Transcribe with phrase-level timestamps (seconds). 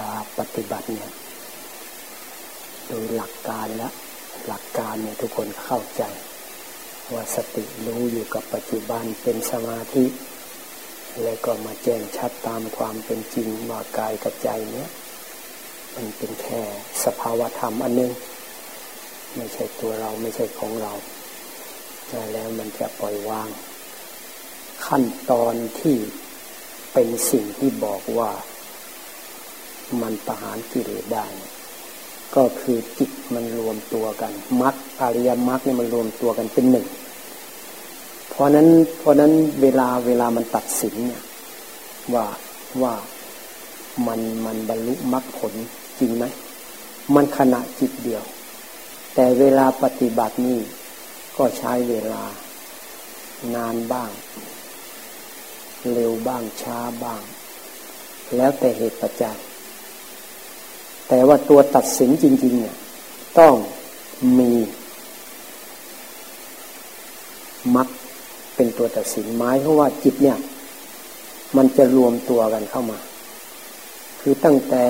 [0.00, 1.10] ลาปฏิบัติเนี่ย
[2.86, 3.88] โดยหลักการและ
[4.46, 6.02] หลักการเนี่ยทุกคนเข้าใจ
[7.12, 10.04] ว่าสติรู้อยู่กับปัจจุบันเป็นสมาธิ
[11.22, 14.90] แล้วก็มาแจ้งชัดตามความเป็นจริงว่ากายกับใจเนี่ย
[15.94, 16.62] มันเป็นแค่
[17.04, 18.12] สภาวธรรมอันนึง
[19.36, 20.92] ไม่ใช่ตัวเราไม่ใช่ของเรา
[22.08, 23.48] ได้แล้วมันจะปล่อยวาง
[24.86, 25.96] ขั้นตอนที่
[26.92, 28.30] เป็นสิ่งที่บอกว่า
[30.02, 31.26] มันประหารกิเลสได้
[32.36, 36.86] ก็คือจิตมันรวมตัวกันมรรคอริยมรรคเนี่ยมันรวมตัวกันเป็นหนึ่ง
[38.28, 39.32] เพราะนั้นเพราะนั้น
[39.62, 41.22] เวลาเวลามันตัดสินเนี่ย
[42.14, 42.26] ว่า
[42.82, 42.94] ว่า
[44.06, 45.54] มันมันบรรลุมรรคผล
[46.00, 46.24] จริงไหม
[47.14, 48.24] มันขณะจิตเดียว
[49.14, 50.60] แต่เวลาปฏิบัตินี่
[51.36, 52.22] ก็ใช้เวลา
[53.54, 54.10] นานบ้าง
[55.92, 57.22] เร็วบ้างช้าบ้าง
[58.36, 59.36] แล้วแต่เหตุปัจจัย
[61.08, 62.76] แต่ว่าตัวตัดสินจริง ๆ เนี่ย
[63.38, 63.54] ต้อง
[64.38, 64.52] มี
[67.76, 67.88] มัก
[68.54, 70.38] เป็นตัวตัดสินไม้เพราะว่าจิตเนี่ย
[71.56, 72.98] มันจะรวมตัวกันเข้ามา
[74.20, 74.86] คือตั้งแต่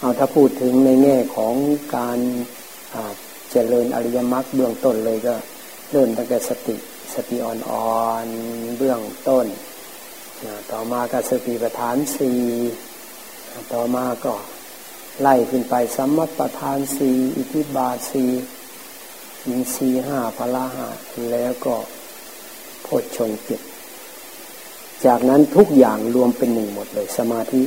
[0.00, 1.54] เอาถ้าพูดถึงในแง่ของ
[1.96, 2.18] การ
[3.50, 5.34] เจริญอริยมรรคเบื้องต้นเลยก็
[5.92, 6.76] เริ่มตั้งแต่สติ
[7.14, 9.46] สติอ่อนๆเบื้องต้น
[10.72, 12.40] ต่อมาก็สติปัฏฐานสี่
[13.72, 14.32] ต่อมาก็
[15.22, 18.24] ไล่ขึ้นไปสัมมัประธานสีอิทิบาสี
[19.46, 20.86] อินสีห้าพละห้า
[21.30, 21.74] แล้วก็
[22.82, 23.60] โพชฌงเจ็ด
[25.04, 27.62] จากนั้นทุกอย่างรวมเป็นหนึ่งหมดเลย สมาธิ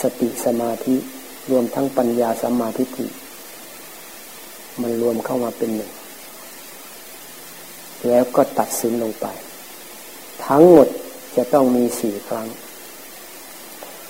[0.00, 0.96] สติสมาธิ
[1.50, 3.06] รวมทั้งปัญญาสมาธิิ
[4.80, 5.92] มันรวมเข้ามาเป็นหนึ่ง
[8.08, 9.26] แล้วก็ตัดสินลงไป
[10.46, 10.88] ทั้งหมด
[11.36, 12.48] จะต้องมีสี่ครั้ง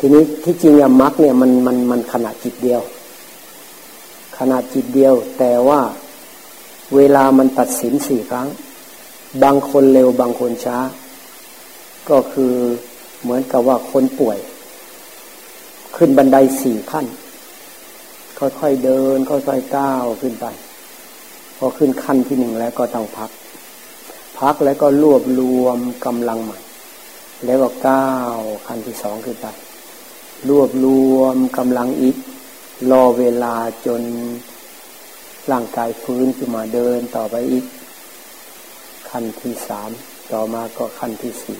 [0.06, 2.82] ทีนี้ที่จริงอะมรรคเนี่ยมันมันมันขนาดจิตเดียว
[4.38, 5.80] ขนาดจิตเดียว แต่ว่า
[6.96, 8.48] เวลามันตัดสินสี่ครั้ง
[9.42, 10.78] บางคนเร็วบางคนช้า
[12.10, 12.54] ก็คือ
[13.22, 14.38] เหมือนกับว่าคนป่วย
[15.96, 17.06] ขึ้นบันไดสี่ขั้น
[18.38, 20.46] ค่อยๆเดิน ค่อยๆก้าวขึ้นไป
[21.56, 23.30] พอขึ้นขั้นที่หนึ่งแล้วก็ต้องพัก
[24.40, 26.58] พักแล้วก็รวบรวมกำลังใหม่
[27.44, 29.48] แล้วก็ก้าวขั้นที่สองขึ้นไป
[30.48, 32.16] รวบรวมกำลังอีก
[32.90, 33.54] รอเวลา
[33.86, 34.02] จน
[35.50, 37.64] ร่างกายฟื้นขึ้นมาเดินต่อไปอีก
[39.10, 39.90] ขั้นที่สาม
[40.32, 41.58] ต่อมาก็ขั้นที่สี่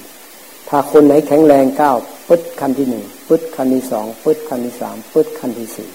[0.69, 1.97] ถ้าคนไหนแข็งแรงก้าว
[2.29, 5.91] ปึ๊ดขั้นที่หนึ่งปึ๊ดขั้นที่สองปึ๊ดขั้นที่สามปึ๊ดขั้นที่สี่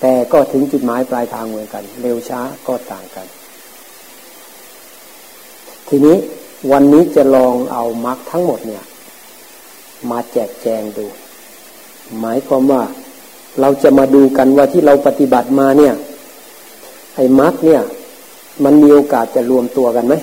[0.00, 3.26] แต่ก็ถึงจุดหมายปลายทางเหมือนกัน เร็วช้าก็ต่างกัน
[5.88, 6.16] ทีนี้
[6.72, 8.84] วันนี้จะลองเอามรรคทั้งหมดเนี่ย
[10.10, 11.06] มาแจกแจงดู
[12.20, 12.82] หมายความว่า
[13.60, 15.94] เราจะมาดูกันว่าที่เราปฏิบัติมาเนี่ย
[17.16, 17.82] ไอ้มรรคเนี่ย
[18.64, 20.14] มันมีโอกาสจะรวมตัวกันไหม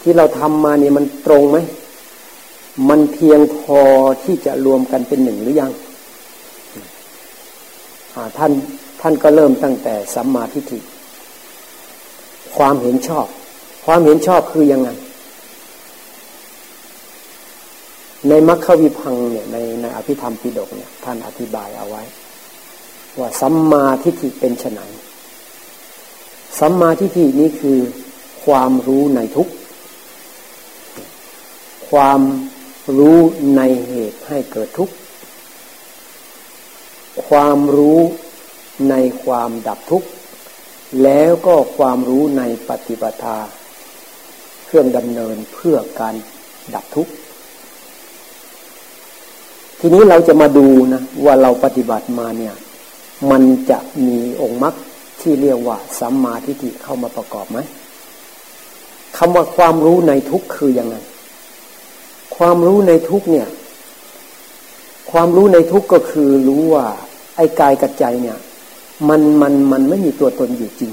[0.00, 1.58] ที่เราทำมาเนี่ยมันตรงไหม
[2.88, 3.80] มันเพียงพอ
[4.24, 5.72] ที่จะรวมกันเป็นหนึ่งหรือยัง
[8.38, 8.52] ท่าน
[9.00, 10.78] ท่านก็เริ่มตั้งแต่สัมมาทิฏฐิ
[12.56, 13.26] ความเห็นชอบ
[13.84, 14.88] ความเห็นชอบคือยังไง
[18.28, 22.02] ในมัคควิพังเนี่ยในในอภิธรรมปิฎกเนี่ยท่านอธิบายเอาไว้
[23.18, 24.80] ว่าสัมมาทิฏฐิเป็นไน
[26.58, 27.78] สัมมาทิฏฐินี้คือ
[28.44, 29.48] ความรู้ในทุก
[31.90, 32.20] ความ
[32.98, 33.18] รู้
[33.56, 34.94] ในเหตุให้เกิดทุกข์
[37.28, 38.00] ความรู้
[38.90, 38.94] ใน
[39.24, 40.08] ความดับทุกข์
[41.02, 43.38] แล้วก็ความรู้ในปฏิปทา
[44.66, 46.14] เครื่องดำเนินเพื่อการ
[46.74, 47.12] ดับทุกข์
[49.82, 52.54] ทีนี้เราจะมาดูนะว่าเราปฏิบัติมาเนี่ย
[53.30, 54.74] มันจะมีองค์มรรค
[55.20, 57.58] ที่เรียกว่าสัมมาทิฏฐิเข้ามาประกอบไหม
[59.16, 60.96] คำว่าความรู้ในทุกคือยังไง
[62.36, 63.48] ความรู้ในทุกเนี่ย
[65.10, 66.86] ความรู้ในทุกก็คือรู้ว่า
[67.36, 68.38] ไอ้กายกับใจเนี่ย
[69.08, 70.92] มันมันมันไม่มีตัวตนอยู่จริง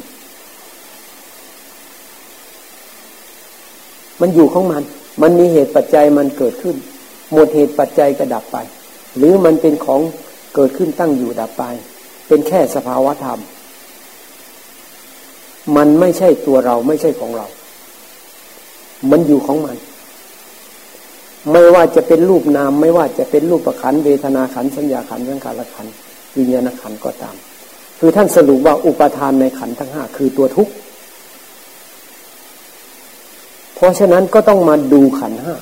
[4.21, 4.83] มันอยู่ของมัน
[5.21, 6.75] มันมีเหตุปัจจัยมันเกิดขึ้น
[7.33, 8.57] หมดเหตุปัจจัยก็ดับไป
[9.17, 10.01] หรือมันเป็นของ
[10.55, 11.63] เกิดขึ้นตั้งอยู่ดับไป
[12.27, 13.39] เป็นแค่สภาวะธรรม
[15.75, 17.47] มันไม่ใช่ตัวเราไม่ใช่ของเรา
[19.11, 19.77] มันอยู่ของมัน
[21.51, 25.87] ไม่ว่าจะเป็นรูปนาม ไม่ว่าจะเป็นรูปประคันเวทนาขันสัญญาขันสังขารขัน
[26.37, 27.35] วิญญาณขันก็ตาม
[27.99, 30.73] คือท่านสรุปว่าอุปทานในขันทั้งห้าคือตัวทุกข์
[33.75, 35.55] เพราะฉะนั้นก็ต้องมาดูขันห้า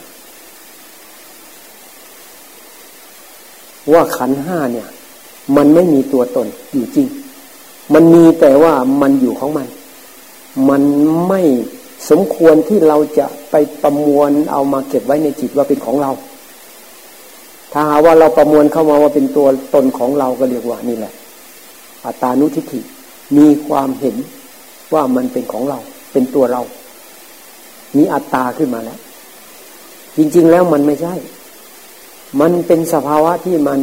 [3.94, 4.88] ว่าขันห้าเนี่ย
[5.56, 7.08] มันไม่มีตัวตนอยู่จริง
[7.94, 9.68] มันมีแต่ว่ามันอยู่ของมัน
[10.70, 10.82] มัน
[11.28, 11.42] ไม่
[12.10, 16.12] สมควรที่เราจะไปประมวลเอามาเก็บไว้ในจิตว่าเป็นของเรา
[17.72, 21.14] ถ้าหาว่าเราประมวลเข้ามาว่าเป็นตัวตนของเราก็เรียกว่านี่แหละ
[22.06, 22.82] อัตานุทิฏฐิ
[23.38, 24.16] มีความเห็น
[24.94, 25.80] ว่ามันเป็นของเรา
[26.12, 26.62] เป็นตัวเรา
[27.98, 29.00] มีอัตตาขึ้นมาแล้ว
[30.18, 31.16] จริง ๆ แล้วมันไม่ใช่
[32.40, 33.80] มันเป็นสภาวะที่มัน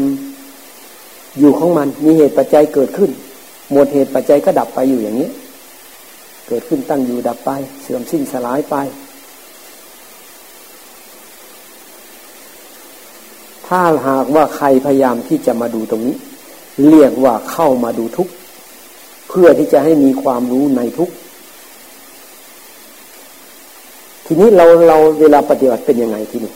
[1.38, 3.10] อยู่ของมัน มีเหตุปัจจัยเกิดขึ้น
[3.72, 5.28] หมดเหตุปัจจัยก็ดับไปอยู่อย่างนี้
[6.48, 7.50] เกิดขึ้นตั้งอยู่ดับไป
[7.82, 8.76] เสื่อมสิ้นสลายไป
[13.66, 16.16] ถ้าหากว่าใครพยายามที่จะมาดูตรงนี้
[16.88, 18.28] เรียกว่าเข้ามาดูทุก
[19.28, 21.10] เพื่อที่จะให้มีความรู้ในทุก
[24.26, 26.52] ทีนี้เราเราเวลาปฏิบัติเป็นยังไงทีนี้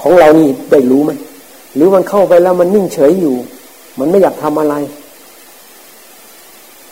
[0.00, 1.12] ของเรานี่ได้รู้ไหม
[1.74, 3.36] หรือมันเข้าไปแล้วมันนิ่งเฉยอยู่
[3.98, 4.74] มันไม่อยากทำอะไร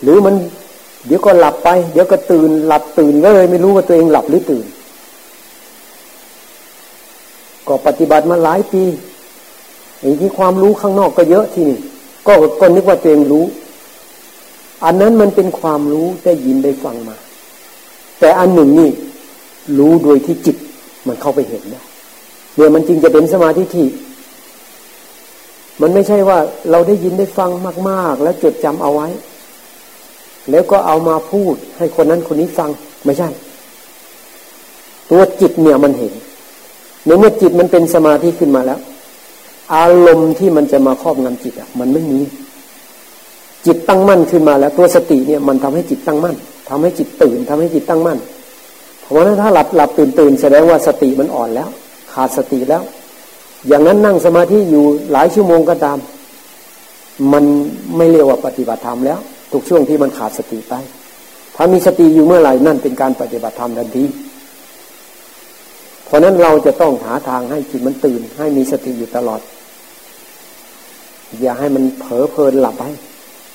[0.03, 0.35] หรือมัน
[1.07, 4.67] เดี๋ยวก็หลับไป เดี๋ยวก็ตื่น หลับตื่นก็เลยไม่รู้ว่าตัวเองหลับหรือตื่น
[7.69, 8.83] ก็ปฏิบัติมาหลายปี
[10.01, 11.79] ไอ้ที่ความรู้ข้างนอกก็เยอะที่นี่
[12.27, 13.45] ก็ก็นึกว่าตัวเองรู้
[14.85, 17.17] อันนั้นมันเป็นความรู้ได้ยินได้ฟังมา
[18.21, 18.91] แต่อันหนึ่งนี่
[19.79, 20.57] รู้โดยที่จิต
[21.07, 21.83] มันเข้าไปเห็นได้
[22.57, 23.87] เนี่ยมันจริงจะเป็นสมาธิที่
[25.81, 26.39] มันไม่ใช่ว่า
[26.71, 27.51] เราได้ยินได้ฟัง
[27.89, 29.09] มาก ๆ แล้วจดจำเอาไว้
[30.51, 32.71] แล้วก็เอามาพูดให้คนนั้นคนนี้ฟัง
[33.05, 33.29] ไม่ใช่
[35.11, 36.13] ตัวจิตเนี่ยมันเห็น
[37.07, 38.81] ในเมื่อจิตมันเป็นสมาธิขึ้นมาแล้ว
[39.75, 42.21] อารมณ์ที่มันจะมาครอบงำจิตอะ มันไม่มี
[43.67, 46.37] จิตตั้งมั่นขึ้นมาแล้ว ตัวสติเนี่ยมันทำให้จิตตั้งมั่น
[46.69, 48.19] ทำให้จิตตื่นทำให้จิตตั้งมั่น
[49.03, 51.69] เพราะนั้นถ้าหลับหลับตื่นตื่นแสดงว่าสติมันอ่อนแล้ว
[52.13, 52.83] ขาดสติแล้ว
[53.69, 55.99] อย่างนั้นนั่งสมาธิอยู่หลายชั่วโมงก็ตาม
[57.33, 57.45] มัน
[57.97, 59.19] ไม่เรียกว่าปฏิบัติธรรมแล้ว
[59.53, 60.75] ทุกช่วงที่มันขาดสติไป
[61.57, 64.05] ถ้ามีสติอยู่เมื่อไหร่นั่นเป็นการปฏิบัติธรรมทันที
[66.05, 69.41] เพราะนั้นเราจะต้องหาทางให้จิตมันตื่น ให้มีสติอยู่ตลอด
[71.41, 72.85] อย่าให้มันเผลอเพลินหลับไป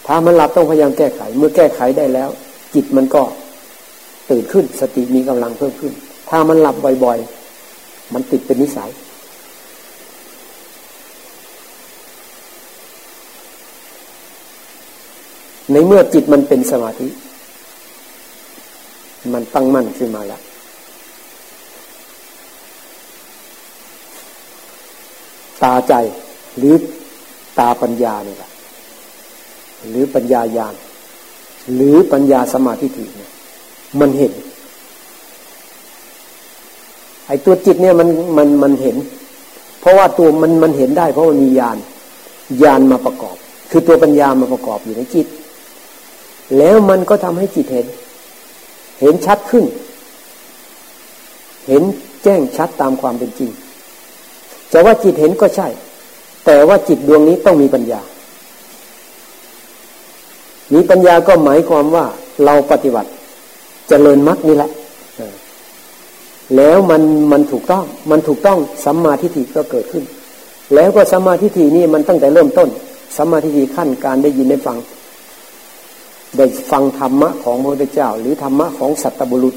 [0.08, 2.30] ถ้ามันหลับต้องพยายามแก้ไข เมื่อแก้ไขได้แล้ว
[2.76, 3.24] จิตมันก็
[4.32, 5.94] ตื่นขึ้นสติมีกำลังเพิ่มขึ้น
[6.30, 7.18] ถ้ามันหลับบ่อย
[7.66, 8.92] ๆ มันติดเป็นนิสัย
[15.72, 17.08] ในเมื่อจิตมันเป็นสมาธิ
[19.34, 20.42] มันตั้งมั่นขึ้นมาแล้ว
[25.64, 25.94] ตาใจ
[26.58, 26.74] หรือ
[27.60, 28.50] ตาปัญญาเนี่ยแหละ
[29.90, 30.74] หรือปัญญายาณ
[31.76, 33.32] หรือปัญญาสมาธิถี่เนี่ย
[34.00, 34.32] มันเห็น
[37.28, 38.96] ไอ้ตัวจิตเนี่ยมันมันมันเห็น
[39.80, 41.78] เพราะว่าตัวมันมันเห็นได้ เพราะมันมีญาณ
[42.64, 43.36] ญาณมาประกอบ
[43.72, 45.28] คือตัวปัญญามาประกอบอยู่ในจิต
[46.58, 47.88] แล้วมันก็ทำให้จิตเห็น
[49.02, 49.66] เห็นชัดขึ้น
[51.68, 51.84] เห็น
[52.24, 53.50] แจ้งชัดตามความเป็นจริง
[54.72, 55.68] จะว่าจิตเห็นก็ใช่
[56.46, 58.02] แต่ว่าจิตดวงนี้ต้องมีปัญญา
[60.74, 62.06] มีปัญญาก็หมายความว่า
[62.46, 63.12] เราปฏิบัติจ
[63.90, 64.70] เจริญมรรคนี่แหละ
[66.56, 67.02] แล้วมัน
[67.32, 70.04] มันถูกต้อง มันถูกต้องสัมมาทิฏฐิก็เกิดขึ้น
[70.76, 72.70] แล้วก็สัมมาทิฏฐินี่มันตั้งแต่เริ่มต้น
[73.18, 74.78] สัมมาทิฏฐิขั้นการได้ยินได้ฟัง
[76.38, 79.56] ได้ฟังธรรมะของพระพุทธเจ้า หรือธรรมะของสัตบุรุษ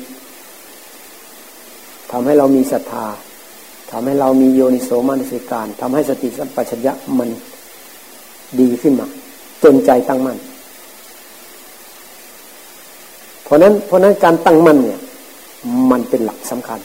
[2.11, 3.07] ทำให้เรามีศรัทธา
[3.91, 7.29] ทำให้เรามีโยนิโสมนสิการทำให้สติสัมปชัญญะมัน
[8.61, 9.07] ดีขึ้นมา
[9.65, 10.39] จนใจตั้งมั่น
[13.45, 15.01] เพราะนั้นเพราะนั้นการตั้งมั่นเนี่ย
[15.91, 16.81] มันเป็นหลักสำคัญ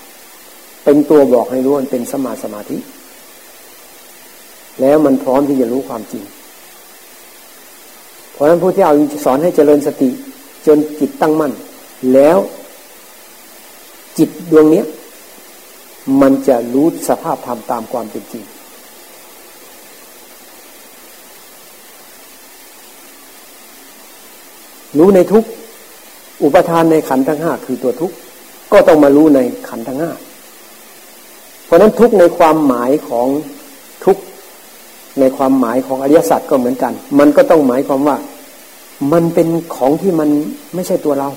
[0.84, 2.78] เป็นตัวบอกให้รู้มันเป็นสมาสมาธิ
[4.82, 6.24] แล้วมันพร้อมที่จะรู้ความจริง
[8.40, 10.10] ราะฉะนั้นผู้ที่เอาสอนให้เจริญสติ
[10.66, 11.52] จนจิตตั้งมั่น
[12.14, 12.38] แล้ว
[14.18, 14.84] จิตดวงนี้
[16.22, 18.44] มันจะรู้สภาพธรรมตามความเป็นจริง
[24.98, 25.44] รู้ในทุก
[26.44, 28.12] อุปทานในขันทั้งห้าคือตัวทุก
[28.72, 30.12] ก็ต้องมารู้ในขันทั้งห้า
[31.66, 33.28] เพราะนั้นทุกในความหมายของ
[35.22, 38.18] ในความหมายของอริยสัจก็เหมือนกัน มันก็ต้องหมายความว่า
[39.12, 40.30] มันเป็นของที่มัน
[40.76, 41.30] ไม่ใช่ตัวเรา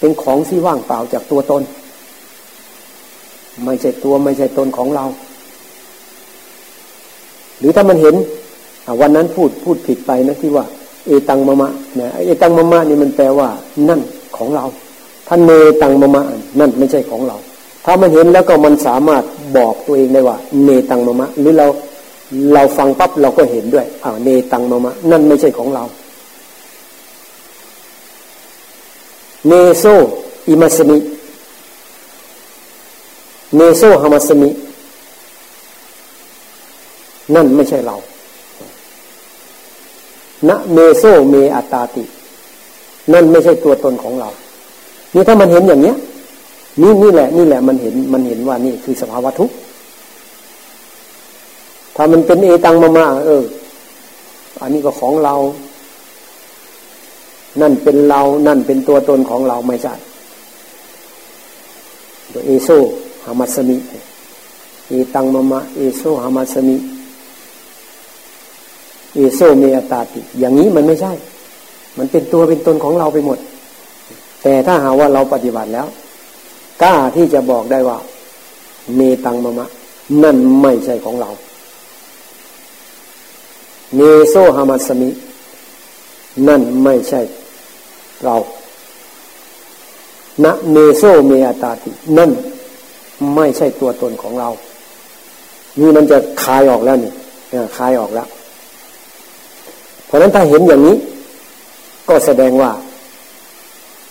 [0.00, 1.62] เป็นของที่ว่างเปล่าจากตัวตน
[3.64, 5.04] ไม่ใช่ตัวไม่ใช่ตนของเรา
[7.58, 8.14] หรือถ้ามันเห็น
[9.00, 10.64] วันนั้นพูดพูดผิดไปนะที่ว่า
[11.06, 13.48] เอตังมะมะนะเอตังมะมะนี่มันแปลว่า
[13.88, 14.00] นั่น
[14.36, 14.64] ของเรา
[15.28, 15.50] ถ้านเน
[15.82, 16.22] ตังมะมะ
[16.60, 17.36] นั่นไม่ใช่ของเรา
[17.84, 19.22] ถ้ามันเห็นแล้วก็มันสามารถ
[19.56, 21.66] บอกตัวเองได้ว่าเนตังมะมะหรือเรา
[22.52, 25.84] เราฟังปั๊บเราก็เห็นด้วยอ่าเนตังมามะ นั่นไม่ใช่ของเรา
[29.48, 29.84] เนโซ
[30.48, 30.98] อิมัสมิ
[33.56, 34.50] เนโซฮามัสมิ
[37.34, 37.96] นั่นไม่ใช่เรา
[40.48, 42.04] ณเมโซเมอัตาติ
[43.12, 44.28] นั่นไม่ใช่ตัวตนของเรา
[45.14, 45.96] นี่ถ้ามันเห็นอย่างเนี้ย
[46.82, 49.54] นี่นี่แหละ นี่แหละมันเห็นมันเห็นว่านี่คือสภาวะทุกข์
[52.00, 53.44] ถ้ามันเป็นเอตังมามาเออ
[54.60, 55.34] อันนี้ก็ของเรา
[57.60, 59.94] นั่นเป็นเรา นั่นเป็นตัวตนของเราไม่ใช่
[62.32, 62.68] ตัวเอโซ
[63.24, 63.76] ฮามัสมิ
[64.88, 66.76] เอตังมามาเอโซฮามัสมิ
[69.14, 71.12] เอโซเมอตาติ อย่างนี้มันไม่ใช่
[71.98, 73.38] มันเป็นตัวเป็นตนของเราไปหมด
[74.42, 75.86] แต่ถ้าหาว่าเราปฏิบัติแล้ว
[76.82, 77.98] กล้าที่จะบอกได้ว่า
[78.96, 79.66] เมตังมะมะ
[80.22, 81.30] นั่นไม่ใช่ของเรา
[83.96, 85.10] เนโซฮามาสมิ
[86.48, 87.20] นั่นไม่ใช่
[88.24, 88.36] เรา
[90.44, 92.30] ณเนโซเมอตาติ นั่น
[93.34, 94.48] ไม่ใช่ตัวตนของเรา
[95.80, 97.12] นี่มันจะคายออกแล้วนี่
[97.76, 98.28] คายออกแล้ว
[100.06, 100.96] เพราะนั้นถ้าเห็นอย่างนี้
[102.08, 102.70] ก็แสดงว่า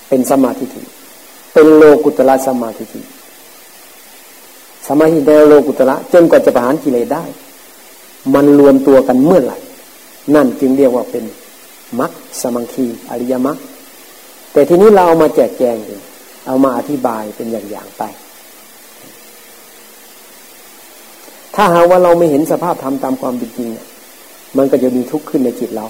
[0.10, 0.82] เป็นสมาธิิ
[1.54, 3.02] เป็นโลกุตละสมาธิิ
[4.88, 7.24] สมาธิในโลกุตละจนกว่าจะประหารกิเลสได้
[8.34, 9.58] มันรวมตัวกันเมื่อไหร่
[10.36, 11.24] นั่นจึงเรียกว่าเป็น
[12.00, 13.58] มัคสมังคีอริยมัค
[14.54, 16.02] แต่ทีนี้เราเอามาแจกแจงเอง
[16.48, 18.04] เอามาอธิบายเป็นอย่างๆไป
[21.56, 23.88] ถ้าหากว่าเราไม่เห็นสภาพธรรมตามความเป็นจริงเนี่ย
[24.58, 25.88] มันก็จะมีทุกข์ขึ้นในจิตเรา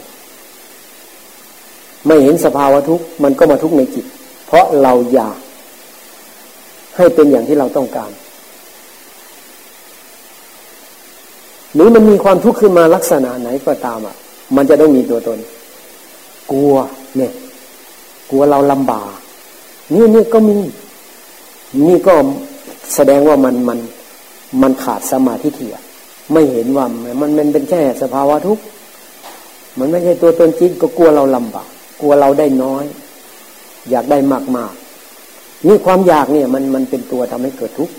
[2.08, 4.06] ไม่เห็นสภาวะทุกข์มันก็มาทุกข์ในจิต
[4.48, 5.38] เพราะเราอยาก
[6.98, 8.12] ให้เป็นอย่างที่เราต้องการ
[11.74, 14.18] หรือมันมีความทุกข์ขึ้นมาลักษณะไหนก็ตามอะ
[14.56, 15.40] มันจะต้องมีตัวตน
[16.52, 16.76] กลัว
[17.18, 17.32] เนี่ย
[18.30, 19.10] กลัวเราลำบาก
[19.94, 20.56] นี่นี่ก็มี
[21.88, 22.14] นี่ก็
[22.96, 23.80] แสดงว่ามันมัน
[24.62, 25.76] มันขาดสมาธิเถีย
[26.34, 26.86] ไม่เห็นว่า
[27.22, 28.64] มันมันเป็นแค่สภาวะทุกข์
[29.80, 31.68] มันไม่ใช่ตัวตนจริงก็กลัวเราลำบาก
[32.02, 32.86] กลัวเราได้น้อย
[33.90, 34.74] อยากได้มากมาก
[35.68, 37.94] นี่ความอยากเนี่ยมันมันเป็นตัวทำให้เกิดทุกข์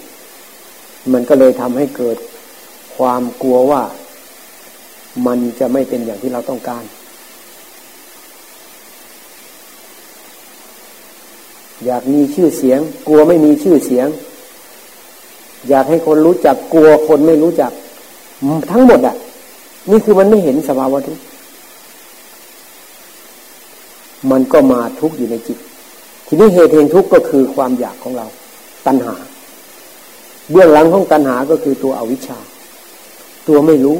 [1.12, 2.16] มันก็เลยทำให้เกิด
[2.96, 3.82] ความกลัวว่า
[5.26, 6.84] มันจะไม่เป็นอย่างที่เราต้องการ
[11.84, 14.06] อยากมีชื่อเสียง กลัวไม่มีชื่อเสียง
[15.68, 17.72] อยากให้คนรู้จักกลัวคนไม่รู้จัก
[18.70, 19.16] ทั้งหมดอะ
[19.90, 21.18] นี่คือมันไม่เห็นสภาวะทุก
[24.30, 25.58] มันก็มาทุกข์อยู่ในจิต
[26.26, 28.26] ทีนี้เหตุแห่งทุกข์ก็คือความอยากของเรา
[28.86, 29.14] ตัณหา
[30.50, 32.38] เบื้องหลังของตัณหาก็คือตัวอวิชชา
[33.48, 33.98] ตัวไม่รู้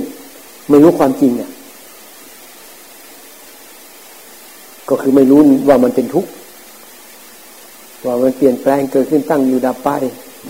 [0.68, 1.50] ไม่รู้ความจริงเนี่ย
[4.88, 6.30] ก็คือไม่รู้ว่ามันเป็นทุกข์
[8.06, 9.88] ว่ามันเปลี่ยนแปลงเกิดขึ้นตั้งอยู่ดับไป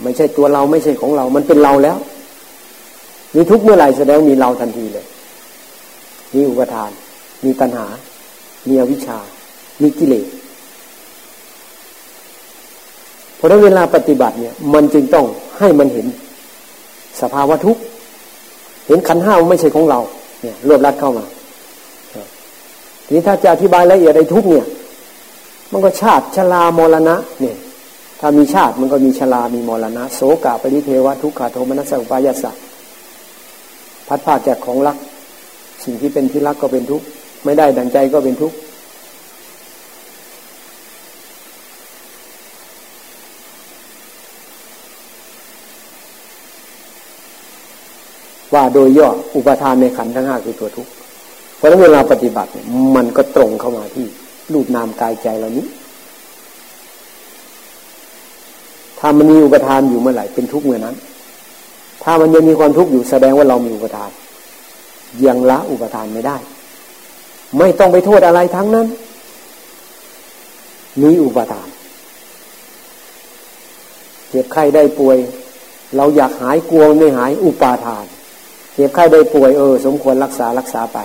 [0.03, 1.97] ไม่ใช่ตัวเราไม่ใช่ของเรา มันเป็นเราแล้ว
[3.35, 5.05] มีทุกข์เมื่อไหร่แสดงมีเราทันทีเลย
[6.35, 6.91] มีอุปทาน
[7.45, 7.87] มีตัณหา
[8.67, 9.19] มีอวิชชา
[9.81, 10.25] มีกิเลส
[13.35, 15.25] เพราะนั้นเวลาปฏิบัติเนี่ย มันจึงต้อง
[15.59, 16.07] ให้มันเห็น
[17.21, 17.81] สภาวะทุกข์
[18.89, 19.99] เห็นขันห้าไม่ใช่ของเรา
[20.41, 21.25] เนี่ย รวบรัดเข้ามา
[23.05, 24.65] ทีนี้ถ้าจะอธิบายละเอียดในทุกเนี่ย
[25.71, 27.57] มันก็ชาติชรามรณะ เนี่ย
[28.19, 32.51] ถ้ามีชาติมันก็มีชรามีมรณะ โสกาปริเทวะทุกขาโทมนัสสุปายาสะ
[34.07, 34.97] พัดพาจากของรัก
[35.83, 37.05] สิ่งที่เป็นที่รักก็เป็นทุกข์
[37.45, 38.55] ไม่ได้ดังใจก็เป็นทุกข์
[48.53, 50.91] ว่าโดยย่ออุปทานในขันธ์ทั้งห้าคือตัวทุกข์
[51.57, 52.49] เพราะนั้นเวลาปฏิบัติ
[52.95, 54.05] มันก็ตรงเข้ามาที่
[54.53, 55.67] รูปนามกายใจเหล่านี้
[58.99, 60.95] ถ้ามันมีอุปทานอยู่เมื่อไหร่เป็นทุกข์เมื่อนั้น
[62.03, 64.11] ถ้ามันยังมีความทุกข์อยู่แสดงว่าเรามีอุปทาน
[65.25, 66.37] ยังละอุปทานไม่ได้
[67.57, 68.87] ไม่ต้องไปโทษอะไรทั้งนั้น
[71.01, 71.67] มีอุปทาน
[74.29, 75.17] เจ็บไข้ได้ป่วย
[75.95, 78.05] เราอยากหายกลัวไม่หายอุปาทาน
[78.79, 80.97] จ็บไข้ได้ป่วยเออ สมควรรักษารักษาไป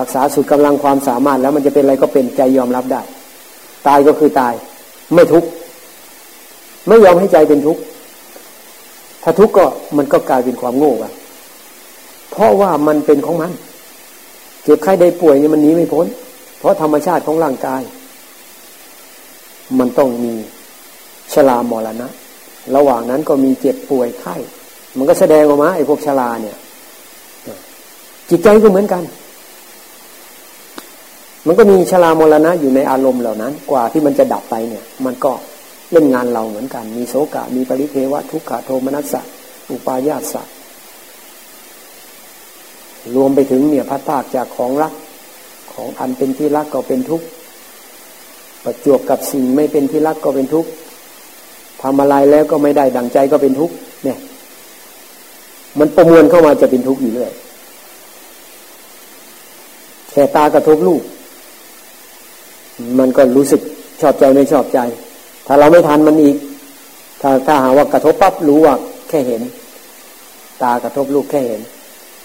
[0.00, 3.02] รักษาสุดกำลังความสามารถแล้วมันจะเป็นอะไรก็เป็นใจยอมรับได้
[3.86, 4.54] ตายก็คือตาย
[5.14, 5.48] ไม่ทุกข์
[6.88, 7.82] ไม่ยอมให้ใจเป็นทุกข์
[9.22, 9.64] ถ้าทุกข์ก็
[9.96, 11.04] มันก็กลายเป็นความโง่ไป
[12.30, 13.52] เพราะว่ามันเป็นของมัน
[14.62, 16.06] เจ็บไข้ได้ป่วยเนี่ยมันหนีไม่พ้น
[16.58, 17.82] เพราะธรรมชาติของร่างกาย
[19.78, 20.34] มันต้องมี
[21.32, 22.08] ชรามรณะ
[22.76, 24.36] ระหว่างนั้นก็มีเจ็บป่วยไข้
[24.96, 26.56] มันก็แสดงออกมาไอ้พวกชราเนี่ย
[28.30, 29.02] จิตใจก็เหมือนกัน
[31.46, 35.32] มันก็มีชรามรณะอยู่ในอารมณ์เหล่านั้น กว่าที่มันจะดับไปเนี่ย มันก็
[35.92, 39.20] เล่นงานเราเหมือนกัน มีโศกะ มีปริเทวะ ทุกขโทมนัสสะ
[39.70, 40.42] อุปาญาสะ
[43.14, 44.92] รวมไปถึงเนี่ยพัดภาคจากของรัก
[45.72, 47.26] ของอันเป็นที่รักก็เป็นทุกข์
[48.64, 50.70] ประจวบกับสิ่งไม่เป็นที่รักก็เป็นทุกข์
[51.82, 53.74] ทำอะไรแล้วก็ไม่ได้ดังใจก็เป็นทุกข์
[54.04, 54.18] เนี่ย
[55.78, 57.32] มันประมวลเข้ามาจะเป็นทุกข์อยู่เรื่อย
[60.10, 61.02] แค่ตากระทบลูก
[62.98, 63.60] มันก็รู้สึก
[64.00, 64.78] ชอบใจไม่ชอบใจ
[65.46, 66.36] ถ้าเราไม่ทันมันอีก
[67.20, 68.74] ถ้าถ้าหาว่ากระทบปั๊บรู้ว่า
[69.08, 69.42] แค่เห็น
[70.62, 71.60] ตากระทบลูกแค่เห็น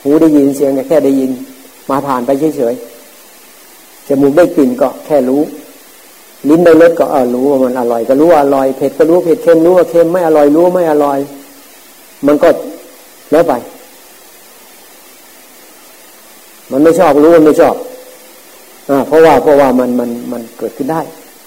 [0.04, 1.32] หูได้ยินเสียงแค่ได้ยิน
[1.90, 5.42] มาผ่านไปเฉยๆจมูกได้กลิ่นก็แค่รู้
[6.50, 11.20] ลิ้นได้รสก็เออรู้ว่ามันอร่อยก็รู้ว่าอร่อยเผ็ดก็รู้เผ็ดเค็มรู้ว่าเค็มไม่อร่อยรู้ไม่อร่อย
[12.28, 12.50] มันก็
[13.32, 13.54] แล้วไป
[16.72, 17.76] มันไม่ชอบรู้มันไม่ชอบ
[18.90, 21.02] อเพราะว่าเพราะว่ามันมันมันเกิดขึ้นได้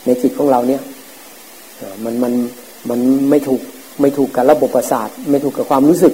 [0.07, 0.83] ในจิตของเราเนี่ย
[2.05, 2.33] มันมัน
[2.91, 3.61] มันไม่ถูก
[4.01, 6.13] ไม่ถูกกับระบบประสาท ไม่ถูกกับความรู้สึก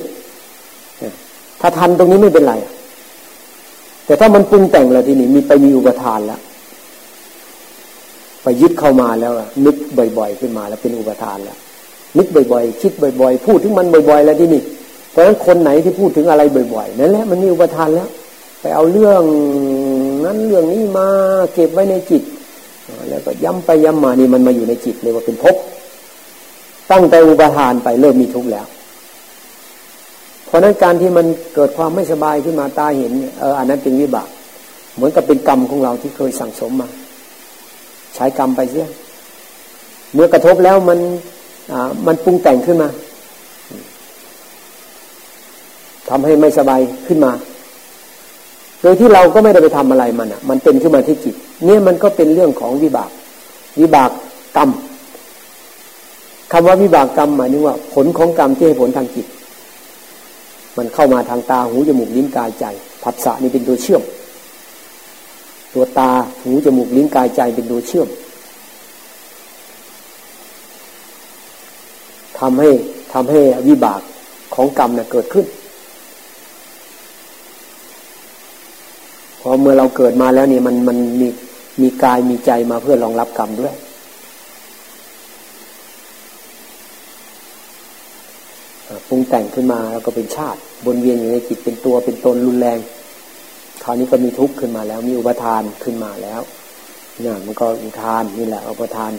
[1.60, 2.54] ถ้าทันตรงนี้ไม่เป็นไร
[4.06, 6.40] แต่ถ้ามันปรุงแต่งแล้วทีนี้มีไปมีอุปทานแล้ว
[8.42, 9.32] ไปยึดเข้ามาแล้ว
[9.66, 9.76] นึก
[10.18, 11.56] บ่อย ๆ ขึ้นมาแล้วเป็นอุปทานแล้ว
[12.18, 14.62] นึกบ่อย ๆ คิดบ่อย ๆ พูดถึงมันบ่อย ๆ แล้วที่นี่
[15.18, 16.42] ราะฉะนั้นคนไหนที่พูดถึงอะไร
[16.74, 18.08] บ่อยๆนั่นแหละมันมีอุปทานแล้ว
[18.60, 19.22] ไปเอาเรื่อง
[20.24, 21.08] นั้นเรื่องนี้มา
[21.54, 22.22] เก็บไว้ในจิต
[23.08, 25.56] แล้วก็ย้ำไปย้ำมานี่มันมาอยู่ในจิตเลยว่าเป็นภพ
[26.90, 28.66] ตั้งแต่อุปทานไปเริ่มมีทุกข์แล้ว
[30.46, 34.28] เพราะนั้นการที่มันเกิดความไม่สบายขึ้นมาตาเห็นเอออันนั้นเป็นวิบาก
[34.94, 36.88] เหมือนกับเป็นกรรมของเราที่เคยสั่งสมมา
[38.14, 38.88] ใช้กรรมไปเสีย
[40.14, 40.98] เมื่อกระทบแล้วมัน
[42.06, 42.88] มันปรุงแต่งขึ้นมา
[46.10, 47.32] ทำให้ไม่สบายขึ้นมา
[48.82, 53.10] โดยที่เราก็ไม่ได้ไปทำอะไรมันอะ มันเป็นขึ้นมาที่จิต เนี่ยมันก็เป็นเรื่องของวิบาก
[53.80, 54.10] วิบาก
[54.56, 54.70] กรรม
[56.52, 59.26] คำว่าวิบากกรรมหมายถึงว่า ผลของกรรมที่ให้ผลทางจิต
[60.76, 62.64] มันเข้ามาทางตาหูจมูกลิ้นกายใจ
[63.02, 64.02] ผัสสะนี่เป็นตัวเชื่อม
[65.74, 66.10] ตัวตา
[66.42, 68.08] หูจมูกลิ้นกายใจเป็นตัวเชื่อม
[72.38, 72.70] ทำให้
[73.12, 74.00] ทำให้วิบาก
[74.54, 75.46] ของกรรมนะ่ะเกิดขึ้น
[79.50, 81.28] พอเมื่อเราเกิดมาแล้วเนี่ยมันมันมี
[81.82, 83.74] มีกายมีใจมาเพื่อรองรับกรรมด้วย
[89.08, 92.78] ปรุงแต่งขึ้นมาแล้วก็เป็นชาติบนเวียนอยู่ในจิตเป็นตัวเป็นตนรุนแรง
[93.84, 96.40] คราวนี้ก็มีทุกข์ขึ้นมาแล้ว มีอุปทานขึ้นมาแล้ว
[97.20, 99.12] เนี่ยมันก็อุทานนี่แหละอุปทาน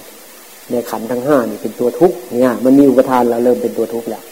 [0.70, 4.24] ในขันทั้งห้านี่เป็นตัวทุกข์เนี่ยมันมีอุปทานแล้วเริ่มเป็นตัวทุกข์แล้ว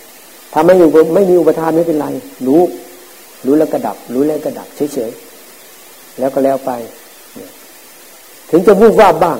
[0.53, 2.07] ถ้าไม่อยู่ไม่มีอุปทานไม่เป็นไร
[2.47, 2.61] รู้
[3.45, 5.26] รู้แล้วก็ดับ รู้แล้วก็ดับเฉยๆ
[6.19, 6.71] แล้วก็แล้วไป
[8.49, 9.37] ถึงจะวูบวาบบ้าง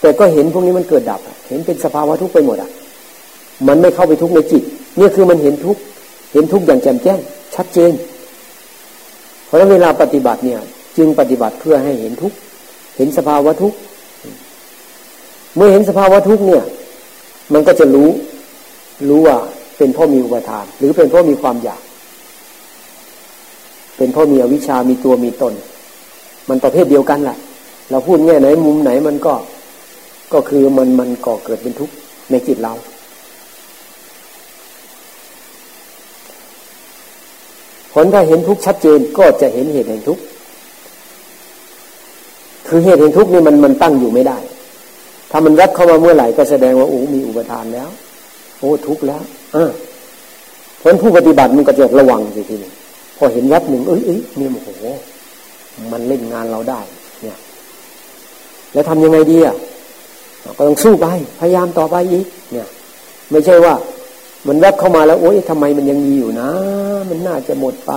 [0.00, 2.70] แต่ก็เห็นพวกนี้มันเกิดดับ เห็นเป็นสภาวะทุกข์ไปหมดอะ
[3.68, 4.62] มันไม่เข้าไปทุกข์ในจิต
[4.96, 5.80] เนี่ยคือมันเห็นทุกข์
[6.32, 7.18] เห็นทุกข์อย่างแจ่มแจ้ง
[7.54, 7.92] ชัดเจน
[9.46, 10.60] เพราะเวลาปฏิบัติเนี่ย
[10.96, 12.36] จึงปฏิบัติเพื่อให้เห็นทุกข์
[12.96, 13.76] เห็นสภาวะทุกข์
[15.56, 16.64] เมื่อเห็นสภาวะทุกข์เนี่ย
[17.52, 18.08] มันก็จะรู้
[19.08, 19.36] รู้ว่า
[19.78, 21.82] เป็นพ่อมีอุปทาน หรือเป็นพ่อมีความอยาก
[23.96, 25.54] เป็นพ่อมีอวิชามีตัวมีตน
[26.50, 27.36] มันประเภทเดียวกันแหละ
[27.90, 29.34] เราพูดแง่ไหนมุมไหนมันก็
[30.32, 31.94] ก็คือมันมันก่อเกิดเป็นทุกข์
[32.30, 32.72] ในจิตเรา
[37.92, 40.22] ผลถ้าเห็นทุกข์ชัดเจนก็จะเห็นเหตุแห่งทุกข์
[42.68, 44.38] คือเหตุแห่งทุกข์นี่มันมันตั้งอยู่ไม่ได้
[45.30, 47.88] ถ้ามันรัดเข้ามาเมื่อไหร่ก็แสดงว่าโอ้มีอุปทานแล้ว
[48.58, 49.22] โอ้ทุกข์แล้ว
[49.56, 49.70] อ่า
[50.82, 52.70] ผลผู้ปฏิบัติมันก็จะระวังสิทีนี้
[53.16, 54.84] พอเห็นวัดหนึ่งเอ้ยเอ้ยนี่โอ้โห
[55.92, 56.80] มันเล่นงานเราได้
[57.22, 57.38] เนี่ย
[58.72, 59.56] แล้วทำยังไงดีอะ
[60.56, 61.06] ก็ต้องสู้ไป
[61.40, 62.68] พยายามต่อไปอีก เนี่ย
[63.30, 63.74] ไม่ใช่ว่า
[64.46, 66.50] มันแวบเข้ามาแล้วโอ๊ยทำไมมันยังมีอยู่นะ
[67.10, 67.92] มันน่าจะหมดไป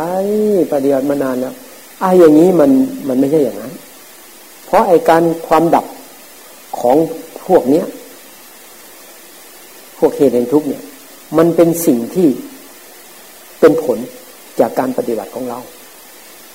[0.72, 1.54] ประเดี๋ยวมานานแล้ว
[2.00, 2.72] ไอ้อย่างนี้มัน
[3.08, 3.74] มันไม่ใช่อย่างนั้น
[4.66, 5.86] เพราะไอ้การความดับ
[6.80, 6.98] ของ
[7.48, 7.86] พวกเนี้ย
[10.00, 10.84] พวกเหตุแห่งทุกเนี่ย
[11.38, 12.28] มันเป็นสิ่งที่
[13.60, 13.98] เป็นผล
[14.60, 15.60] จากการปฏิบัติของเรา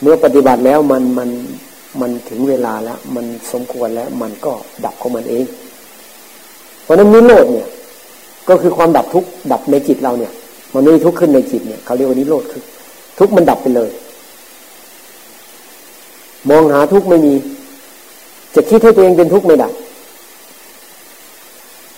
[0.00, 1.30] เมื่อปฏิบัติแล้วมันมัน
[2.00, 4.52] มันถึงเวลาแล้ว มันสมควรแล้ว มันก็
[4.84, 5.44] ดับของมันเอง
[6.82, 7.68] เพราะนั้นนิโรธเนี่ย
[8.48, 10.32] ก็คือความดับทุกข์ดับในจิตเราเนี่ย
[10.74, 12.62] มันไม่ทุกข์ขึ้นในจิตเนี่ยเขาเรียกว่านิโรธคือ
[13.18, 13.90] ทุกข์มันดับไปเลย
[16.50, 17.34] มองหาทุกข์ไม่มี
[18.54, 19.68] จะคิดให้ตัวเองเป็นทุกข์ไม่ได้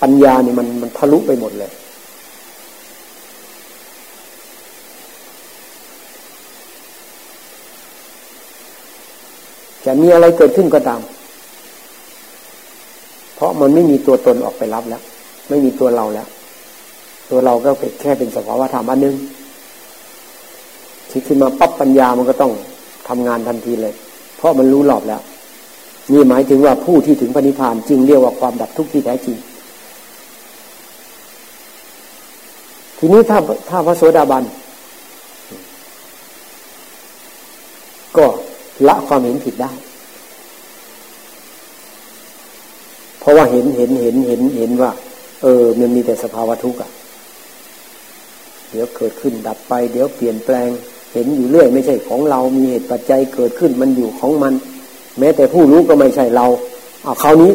[0.03, 1.71] ปัญญาเนี่ยมันมันทะลุไปหมดเลย
[9.93, 11.01] จะมีอะไรเกิดขึ้นก็ตาม
[13.35, 15.03] เพราะมันไม่มีตัวตนออกไปรับแล้ว
[15.49, 16.27] ไม่มีตัวเราแล้ว
[17.31, 19.15] ตัวเราก็เป็นแค่เป็นสภาวะธรรมอันนึง
[21.11, 22.53] คิดขึ้นมาปั๊บปัญญามันก็ต้อง
[23.09, 23.95] ทำงานทันทีเลย
[24.37, 25.21] เพราะมันรู้หลอบแล้ว
[26.13, 29.37] นี่หมายถึงว่าผู้ที่ถึงปณิพานจึงเรียกว่าความดับทุกข์ที่แท้จริง
[32.99, 34.45] ทีนี้ถ้าถ้าพระโสดาบัน
[38.17, 38.27] ก็
[38.89, 39.73] ละความเห็นผิดได้
[43.21, 44.91] เพราะว่าเห็นเห็นเห็นเห็นเห็นว่า
[45.43, 46.91] เออ มันมีแต่สภาวะทุกข์อะ
[48.71, 50.69] เดี๋ยวเกิดขึ้นดับไป เดี๋ยวเปลี่ยนแปลง
[51.13, 54.55] เห็นอยู่เรื่อย ไม่ใช่ของเรา มีเหตุปัจจัยเกิดขึ้นมันอยู่ของมัน
[55.19, 56.47] แม้แต่ผู้รู้ก็ไม่ใช่เรา
[57.05, 57.53] เอาคราวนี้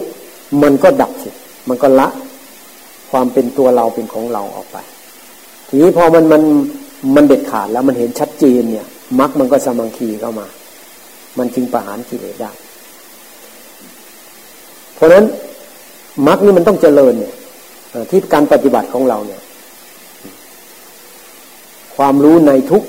[0.64, 1.30] มันก็ดับสิ
[1.70, 2.08] มันก็ละ
[3.12, 4.78] ความเป็นตัวเราเป็นของเราออกไป
[5.68, 6.42] ทีนี้พอมันมัน
[7.16, 8.88] มันเด็ดขาดแล้วมันเห็นชัดเจนเนี่ย
[9.20, 10.48] มรรคมันก็สมังคีเข้ามา
[11.40, 12.52] มันจึงประหารกิเลสได้
[14.96, 15.26] เพราะฉะนั้น
[16.28, 17.34] มรรคนี่มันต้องเจริญเนี่ย
[18.10, 19.42] ที่การปฏิบัติของเราเนี่ย
[21.96, 22.84] ความรู้ในทุก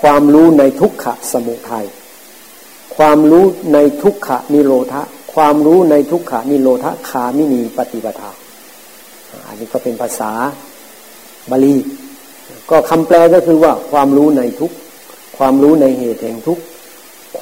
[0.00, 1.86] ความรู้ในทุกขะสมุทัย
[2.96, 5.02] ความรู้ในทุกขะนิโรธะ
[5.34, 8.30] ความรู้ในทุกขะนิโรธะคามินีปฏิปทา
[9.46, 10.32] อันนี้ก็เป็นภาษา
[11.50, 11.76] บาลี
[12.70, 14.72] ก็คำแปลก็คือว่าความรู้ในทุก
[15.38, 16.58] ความรู้ในเหตุแห่งทุก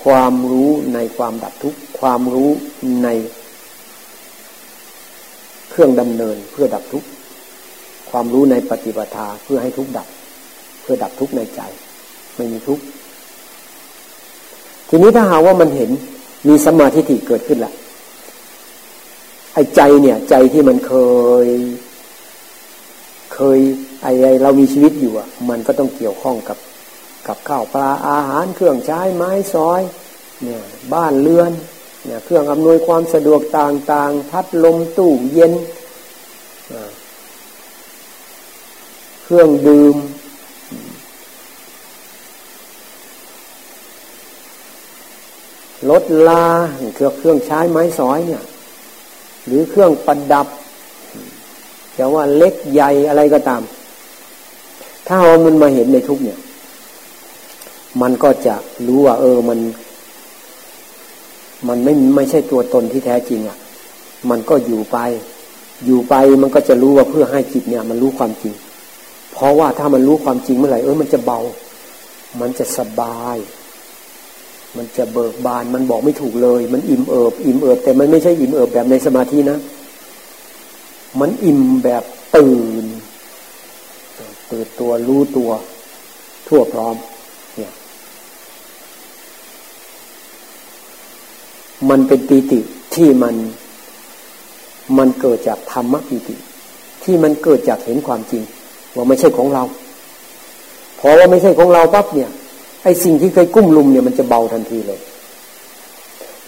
[0.04, 2.50] ความรู้ในความดับทุกข์ ความรู้
[3.04, 3.08] ใน
[5.70, 7.08] เครื่องดำเนินเพื่อดับทุกข์
[8.10, 10.08] ความรู้ในปฏิปทาเพื่อให้ทุกข์ดับ
[10.82, 11.60] เพื่อดับทุกข์ในใจ
[12.36, 12.82] ไม่มีทุกข์
[14.88, 15.90] ทีนี้ถ้าหาว่ามันเห็น
[16.48, 17.72] มีสมาธิิเกิดขึ้นละ
[19.54, 20.94] ไอ้ใจเนี่ย ใจที่มันเค
[21.46, 21.48] ย
[23.34, 23.58] เคย
[24.02, 24.12] ไอ้
[24.42, 26.56] เรามีชีวิตอยู่อะ มันก็ต้องเกี่ยวข้องกับ
[27.28, 29.82] กับข้าวปลาอาหารเครื่องใช้ไม้ซอย
[30.42, 31.52] เนี่ยบ้านเรือน
[32.04, 35.52] เนี่ยเครื่องอำนวยความสะดวกต่างๆ พัดลมตู้เย็น
[39.24, 39.96] เครื่องดื่ม
[45.90, 46.44] รถลา
[46.94, 48.42] เครื่องเครื่องใช้ไม้สอยเนี่ย
[49.46, 50.46] หรือเครื่องประดับ
[51.98, 53.62] จะว่าเล็กใหญ่อะไรก็ตาม
[55.06, 56.38] ถ้าเอามันมาเห็นในทุกเนี่ย
[58.02, 58.54] มันก็จะ
[58.86, 59.58] รู้ว่า เออมัน
[61.68, 63.58] มันไม่ไม่ใช่ตัวตนที่แท้จริงอะ่ะ
[64.30, 64.98] มันก็อยู่ไป
[65.84, 68.54] อยู่ไปมันก็จะรู้ว่าเพื่อให้จิตเนี่ย มันรู้ความจริง
[69.32, 71.40] เพราะว่าถ้ามันรู้ความจริงเมื่อไหร่เออมันจะเบา
[72.40, 73.36] มันจะสบาย
[74.76, 79.58] มันจะเบิกบาน มันบอกไม่ถูกเลย มันอิ่มเอิบ อิ่มเอิบ แต่มันไม่ใช่อิ่มเอิบแบบในสมาธินะ
[81.20, 82.02] มันอิ่มแบบ
[82.36, 82.84] ตื่น
[84.50, 85.50] ตื่นตัวรู้ตัว
[86.48, 86.96] ทั่วพร้อม
[87.56, 87.72] เนี่ย
[91.90, 92.60] มันเป็นปีติ
[92.94, 93.34] ที่มัน
[94.98, 96.34] มันเกิดจากธรรมปีติ
[97.04, 98.42] ที่มันเกิดจากเห็นความจริง
[98.94, 99.64] ว่าไม่ใช่ของเรา
[101.00, 102.30] พอว่าไม่ใช่ของเราปั๊บเนี่ย
[102.84, 105.00] ไอ้สิ่งที่เคยกุ้มลุมเนี่ยมันจะเบาทันทีเลย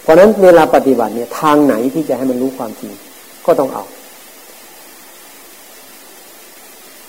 [0.01, 2.91] เพราะนั้นเวลาปฏิบัติเนี่ยทางไหนที่จะให้มันรู้ความจริง
[3.45, 3.83] ก็ต้องเอา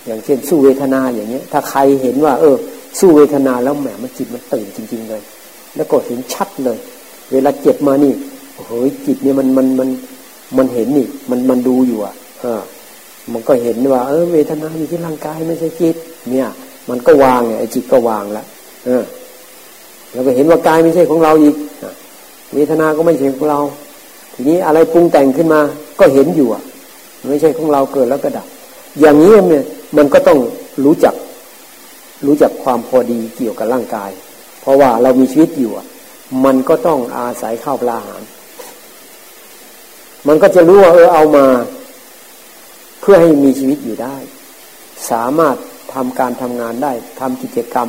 [0.07, 2.57] อย่างเช่นสู้เวทนาอย่างเงี้ย ถ้าใครเห็นว่า เออ
[2.99, 5.23] สู้เวทนาแล้วแหมมันจิตมันตื่นจริง ๆ เลย
[5.77, 6.79] แล้วก็เห็นชัดเลย
[7.33, 8.13] เวลาเจ็บมานี่
[8.55, 9.89] โอ้ยจิตเนี่ยมันมันมัน
[10.57, 12.61] มันเห็นนี่ มันมันดูอยู่อะเออ
[13.33, 15.97] มันก็เห็นว่า เออเวทนาอยู่ที่ร่างกายไม่ใช่จิต
[16.33, 16.49] เนี่ย
[16.91, 18.47] มันก็วางไงไอ้จิตก็วางแล้ว
[18.87, 19.05] เออ
[20.13, 21.55] เราก็เห็นว่ากายไม่ใช่ของเราอีก
[22.55, 23.61] เวทนาก็ไม่ใช่ของเรา
[24.35, 25.61] ทีนี้อะไรปรุงแต่งขึ้นมา
[26.01, 26.63] ก็เห็นอยู่อะ
[27.29, 28.47] ไม่ใช่ของเราเกิดแล้วก็ดับ
[29.01, 29.65] อย่างนี้เนี่ย
[29.97, 30.39] มันก็ต้อง
[30.85, 31.15] รู้จัก
[32.27, 34.11] รู้จักความพอดีเกี่ยวกับร่างกาย
[34.61, 35.87] เพราะว่าเรามีชีวิตอยู่อะ
[36.45, 38.23] มันก็ต้องอาศัยข้าวปลาอาหาร
[40.29, 41.47] มันก็จะรู้ว่าเออเอามา
[43.01, 44.17] เพื่อให้มีชีวิตอยู่ได้
[45.11, 45.57] สามารถ
[45.95, 47.89] ทำการทำงานได้ทำกิจกรรม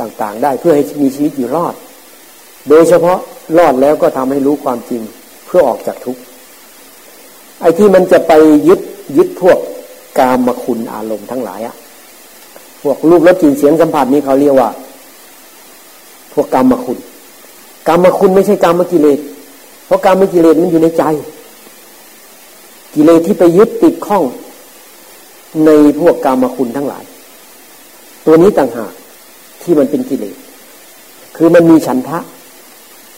[0.00, 1.74] ต่างๆ ได้เพื่อให้มีชีวิตอยู่รอด
[2.68, 3.18] โดยเฉพาะ
[3.58, 5.02] รอดแล้วก็ทำให้รู้ความจริง
[5.46, 6.20] เพื่อออกจากทุกข์
[7.60, 8.32] ไอ้ที่มันจะไป
[8.68, 8.80] ยึด
[9.16, 9.58] ยึดพวก
[10.18, 11.76] กามคุณอารมณ์ทั้งหลายอะ
[12.82, 14.70] พวกรูปรสกลิ่นเสียงสัมผัสนี้เขาเรียกว่า
[16.32, 16.98] พวกกามคุณ
[17.88, 19.18] กามคุณไม่ใช่กามกิเลส
[19.86, 21.02] เพราะกามกิเลสมันอยู่ในใจ
[22.94, 24.24] กิเลสที่ไปยึดติดข้อง
[25.66, 27.04] ในพวกกามคุณทั้งหลาย
[28.26, 28.92] ตัวนี้ต่างหาก
[29.62, 30.36] ที่มันเป็นกิเลส
[31.36, 32.18] คือมันมีฉันทะ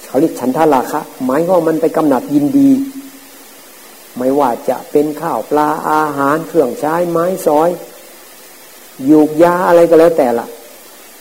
[0.07, 2.71] เขาเรียกฉันทะราคะหมายว่ามันไปกำหนัดยินดี
[4.17, 7.71] ไม่ว่าจะเป็นข้าวปลาอาหารเครื่องใช้ไม้ซอย
[9.11, 10.47] ยูกยาอะไรก็แล้วแต่ละ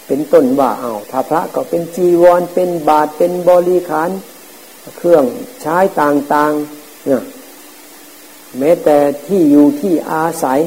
[0.10, 4.10] เป็นต้นว่าเอาถ้าพระก็เป็นจีวร เป็นบาทเป็นบริขาร
[4.98, 5.24] เครื่อง
[5.62, 7.24] ใช้ต่างๆเนี่ย
[8.58, 10.60] แม้แต่ที่อยู่ที่อาศัย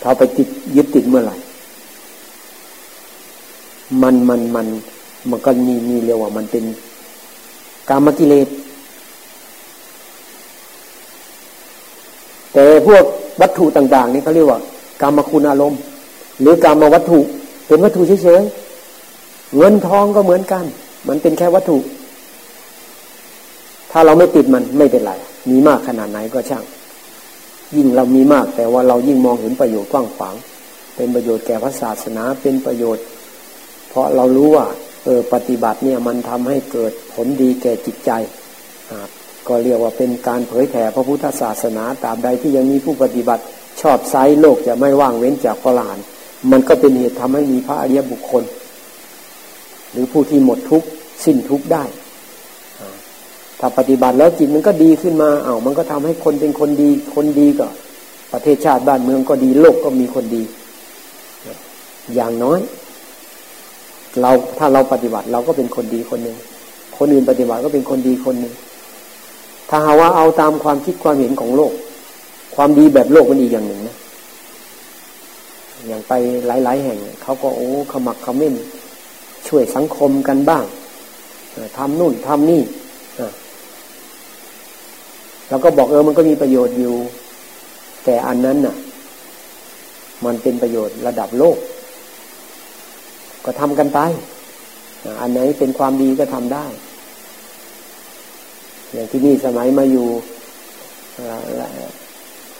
[0.00, 1.36] เขาไปติดยึดติดเมื่อไหร่
[4.02, 4.66] มันมันมัน
[5.30, 6.64] มันก็มีมีเรียกว่ามันเป็น
[7.88, 8.48] กามกิเลส
[12.52, 13.04] แต่พวก
[13.40, 14.60] วัตถุต่าง ๆ นี่เขาเรียกว่า
[15.00, 15.80] กามคุณอารมณ์
[16.40, 17.20] หรือกามวัตถุ
[17.66, 20.64] เป็นวัตถุเฉยๆเงินทองก็เหมือนกัน
[21.08, 21.78] มันเป็นแค่วัตถุ
[23.90, 25.12] ถ้าเราไม่ติดมันไม่เป็นไร
[25.50, 26.64] มีมากขนาดไหนก็ช่าง
[27.76, 30.34] ยิ่งเรามีมากแต่ว่าเรายิ่งมองเห็นประโยชน์กว้างขวาง
[30.96, 33.04] เป็นประโยชน์แก่พระศาสนาเป็นประโยชน์
[33.88, 34.66] เพราะเรารู้ว่า
[35.04, 38.10] เออปฏิบัติเนี่ยมันทำให้เกิดผลดีแก่จิตใจ
[39.48, 43.42] ก็เรียกว่าเป็นการเผยแผ่พระพุทธศาสนาตราบใดที่ยังมีผู้ปฏิบัติ
[43.80, 45.98] ชอบไซโลกจะไม่ว่างเว้นจากพลาน
[46.50, 48.44] มันก็เป็นเหตุทำให้มีพระอริยบุคคล
[49.92, 50.88] หรือผู้ที่หมดทุกข์
[51.24, 51.84] สิ้นทุกข์ได้
[53.60, 57.66] ถ้าปฏิบัติแล้วจิตมันก็ดีขึ้นมาเอา้ามันก็ทำให้คนเป็นคนดีคนดีก็
[58.32, 60.42] ประเทศชาติบ้านเมืองก็ดีโลกก็มีคนดี
[62.14, 62.60] อย่างน้อย
[64.20, 66.36] เราถ้าเราปฏิบัติเราก็เป็นคนดีคนหนึ่ง
[66.98, 68.54] คนอื่นปฏิบัติก็เป็นคนดีคนหนึ่ง
[69.68, 71.72] ถ้าหาว่าเอาตามความคิดความเห็นของโลก
[72.60, 73.96] ความดีแบบโลกมันอีกอย่างหนึ่งนะ
[75.86, 76.12] อย่างไป
[76.46, 78.54] หลาย ๆ แห่งเขาก็โอ้ขมักขม้น
[79.48, 80.64] ช่วยสังคมกันบ้าง
[81.76, 82.62] ทำนู่นทำนี่
[85.48, 86.94] เราก็บอกเออมันก็มีประโยชน์อยู่
[88.04, 88.76] แต่อันนั้นน่ะ
[90.24, 91.56] มันเป็นประโยชน์ระดับโลก
[93.44, 93.98] ก็ทำกันไป
[95.20, 96.66] อันไหนเป็นความดีก็ทำได้
[98.92, 100.08] อย่างที่นี่สมัยมาอยู่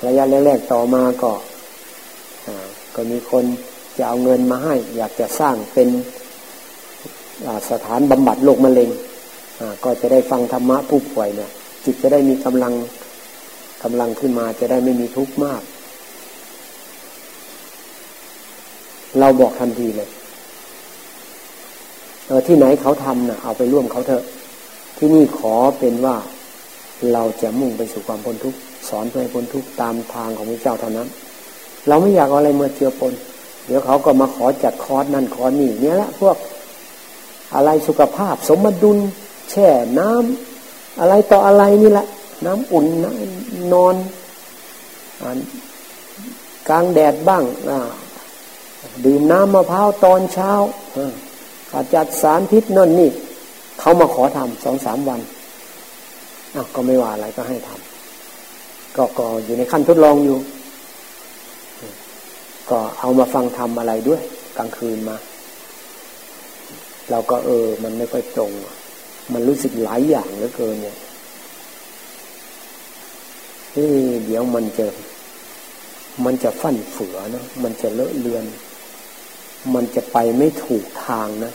[0.07, 1.33] ระยะแรกๆต่อมาก็
[2.95, 3.45] ก็มีคน
[3.97, 5.89] จะเอาเงินมาให้ อยากจะสร้างเป็น
[7.71, 8.91] สถานบำบัดโรคมะเร็ง
[9.85, 11.51] ก็จะได้ฟังธรรมะผู้ป่วยเนี่ย
[11.85, 12.73] จิตจะได้มีกำลัง
[13.83, 15.63] กำลังขึ้นมาจะได้ไม่มีทุกข์มาก
[19.21, 20.09] เราบอกทันทีเลย
[22.27, 24.25] เออที่ไหนเขาทำนะ่ะเอาไปร่วมเขาเถอะ
[24.99, 26.17] ที่นี่ขอเป็นว่า
[27.13, 31.09] เราจะมุ่งไปสู่ความพ้นทุกข์ สอนเพื่อให้พ้นทุกข์ตามทางของพระเจ้าเท่านั้น
[31.89, 33.13] เราไม่อยากเอาอะไรมาเจือปน
[33.67, 36.37] เดี๋ยวเขาก็มาขอจัดคอร์สนั่นคอร์สนี่เนี่ยละพวก
[37.55, 38.99] อะไรสุขภาพ สมดุล
[39.51, 42.07] แช่น้ำอะไรต่ออะไรนี่แหละ
[42.47, 43.11] น้ำอุ่นน้
[43.73, 43.95] นอน
[46.69, 47.45] กลางแดดบ้าง
[49.05, 50.53] ดื่มน้ำมะพร้าวตอนเช้า
[51.71, 53.11] ขาจัดสารพิษนั่นนี่
[53.81, 55.21] เขามาขอทำสองสามวัน
[56.75, 57.88] ก็ไม่ว่าอะไรก็ให้ทำ
[58.99, 60.39] ก็ก็อยู่ในขั้นทดลองอยู่
[62.71, 64.21] ก็เอามาฟังทำอะไรด้วย
[64.59, 65.17] กลางคืนมา
[67.11, 68.53] เราก็เออ มันไม่ค่อยตรง
[69.33, 70.97] มันรู้สึกหลายอย่างเหลือเกินเนี่ย
[73.77, 73.89] นี่
[74.27, 74.87] เดี๋ยวมันจะ
[76.25, 78.45] มันจะฟั่นเฟือนะมันจะเลอะเลือน
[79.75, 81.53] มันจะไปไม่ถูกทางนะ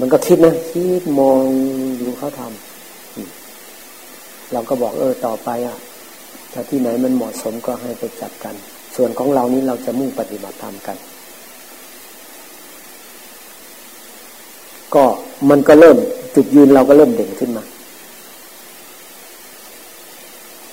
[0.00, 1.40] มันก็คิดนะ คิดมอง
[2.00, 5.76] ดูเขาทำเราก็บอกเออต่อไปอะ
[6.52, 8.54] ถ้าที่ไหนมันเหมาะสมก็ให้ไปจัดกัน
[8.96, 10.96] ส่วนของเรานี้เราจะมุ่งปฏิบัติธรรมกัน
[14.94, 15.04] ก็
[15.50, 15.96] มันก็เริ่ม
[16.34, 17.64] จุดยืนเราก็เริ่มเด่นขึ้นมา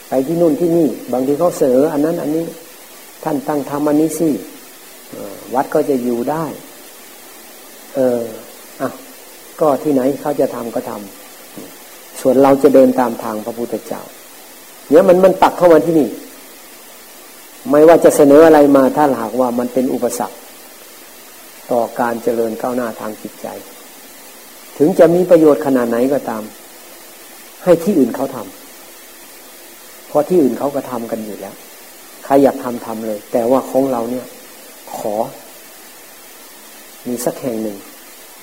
[0.10, 2.44] ไปที่นู่นที่นี่ บางทีเขาเสนออันนั้น อันนี้
[3.24, 4.30] ท่านตั้งทำอันนี้สิ
[5.56, 6.46] วัดก็จะอยู่ได้
[7.96, 8.22] เออ
[8.82, 8.90] อะ
[9.60, 14.02] ก็ที่ไหนเขาจะทำก็ทำส่วนเราจะเดินตามทางพระพุทธเจ้า
[14.90, 16.10] เนี่ยมันมันตักเข้ามาที่นี่
[17.70, 20.38] ไม่ว่าจะเสนออะไรมาถ้าหากว่ามันเป็นอุปสรรค
[21.72, 23.48] ต่อการเจริญก้าวหน้าทางจิตใจ
[24.78, 26.44] ถึงจะมีประโยชน์ขนาดไหนก็ตาม
[27.64, 31.56] ให้ที่อื่นเขาทำเพราะที่อื่นเขาก็ทำกันอยู่แล้ว
[32.26, 34.26] ใครอยากทำทำเลย แต่ว่าของเราเนี่ย
[34.96, 35.16] ขอ
[37.08, 37.78] มีสักแห่งหนึ่ง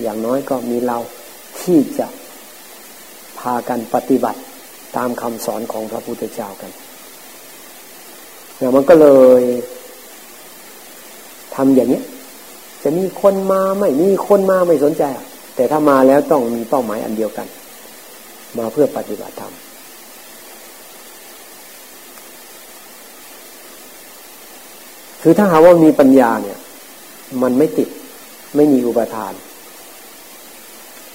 [0.02, 0.98] อย่างน้อยก็มีเรา
[1.60, 2.06] ที่จะ
[3.38, 4.40] พากันปฏิบัติ
[4.96, 6.70] ตามคำสอนของพระพุทธเจ้ากัน
[8.56, 9.06] เนี่ยมันก็เล
[9.40, 9.42] ย
[11.54, 12.02] ทำอย่างนี้
[12.82, 15.02] จะมีคนมาไม่มีคนมาไม่สนใจ
[15.56, 17.46] แต่ถ้ามาแล้วต้องมีเป้าหมายอันเดียวกัน
[18.58, 19.52] มาเพื่อปฏิบัติธรรม
[25.22, 26.58] คือถ้าหาว่ามีปัญญาเนี่ย
[27.42, 27.88] มันไม่ติด
[28.56, 29.32] ไม่มีอุปทาน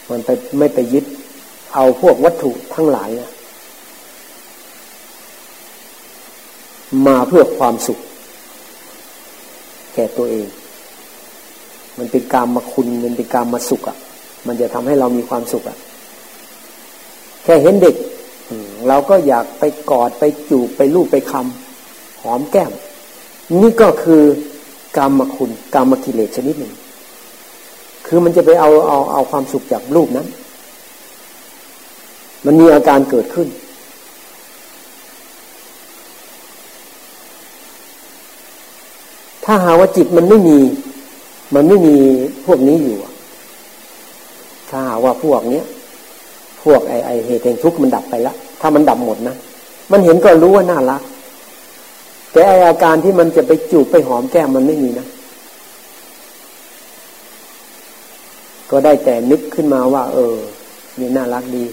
[0.09, 1.05] มันไปไม่ไปยึด
[1.75, 3.09] เอาพวกวัตถุทั้งหลาย
[7.07, 7.99] มาเพื่อความสุข
[9.93, 10.47] แก่ตัวเอง
[11.97, 13.97] มันเป็นกรรมมาคุณมันเป็นกรรมมาสุขอะ่ะ
[14.47, 15.77] มันจะทำให้เรามีความสุขอะ่ะ
[17.43, 17.95] แค่เห็นเด็ก
[18.87, 22.71] เราก็อยากไปกอดไปจูบไปลูบไปคำหอมแก้ม
[23.61, 24.23] นี่ก็คือ
[24.97, 26.73] กรรมมาคุณกรรมมากิเลสชนิดหนึ่ง
[28.07, 30.27] คือมันจะไปเอาเอาเอาความสุขจากรูปนั้น
[32.45, 33.47] มันมีอาการเกิดขึ้น
[39.47, 40.57] ถ้าหาว่าจิตมันไม่มี
[41.55, 41.95] มันไม่มี
[42.45, 42.97] พวกนี้อยู่
[44.69, 45.65] ถ้าหาว่าพวกเนี้ย
[46.63, 49.35] พวกไอไอเหตุแห่งทุกข์มันดับไปแล้วถ้ามันดับหมดนะ
[49.91, 51.01] มันเห็นก็รู้ว่าน่ารัก
[52.31, 55.07] แต่ไออาการที่มันจะไปจูบไปหอมแก้มมันไม่มีนะ
[58.71, 60.35] ก็ได้แต่นึกขึ้นมาว่า เออ
[60.99, 61.63] นี่น่ารักดี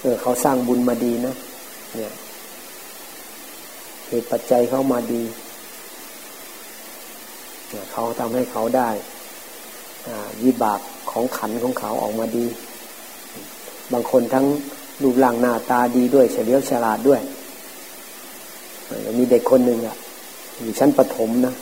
[0.00, 1.34] เออ เขาสร้างบุญมาดีนะ
[1.96, 2.12] เนี่ย
[4.08, 5.22] เหตุปัจจัยเขามาดี
[7.92, 8.88] เขาทำให้เขาได้
[10.44, 12.46] วิบากของขันของเขาออกมาดี
[13.92, 14.46] บางคนทั้ง
[15.02, 17.20] รูปร่างหน้าตาดีด้วยเฉลียวฉลาดด้วย
[19.18, 19.96] มีเด็กคนหนึ่งอะ
[20.60, 21.54] อยู่ชั้นประถมนะ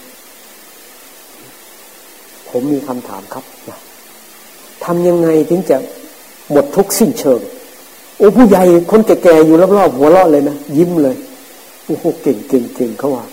[2.49, 3.45] ผมมีคำถามครับ
[4.85, 5.77] ทำยังไงถึงจะ
[6.51, 7.41] หมดทุกสิ้นเชิง
[8.19, 11.17] โอ้ผู้ใหญ่คนแก่ๆอยู่รอบๆหัวเราะเลยนะ ยิ้มเลย
[11.87, 13.25] โอ้โหเก่งเก่งเก่งเขาว่า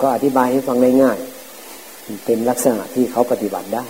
[0.00, 3.84] ก็อธิบายให้ฟังง่ายๆเป็นลักษณะที่เขาปฏิบัติได้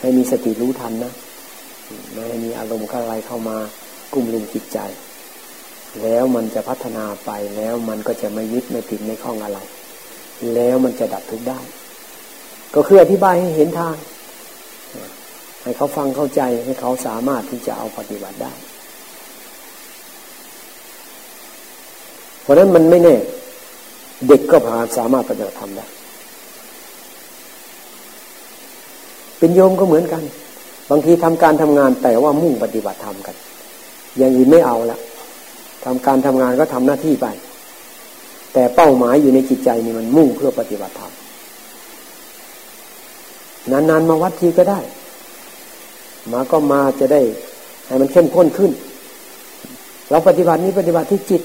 [0.00, 1.12] ให้มีสติรู้ทันนะ
[2.12, 3.56] ไม่ให้มีอารมณ์อะไรเข้ามา
[4.12, 4.78] กลุ่มลุมจิตใจ
[6.02, 9.58] แล้วมันจะพัฒนาไปแล้วมันก็จะไม่ยึดไม่ติดไม่คล้องอะไร
[10.54, 11.60] แล้วมันจะดับทุกข์ได้
[12.74, 13.96] ก็คืออธิบายให้เห็นทาง
[15.62, 18.52] ให้เขาฟังเข้าใจให้เขาสามารถที่จะเอาปฏิบัติได้
[22.42, 23.16] เพราะนั้นมันไม่แน่
[24.28, 25.86] เด็กก็พาสามารถปฏิบัติธรรมได้
[29.38, 30.22] เป็นโยมก็เหมือนกัน
[30.90, 33.36] บางทีทำการทำงานแต่ว่ามุ่งปฏิบัติธรรมกัน
[34.18, 34.98] อย่างอื่นไม่เอาละ
[35.84, 37.26] ทำการทำงานก็ทำหน้าที่ไป
[38.52, 41.12] แต่เป้าหมายอยู่ในจิตใจนี่มันมุ่งเพื่อปฏิบัติธรรม
[43.70, 44.80] นานๆมาวัดทีก็ได้
[46.32, 47.20] มาก็มาจะได้
[47.86, 48.72] ให้มันเข้มข้นขึ้น
[50.10, 51.42] เราปฏิบัตินี้ปฏิบัติที่จิต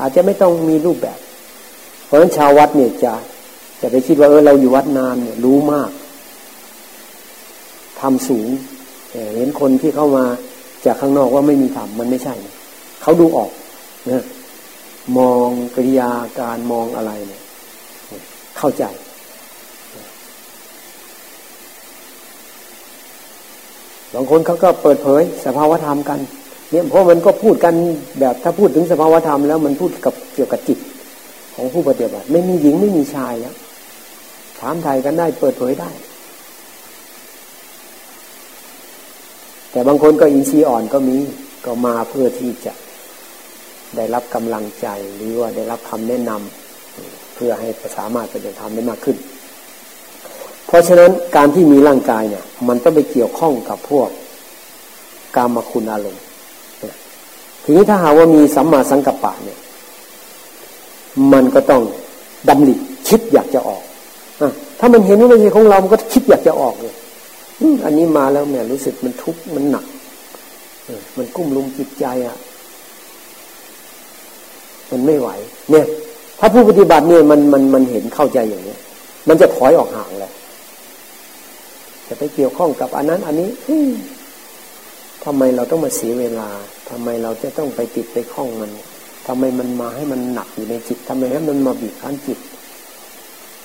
[0.00, 1.18] อาจจะไม่ต้องมีรูปแบบ
[2.12, 3.12] ราะฉะนั้นชาววัดเนี่ยจะ
[3.80, 5.90] จะไปคิดว่าเออเราอยู่วัดนานเนี่ยรู้มาก
[8.00, 8.48] ทำสูง
[9.34, 10.24] เห็นคนที่เข้ามา
[10.86, 12.34] จากข้างนอกว่าไม่มีธรรมมันไม่ใช่
[13.02, 13.50] เขาดูออก
[14.10, 14.24] นะ
[15.18, 17.42] มองกริยาการมองอะไรเนี่ย
[18.58, 18.84] เข้าใจ
[24.14, 26.18] บางคนเขาก็เปิดเผยสภาวธรรมกัน
[26.70, 27.74] เนี่ยเพราะมันก็พูดกัน
[28.20, 30.78] แบบถ้าพูดถึงสภาวธรรมแล้วมันพูดกับเกี่ยวกับจิต
[31.54, 33.54] ของผู้ปฏิบัติ ไม่มีหญิงไม่มีชายแล้ว
[34.60, 35.90] ถามไทยกันได้เปิดเผยได้
[39.70, 41.16] แต่บางคนก็อินทรีย์อ่อนก็มี
[41.64, 42.72] ก็มาเพื่อที่จะ
[43.96, 44.86] ได้รับกำลังใจ
[45.16, 49.16] หรือว่าได้รับคำแนะนำเพื่อให้สามารถปฏิบัติธรรมได้มากขึ้น
[50.66, 54.08] เพราะฉะนั้นการที่มีร่างกายเนี่ย มันต้องไปเกี่ยวข้องกับพวก
[55.36, 56.22] กามคุณอารมณ์
[57.62, 59.58] ทีนี้ถ้าหาว่ามีสัมมาสังกัปปะเนี่ย
[61.32, 61.82] มันก็ต้อง
[62.48, 62.74] ดำริ
[63.08, 63.82] คิดอยากจะออก
[64.40, 64.42] อ
[64.78, 66.94] ถ้ามันเห็นว่าไม่ใช่ของเรา มันก็คิดอยากจะออกเลย
[67.84, 69.86] อันนี้มาแล้วแม่รู้สึกมันทุกข์มันหนัก
[71.16, 72.36] มันกุ้มลุมจิตใจอะ
[74.90, 75.28] มันไม่ไหว
[75.70, 75.86] เนี่ย
[76.38, 78.80] ถ้าผู้ปฏิบัติเนี่ยมันมันมันเห็นเข้าใจอย่างเนี้ย
[79.28, 80.32] มันจะถอยออกห่างเลย
[82.08, 83.50] จะไปเกี่ยวข้องกับอันนั้น อันนี้
[85.24, 86.48] ทำไมเราต้องมาเสียเวลา
[86.90, 88.70] ทำไมเราจะต้องไปติดไปคล้องมัน
[89.26, 92.38] ทำไมมันมาให้มันหนักอยู่ในจิตทำไมให้มันมาบีบคั้นจิต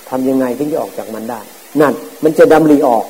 [0.09, 1.39] ทำยังไงถึงจะออกจากมันได้
[1.81, 1.93] นั่น
[2.23, 3.05] มันจะดำรีออก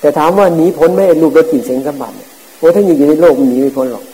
[0.00, 2.12] แต่ถามว่าหนีพ้นไม่รูปรสกลิ่นเสียงสัมผัส
[2.58, 4.04] โอ้ถ้าอยู่ในโลกมันหนีไม่พ้นหรอก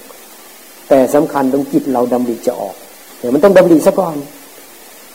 [0.88, 2.74] แต่สำคัญตรงจิตเราดำรีจะออก
[3.18, 4.16] เดี๋ยวมันต้องดำรีซะก่อน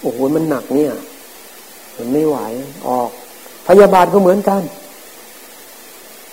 [0.01, 0.93] โอ้โหมันหนักเนี่ย
[1.97, 2.37] มันไม่ไหว
[2.87, 3.09] ออก
[3.67, 4.61] พยาบาลก็เหมือนกัน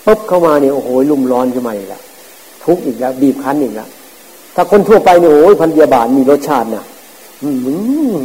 [0.06, 2.02] ปุ๊บเข้ามาเนี่ยโอ้โหลุ่มร้อนขึ้นมาอีกแล้ว
[2.64, 3.88] ทุกข์อีกแล้วบีบคั้นอีกแล้ว
[4.61, 6.84] ถ้าคนทั่วไปเนี่ยโอ้ยพันยาบาลมีรสชาตินะ
[7.42, 7.50] อื
[8.14, 8.16] ม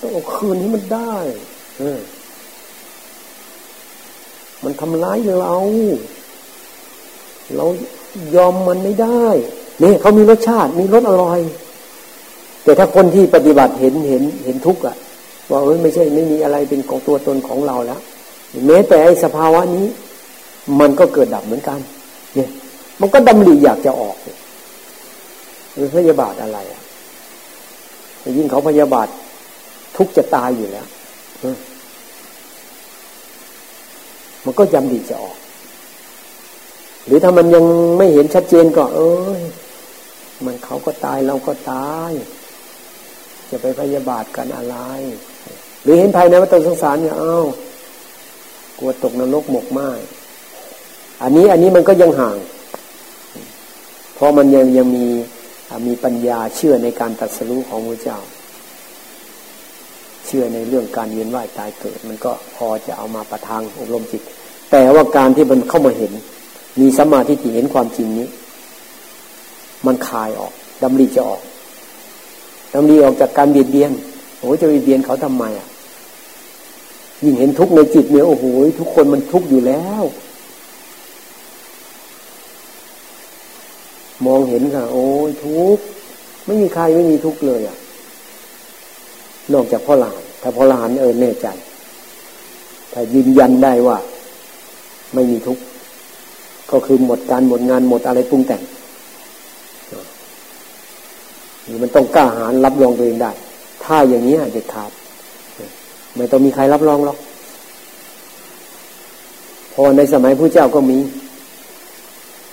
[0.00, 1.14] ต้องเอาคืนนี้มันได้
[1.78, 2.00] เออ
[4.64, 5.56] มันทำร้ายเรา
[7.56, 7.66] เรา
[8.36, 9.26] ยอมมันไม่ได้
[9.80, 11.40] เนี่ยเขามีรสชาติ มีรสอร่อย
[12.64, 14.96] แต่ถ้าคนที่ปฏิบัติเห็นเห็นเห็นทุกข์อะ
[15.50, 18.00] ว่าเอ้ยไม่ใช่ไม่มีอะไรเป็นของตัวตนของเราแล้ว
[18.66, 19.86] แม้แต่ไอ้สภาวะนี้
[20.80, 21.78] มันก็เกิดดับเหมือนกัน
[22.34, 22.50] เนี่ย
[23.00, 24.26] มันก็ดำริอยากจะออกห
[25.78, 26.82] รือพยาบาทอะไรอะ
[28.36, 29.08] ยิ่งเขาพยาบาท
[29.96, 30.86] ทุกจะตายอยู่แล้ว
[34.44, 35.36] มันก็ยำดีจะออก
[37.06, 37.64] หรือถ้ามันยัง
[37.98, 39.42] ไม่เห็นชัดเจนก็ เอ้ย
[40.44, 42.12] มันเขาก็ตายเราก็ตาย
[43.50, 44.76] จะไปพยาบาทกันอะไร
[45.82, 47.46] หรือเห็นภายในวัฏสงสารเนี่ยอ้าว
[48.78, 49.80] กลัวตกนรกหมกไหม
[51.22, 52.36] อันนี้อันนี้มันก็ยังห่าง
[54.14, 55.06] เพราะมันยังยังมี
[55.86, 58.18] มีปัญญาเชื่อในการตัดสู้ของพระเจ้า
[60.26, 64.22] เชื่อในเรื่องการเวียนว่ายตายเกิด มันก็พอจะเอามาประทังอบรมจิต
[64.70, 66.12] แต่ว่าการที่มันเข้ามาเห็น
[66.80, 68.28] มีสัมมาธิที่เห็นความจริงนี้
[69.86, 70.52] มันคายออก
[70.82, 71.42] ดำริจะออก
[72.74, 73.92] ดำริออกจากการเบียดเบียน
[74.38, 75.66] โอ้จะเบียดเบียนเขาทำไมอะ
[77.24, 78.44] ยิ่งเห็นทุกข์ในจิตเนี่ยโอ้โห
[78.80, 80.02] ทุกคนมันทุกข์อยู่แล้ว
[84.26, 85.84] มองเห็นค่ะ โอ้ยทุกข์
[86.46, 87.76] ไม่มีใครไม่มีทุกข์เลยอะ
[89.52, 91.46] นอกจากพ่อหลานถ้าพ่อหลานเออแน่ใจ
[92.92, 93.98] ถ้ายืนยันได้ว่า
[95.14, 95.62] ไม่มีทุกข์
[96.70, 98.62] ก็คือหมดการหมดงานหมดอะไรปรุงแต่ง
[101.68, 103.30] นี่มันต้องกล้าหาญรับรองตัวเองได้
[103.84, 104.90] ถ้าอย่างนี้เด็ดขาด
[106.16, 107.18] ไม่ต้องมีใครรับรองหรอก
[109.80, 110.98] พราะในสมัยพระเจ้าก็มี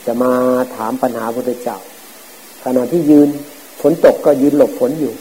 [0.06, 0.32] จะมา
[0.76, 1.78] ถามปัญหาพระเจ้า
[2.64, 3.30] ขณะที่ยืน
[3.82, 5.14] ฝนตกก็ยืนหลบฝนอยู่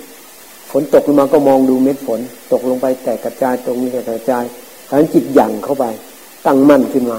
[0.71, 2.21] ฝนตกลงมาก็มองดูเม็ดฝน
[2.53, 4.45] ตกลงไปแตกกระจายตรงนี้แตกกระจาย
[4.91, 5.85] ทั้งจิตหยั่งเข้าไป
[6.47, 7.19] ตั้งมั่นขึ้นมา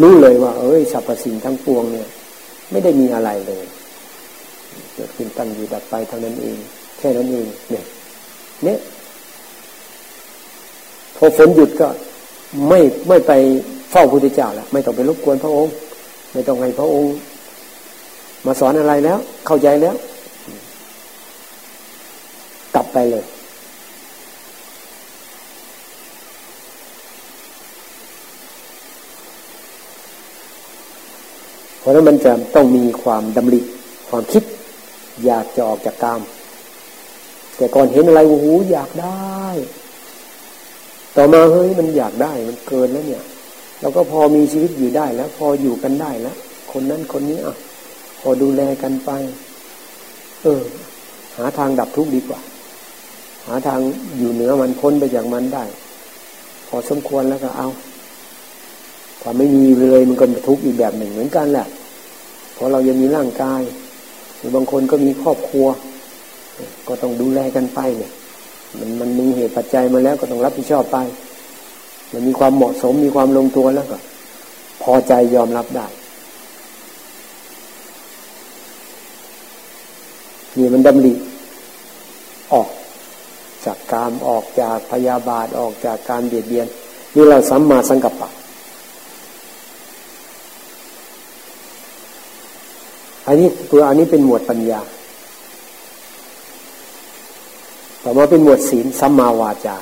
[0.00, 2.08] รู้เลยว่า เอ้ยสรรพสิ่งทั้งปวงเนี่ย
[2.70, 3.64] ไม่ได้มีอะไรเลย
[4.94, 6.58] เกิดขึ้นตั้งอยู่ดับไปเท่านั้นเอง
[6.98, 7.84] แค่นั้นเองเนี่ย
[8.64, 8.78] เนี่ย
[11.16, 11.88] พอฝนหยุดก็
[12.68, 13.32] ไม่ไม่ไป
[13.92, 15.72] เฝ้าพระพุทธเจ้าแล้วไม่ต้องไปรบกวนพระองค์
[16.32, 17.14] ไม่ต้องให้พระองค์
[18.46, 19.94] มาสอนอะไรแล้ว เข้าใจแล้ว
[22.74, 23.24] กลับไปเลย
[31.78, 33.60] เพราะนั้นมันจะต้องมีความดำริ
[34.08, 34.42] ความคิด
[35.24, 36.20] อยากจะออกจากกาม
[37.56, 39.44] แต่ก่อนเห็นอะไรโอ้โหอยากได้
[41.16, 43.24] ต่อมาเฮ้ยมันอยากได้มันเกินแล้วเนี่ย
[43.82, 46.36] เราก็พอมีชีวิตอยู่ได้แล้ว พออยู่กันได้แล้ว
[46.72, 47.56] คนนั้นคนนี้อะ
[48.20, 49.10] พอดูแลกันไป
[50.42, 50.62] เออ
[51.36, 52.40] หาทางดับทุกข์ดีกว่า
[53.46, 53.80] หาทาง
[54.18, 55.64] อยู่เหนือมันพ้นไปจากมันได้
[56.68, 57.68] พอสมควรแล้วก็เอา
[59.22, 61.66] ถ้าไม่มีเลยมันก็ทุกข์อีกแบบหนึ่งเหมือนกันแหละ
[62.54, 63.62] เพราะเรายังมีร่างกาย
[64.38, 65.66] หรือบางคนก็มีครอบครัว
[66.88, 68.12] ก็ต้องดูแลกันไปเนี่ย
[68.78, 70.98] มันมันมีเหตุปัจจัยมาแล้วก็ต้องรับผิดชอบไป
[72.12, 73.98] มันมีความเหมาะสมมีความลงตัวแล้วก็
[74.82, 75.86] พอใจยอมรับได้
[80.58, 81.14] นี่มันดำริ
[82.52, 82.68] ออก
[83.64, 86.66] จากการออกจากพยาบาทออกจากการเบียดเบียน
[87.14, 88.28] นี่เราสัมมาสังกัปปะ
[93.26, 94.80] อันนี้ตัวอันนี้เป็นหมวดปัญญา
[98.02, 99.76] ต่อมาเป็นหมวดศีลสัมมาวาจา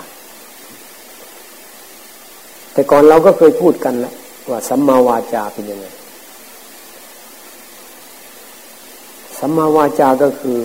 [2.73, 4.15] แต่ก่อนเราก็เคยพูดกันแล้ว
[4.51, 5.87] ว่าสัมมาวาจาเป็นยังไง
[9.39, 10.59] สัมมาวาจาก็คือ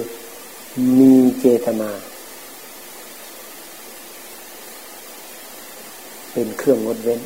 [1.00, 1.90] มีเจตนา
[6.32, 7.22] เป็นเครื่องงดเว้น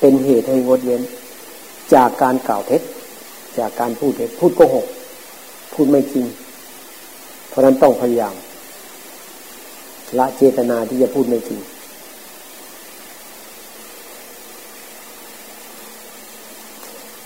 [0.00, 1.02] เป็นเหตุให้งดเว้น
[1.94, 2.82] จากการกล่าวเท็จ
[3.58, 4.86] จากการพูดเท็จ พูดโกหก
[5.72, 6.26] พูดไม่จริง
[7.48, 8.34] เพราะนั้นต้องพยายาม
[10.18, 11.60] ละเจตนาที่จะพูดไม่จริง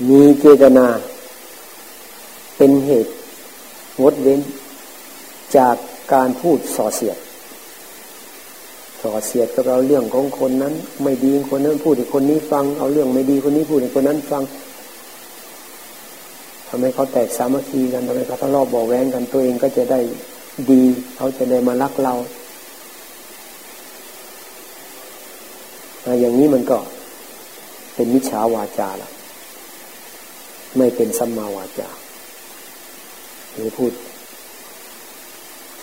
[0.09, 0.87] มีเจตนา
[2.57, 3.13] เป็นเหตุ
[4.03, 4.41] งดเว้น
[5.57, 5.77] จาก
[6.13, 7.19] การพูดส่อเสียด
[9.01, 14.43] ส่อเสียดกับเราเรื่องของคนนั้น ไม่ดีคนนั้นพูดให้คนนี้ฟัง เอาเรื่องไม่ดีคนนี้พูดให้คนนั้นฟัง
[16.69, 20.01] ทำให้เขาแตกสามัคคีกันทำให้เขาทะเลาะบอแว้งกันตัวเองก็จะได้
[20.71, 20.83] ดี
[21.17, 22.15] เขาจะได้มารักเรา
[26.21, 26.79] อย่างนี้มันก็
[27.95, 29.14] เป็นมิจฉาวาจาละ
[30.77, 31.91] ไม่เป็นสัมมาวาจา
[33.53, 33.93] หรือพูด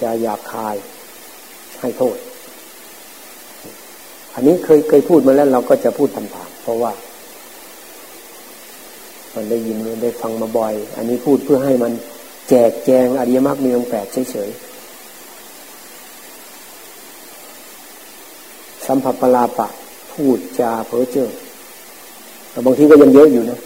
[0.01, 0.75] จะหยาบคาย
[1.81, 2.17] ให้โทษ
[4.33, 6.91] อันนี้เคยเคยพูดมาแล้วเราก็จะพูดตามๆเพราะว่า
[9.35, 11.91] มันได้ยินได้ฟังมาบ่อย อันนี้พูดเพื่อให้มัน
[12.49, 14.71] แจกแจงอริยมรรคมีองค์แปดเฉยๆ
[18.87, 19.67] สัมผัสปลาปะ
[20.13, 21.29] พูดจาเพ้อเจ้อ
[22.51, 23.59] แต่บางทีก็ยังเยอะอยู่นะ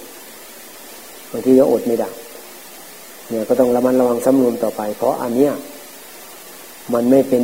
[1.36, 2.10] างทีก็อดไม่ได้
[3.30, 5.54] เนี่ยก็ต้องระมัดระวังสำรวมต่อไป เพราะอันเนี้ย
[6.94, 7.44] มันไม่เป็น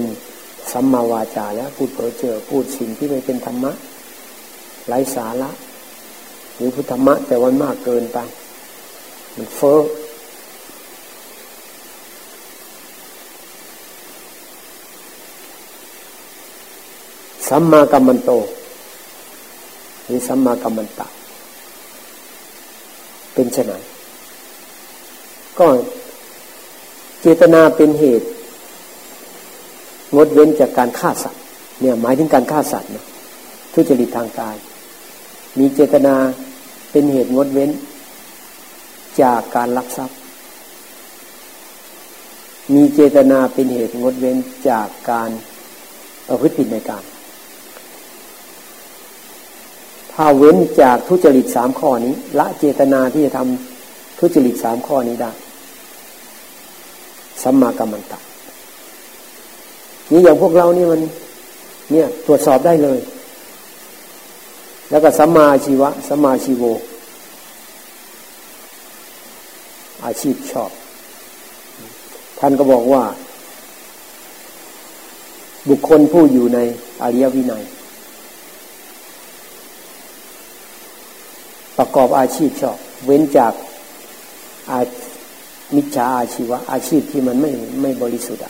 [0.72, 3.72] สัมมาวาจาแล้ว พูดเผลอเจอพูดสิ่งที่ไม่เป็นธรรมะ
[4.88, 5.50] ไร้สาระ
[6.56, 8.20] หรือพุทธมะ แต่วันมากเกินไป
[9.36, 9.80] มันเฟ้อ
[17.50, 18.32] สัมมากัมมันโต
[20.06, 21.08] หรือสัมมากัมมันตะ
[23.34, 23.74] เป็นไน
[25.60, 25.68] ก็
[27.22, 28.28] เจตนาเป็นเหตุ
[30.16, 31.42] งดเว้นจากการฆ่าสัตว์
[31.82, 33.06] เนี่ยหมายถึงการฆ่าสัตว์นะ
[33.74, 34.56] ทุจริตทางกาย
[35.60, 36.16] มีเจตนา
[36.92, 37.70] เป็นเหตุงดเว้น
[39.22, 40.18] จากการลักทรัพย์
[42.74, 44.38] มีเจตนาเป็นเหตุงดเว้น
[44.70, 45.30] จากการ
[46.28, 47.04] ประพฤติผิดในการ
[50.24, 55.32] ถ้าเว้นจากทุจริตสามข้อนี้ ละเจตนาที่จะทำทุจริตสามข้อนี้ได้
[57.44, 58.20] สัมมากัมมันตะ
[60.12, 61.02] นี่อย่างพวกเรานี่มัน
[61.92, 63.00] เนี่ยตรวจสอบได้เลย
[64.90, 66.64] แล้วก็สัมมาชีวะสัมมาชีโว
[70.06, 70.72] อาชีพชอบ
[72.40, 73.04] ท่านก็บอกว่า
[75.70, 76.60] บุคคลผู้อยู่ใน
[77.02, 77.66] อริยวินัย
[81.84, 83.54] ประกอบอาชีพชอบ เว้นจาก
[84.72, 84.80] อา
[85.76, 87.52] มิจฉาอาชีวะอาชีพที่มันไม่
[87.82, 88.44] ไม่บริสุทธิ์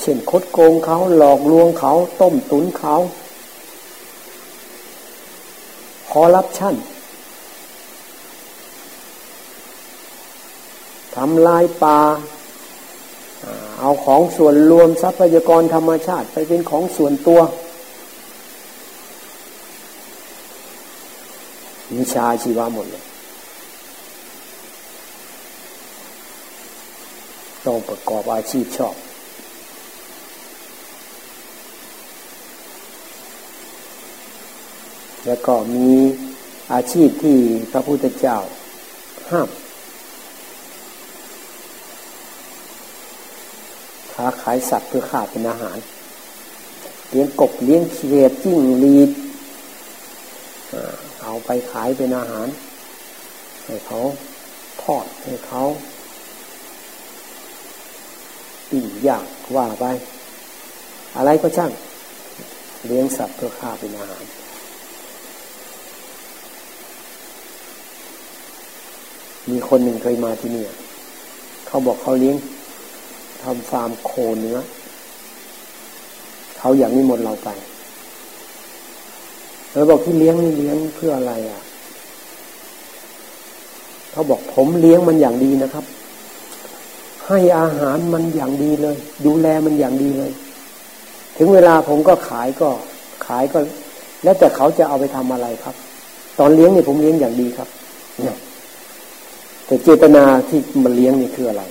[0.00, 2.94] เช่นคดโกงเขาหลอกลวงเขาต้มตุนเขา
[6.10, 6.74] คอรับชั่น
[11.16, 11.98] ทำลายป่า
[13.80, 17.40] เอาของส่วนรวมทรัพยากรธรรมชาติไปเป็นของส่วนตัว
[21.98, 23.04] วิชาชีวะหมดเลย
[27.66, 28.96] ต้องประกอบอาชีพชอบ
[35.26, 35.90] แล้วก็มี
[36.72, 37.38] อาชีพที่
[37.72, 38.36] พระพุทธเจ้า
[39.30, 39.48] ห้าม
[44.12, 45.78] ค้าขายสัตว์เพื่อฆ่าเป็นอาหาร
[47.10, 49.10] เลี้ยงกบเลี้ยงเขียดจิ้งรีด
[51.22, 52.48] เอาไปขายเป็นอาหาร
[53.64, 53.98] ให้เขา
[54.82, 55.62] ทอดให้เขา
[58.70, 59.24] ปิ้งย่าง
[59.56, 59.84] ว่าไป
[61.16, 61.70] อะไรก็ช่าง
[62.86, 64.24] เลี้ยงสัตว์เพื่อฆ่าเป็นอาหาร
[69.50, 70.64] มีคนหนึ่งเคยมาที่นี่
[71.66, 72.36] เขาบอกเขาเลี้ยง
[73.42, 74.58] ทำฟาร์มโคเนื้อ
[76.58, 77.48] เขาอย่างนี้หมดเราไป
[79.72, 81.62] เราบอกที่เลี้ยงนี่เลี้ยงเพื่ออะไรอะ
[84.10, 85.84] เขาบอกผมเลี้ยงมันอย่างดีนะครับ
[87.26, 88.96] ให้อาหารมันอย่างดีเลย
[89.26, 90.32] ดูแลมันอย่างดีเลย
[91.36, 92.68] ถึงเวลาผมก็ขายก็
[93.26, 93.58] ขายก็
[94.24, 95.74] แล้วแต่เขาจะเอาไปทำอะไรครับ
[96.38, 97.68] ตอนเลี้ยงนี่ผมเลี้ยงอย่างดีครับ
[98.18, 98.36] เนี่ย
[99.66, 101.62] แต่เจตนาที่มันเลี้ยงนี่คืออะไร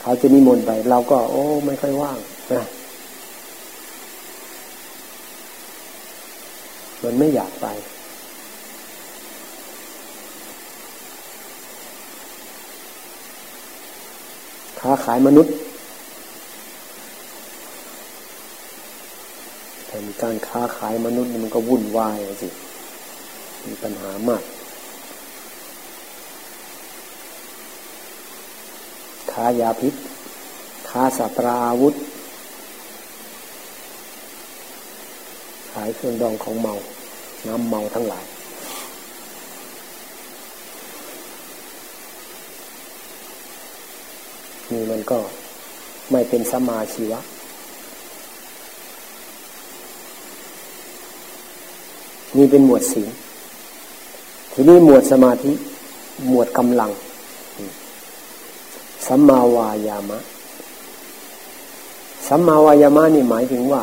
[0.00, 2.18] เขาจะนิมนต์ไป เราก็ โอ้ ไม่ค่อยว่าง
[2.52, 2.64] นะ
[7.12, 7.66] นไม่อยากไป
[14.80, 15.54] ค้าขายมนุษย์
[19.86, 22.48] แต่มีการค้าขายมนุษย์มันก็วุ่นวายสิ
[23.66, 24.42] มีปัญหามาก
[29.32, 29.94] ค้ายาพิษ
[30.88, 31.94] ค้าสัตราอาวุธ
[35.72, 36.74] ขายเครื่องดองของเมา
[37.46, 38.24] น้ำเมาทั้งหลาย
[44.70, 45.18] นี่มันก็
[46.10, 47.20] ไม่เป็นสมาชีวะ
[52.36, 53.02] นี่เป็นหมวดศี
[54.52, 55.52] ทีนี้หมวดสมาธิ
[56.28, 56.90] หมวดกำลัง
[59.06, 60.18] สัมมาวายามะ
[62.28, 63.82] สัมมาวายามะนี่หมายถึงว่า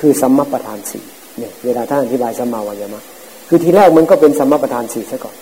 [0.00, 1.04] คือสัมมาประธานสี่
[1.38, 3.00] เนี่ยเวลาท่านอธิบายสัมมาวายามะ
[3.48, 5.34] คือทีแรกมันก็เป็นสัมมาประธานสี่ซะก่อน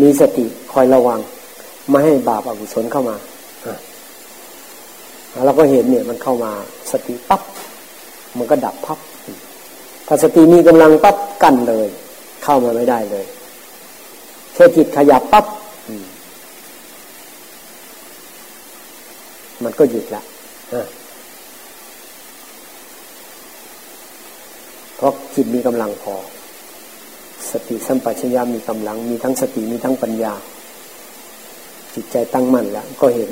[0.00, 1.20] มีสติคอยระวัง
[1.88, 3.16] ไม่ให้บาปอกุศลเข้ามา
[5.44, 6.52] เราก็เห็นเนี่ยมันเข้ามา
[6.90, 7.42] สติปั๊บ
[8.38, 8.98] มันก็ดับพับ
[10.06, 11.86] ถ้าสติมีกำลังปั๊บกั้นเลย
[12.44, 13.24] เข้ามาไม่ได้เลย
[14.54, 15.44] แค่จิตขยับปั๊บ
[19.64, 20.22] มันก็หยุดละ
[24.96, 26.16] เพราะจิตมีกำลังพอ
[27.50, 30.34] สติสัมปชัญญะมีกำลัง มีทั้งสติมีทั้งปัญญา
[31.94, 33.30] จิตใจตั้งมั่นแล้วก็เห็น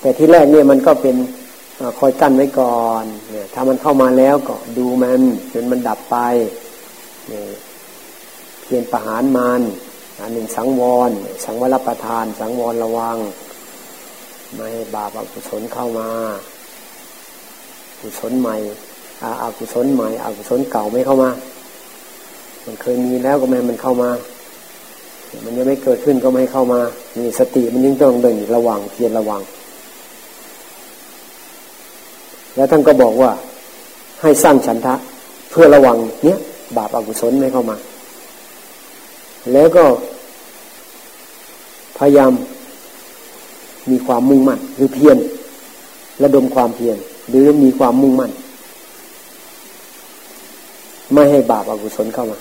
[0.00, 1.16] แต่ที่แรกเนี่ยมันก็เป็น
[1.98, 6.16] คอยกั้นไว้ก่อนเนี่ยถ้ามันเข้ามาแล้วก็ดูมันจนมันดับไป
[7.28, 7.46] เนี่ย
[8.62, 9.60] เพียรประหารมัน
[10.20, 11.10] อันหนึ่งสังวร
[11.44, 13.16] สังวรประทาน สังวรระวัง
[14.54, 16.08] ไม่ให้บาปอกุศลเข้ามา
[18.00, 18.56] กุศลใหม่
[19.22, 21.30] อากุศลใหม่อากุศลเก่าไม่เข้ามา
[22.64, 24.10] มันเคยมีแล้วก็ไม่มันเข้ามา
[25.44, 26.80] มันยังไม่เกิดขึ้นก็ไม่เข้ามา
[27.18, 29.40] มีสติมันยิ่งต้องเดินระวังเพียรระวัง
[32.56, 33.30] แล้วท่านก็บอกว่า
[34.22, 34.94] ให้สร้างฉันทะ
[35.50, 36.38] เพื่อระวังเนี้ย
[36.76, 37.76] บาปอากุศลไม่เข้ามา
[39.52, 39.84] แล้วก็
[41.98, 42.32] พยายาม
[43.90, 45.18] มีความมุ่งมั่นหรือเพียร
[46.22, 46.96] ระดมความเพียร
[47.28, 48.30] หรือมีความมุ่งมั่น
[51.16, 52.38] ไม่ให้บาปอกุศลเข้ามา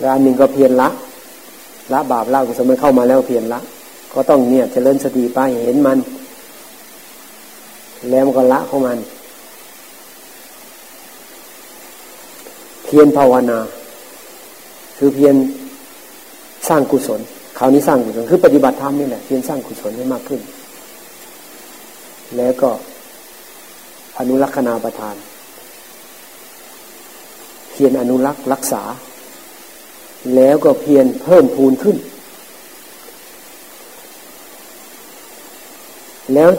[0.00, 0.88] แล้วอันหนึ่งก็เพียรละ
[1.92, 3.60] ละบาปละกุศลมันเข้ามาแล้วเพียรละ
[4.14, 5.98] ก็ต้องเนี่ยจเจริญสติไปเห็นมัน
[8.10, 8.98] แล้วมันก็ละของมัน
[12.84, 13.58] เพียรภาวนา
[14.98, 15.34] คือเพียร
[16.68, 17.20] สร้างกุศล
[17.58, 20.42] คราวนี้สร้างกุศลคือปฏิบัติธรรมนี่แหละเพียรสร้างกุศลให้มากขึ้น
[22.36, 22.70] แล้วก็
[24.18, 25.16] อนุรักษณาประทาน
[27.70, 28.82] เพียรอนุรักษ์รักษา
[30.36, 31.96] แล้วก็เพียรเพิ่มพูนขึ้น
[36.34, 36.50] แล้ว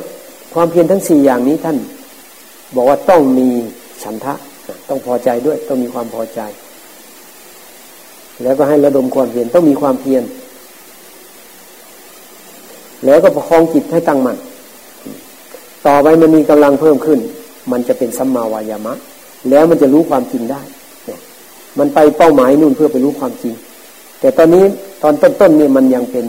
[0.53, 1.77] ความเพียรทั้งสี่อย่างนี้ท่าน
[2.75, 3.47] บอกว่าต้องมี
[4.03, 4.33] ฉันทะ
[4.89, 6.39] ต้องพอใจด้วย ต้องมีความพอใจ
[8.43, 10.23] แล้วก็ให้ระดมความเพียรต้องมีความเพียร
[13.05, 14.37] แล้วก็ประคองจิตให้ตั้งมัน่น
[15.87, 17.19] ต่อไปมันมีกำลังเพิ่มขึ้น
[17.71, 18.93] มันจะเป็นสัมมาวายามะ
[19.49, 20.61] แล้วมันจะรู้ความจริงได้
[21.79, 23.53] มันไปเป้าหมายนู่นเพื่อไปรู้ความจริง
[24.19, 24.63] แต่ตอนนี้
[25.03, 26.25] ตอนต้นๆนี่มันยังเป็น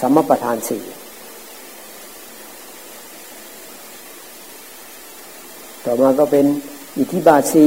[0.00, 0.82] สัมมาประธานสี่
[5.84, 6.46] ต่อมาก็เป็น
[6.98, 7.66] อิทธิบาที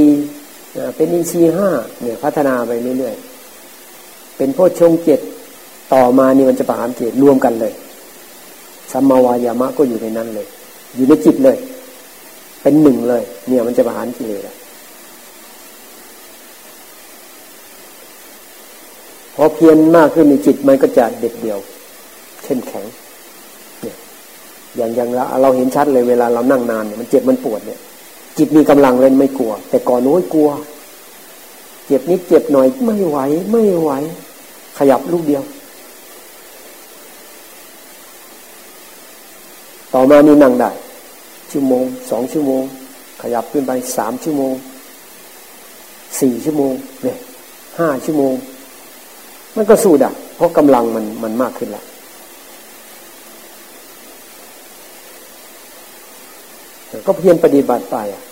[0.95, 1.69] เป็นอินทรีห้า
[2.01, 5.19] เนี่ยพัฒนาไปเรื่อยๆ เป็นโพชฌงเจ็ด
[5.93, 7.73] ต่อมานี่มันจะประหารเจ็ดรวมกันเลย
[8.91, 10.47] สัมมาวายามะก็อยู่ในนั้นเลย
[10.95, 11.57] อยู่ในจิตเลย
[12.61, 14.41] เป็นหนึ่งเลย เนี่ยมันจะประหารกิเลส
[19.35, 21.59] พอเพียรมากขึ้นในจิตมันก็จะเด็ดเดี่ยว
[22.43, 22.85] เข้มแข็ง
[23.81, 23.95] เนี่ย
[24.75, 27.79] อย่างอย่างเราเราเห็นชัดเลยเวลาเรานั่งนานเนี่ยมันเจ็บมันปวดเนี่ย
[28.37, 30.49] จิตมีกำลังเลยไม่กลัว แต่ก่อนโน้ยกลัว
[31.85, 33.17] เจ็บนิดเจ็บหน่อยไม่ไหว
[33.51, 33.91] ไม่ไหว
[34.77, 35.43] ขยับลูกเดียว
[39.93, 40.69] ต่อมานี่นั่งได้
[41.57, 42.63] ชั่วโมงสองชั่วโมง
[43.21, 44.53] ขยับขึ้นไปสามชั่วโมง
[46.21, 47.17] สี่ชั่วโมงเนี่ย
[47.79, 48.33] ห้าชั่วโมง
[49.55, 51.85] มันก็สู้ได้เพราะกำลังมันมันมากขึ้นแล้ว
[57.07, 58.23] ก็เพียรปฏิบัติไปอะ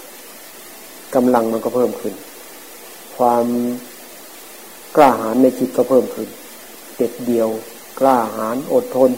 [1.15, 2.13] กำลังมันก็เพิ่มขึ้น
[3.17, 3.45] ความ
[4.95, 6.27] กล้าหาญในจิตก็เพิ่มขึ้น
[6.95, 7.49] เด็ดเดียว
[7.99, 9.11] กล้าหาญอดทน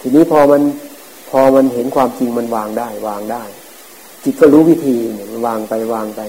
[0.00, 0.62] ทีนี้พอมัน
[1.30, 3.42] พอมันเห็นความจริงมันวางได้ วางได้
[4.24, 6.20] จิตก็รู้วิธีเนี่ยมันวางไปวางไป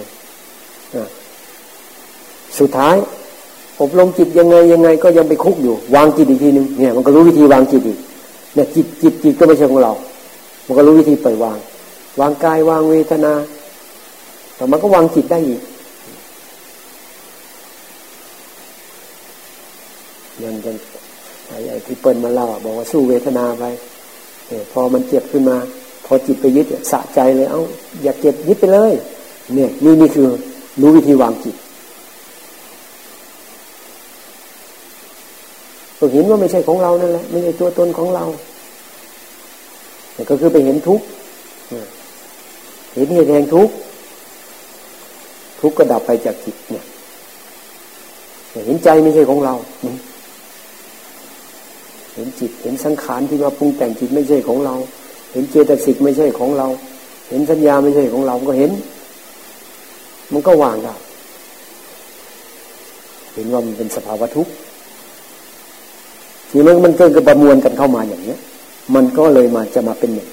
[2.59, 2.95] สุดท้าย
[3.81, 7.99] อบรมจิตยังไงยังไง ก็ยังไปคุกอยู่ วางจิตอีกทีหนึ่งเนี่ย มันก็รู้วิธีวางจิตอีก
[8.55, 9.93] เนี่ยจิตจิตจิตก็ไม่ใช่ของเรา
[10.65, 11.57] มันก็รู้วิธีปล่อยวาง
[12.19, 13.33] วางกายวางเวทนา
[14.55, 15.61] แต่มันก็วางจิตได้อีก
[20.43, 20.75] ยังยัง
[21.47, 23.63] ไอ้ไอ้ที่เปิ้ลมาเล่าบอกว่าสู้เวทนาไป
[24.71, 25.57] พอมันเจ็บขึ้นมา
[26.05, 27.61] พอจิตไปยึดสะใจเลย เอา้า
[28.03, 28.91] อยากเจ็บยึดไปเลย
[29.55, 30.27] เนี่ยนี่นี่คือ
[30.81, 31.55] รู้วิธีวางจิต
[35.99, 38.23] ก็เห็นว่าไม่ใช่ของเรานั่นแหละไม่ใช่ตัวตนของเรา
[40.13, 41.05] แต่ก็คือไปเห็นทุกข์
[42.93, 43.73] เห็นเหตุแห่งทุกข์
[45.61, 46.83] ทุกข์ก็ดับไปจากจิตเนี่ย
[48.65, 49.53] เห็นใจไม่ใช่ของเรา
[52.17, 54.75] เห็นจิต เห็นสังขารที่มาปรุงแต่งจิตไม่ใช่ของเรา
[55.31, 56.67] เห็นเจตสิกไม่ใช่ของเรา
[57.29, 58.71] เห็นสัญญาไม่ใช่ของเรา ก็เห็น
[60.33, 60.95] มันก็วางได้
[63.33, 64.51] เห็นว่ามันเป็นสภาวะทุกข์
[66.49, 68.39] ทีนี้มันเกิดกับประมวลกันเข้ามาอย่างเนี้ย
[68.95, 70.29] มันก็เลยมาจะมาเป็นหนึ่ง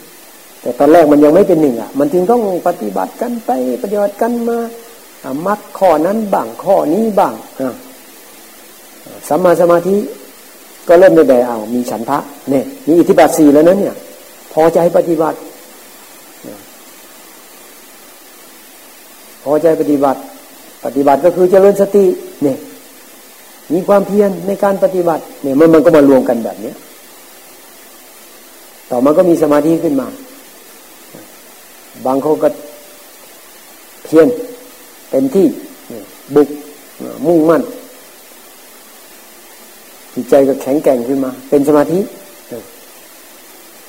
[0.60, 3.50] แต่ตอนแรกมันยังไม่เป็นหนึ่งอะ มันจึงต้องปฏิบัติกันไป
[3.82, 4.58] ปฏิบัติกันมา
[5.46, 7.34] มัดข้อนั้นบ้างข้อนี้บ้าง
[9.28, 9.96] สัมมาสมาธิ
[10.88, 12.18] ก็เริ่มได้เอา มีฉันทะ
[12.50, 13.94] เนี่ยมีอิทธิบาทสี่แล้วนั้นเนี่ย
[14.52, 15.38] พอใจปฏิบัติ
[19.44, 20.18] พอใจปฏิบัติ
[20.84, 22.04] ปฏิบัติก็คือเจริญสติ
[22.42, 22.58] เนี่ย
[23.72, 26.76] มีความเพียรในการปฏิบัติเนี่ยมันมันก็มารวมกันแบบเนี้ย
[28.90, 30.06] ต่อมาก็มีสมาธิขึ้นมา
[32.06, 32.48] บางคนก็
[34.04, 34.26] เพียร
[35.10, 35.46] เต็มที่
[36.34, 36.48] บุก
[37.26, 37.62] มุ่งมั่น
[40.14, 41.98] จิตใจก็แข็งแกร่งขึ้นมา เป็นสมาธิ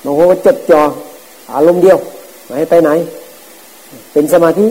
[0.04, 0.80] บางคนก็จดจ่อ
[1.54, 1.98] อารมณ์เดียว
[2.44, 2.90] ไม่ให้ไปไหน
[4.12, 4.66] เป็นสมาธิ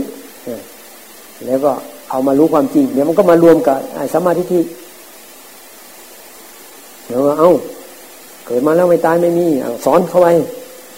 [1.45, 1.71] แล้วก็
[2.09, 3.77] เอามารู้ความจริงเดี๋ยวมันก็มารวมกับ
[4.13, 4.61] สมาธิที่
[7.07, 7.49] เดี๋ยวเอา
[8.45, 9.47] เกิดมาแล้วไม่ตายไม่มี
[9.85, 10.27] สอนเข้าไป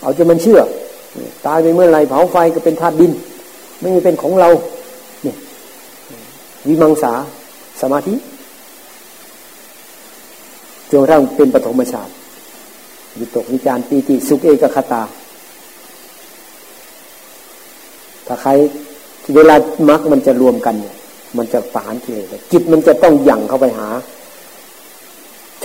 [0.01, 0.59] เอาจนมันเชื่อ
[1.47, 3.11] ตายไปเมื่อไรเผาไฟก็เป็นธาตุดิน
[3.81, 4.49] ไม่มีเป็นของเรา
[5.23, 5.35] เนี่ย
[6.67, 7.13] วิมังสา
[7.81, 8.13] สมาธิ
[10.89, 12.09] จนกระทั่งเป็นปฐมฌาน
[13.19, 15.01] วิตกวิจารปีติสุขเอกคตา
[18.27, 18.51] ถ้าใคร
[19.35, 19.55] เวลา
[19.89, 20.95] มรรคมันจะรวมกันเนี่ย
[21.37, 23.87] มันจะปานกิเลสจิตมันจะต้องยั่งเข้าไปหา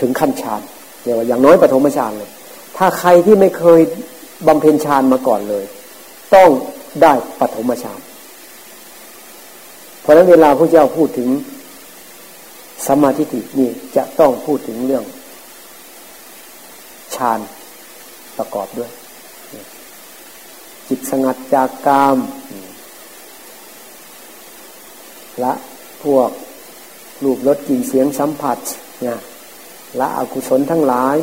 [0.01, 0.61] ถึงขั้นฌาน
[1.03, 2.31] เรียกว่าอย่างน้อยปฐมฌานเลย
[2.77, 3.81] ถ้าใครที่ไม่เคย
[4.47, 5.64] บำเพ็ญฌานมาก่อนเลย
[6.35, 6.51] ต้อง
[7.03, 8.01] ได้ปฐมฌาน
[10.01, 11.29] เพราะนั้นเวลาพระเจ้าพูดถึง
[12.87, 15.05] สมาธิินี่จะต้องพูดถึงเรื่อง
[17.14, 17.41] ฌาน
[18.37, 18.91] ประกอบด้วย
[20.89, 22.18] จิตสงัดจากกาม
[25.45, 25.53] ละ
[26.03, 26.30] พวก
[27.24, 28.59] รูปรสกลิ่นเสียงสัมผัส
[29.05, 29.18] นี่ย
[30.01, 31.16] ละอกุศลทั้งหลาย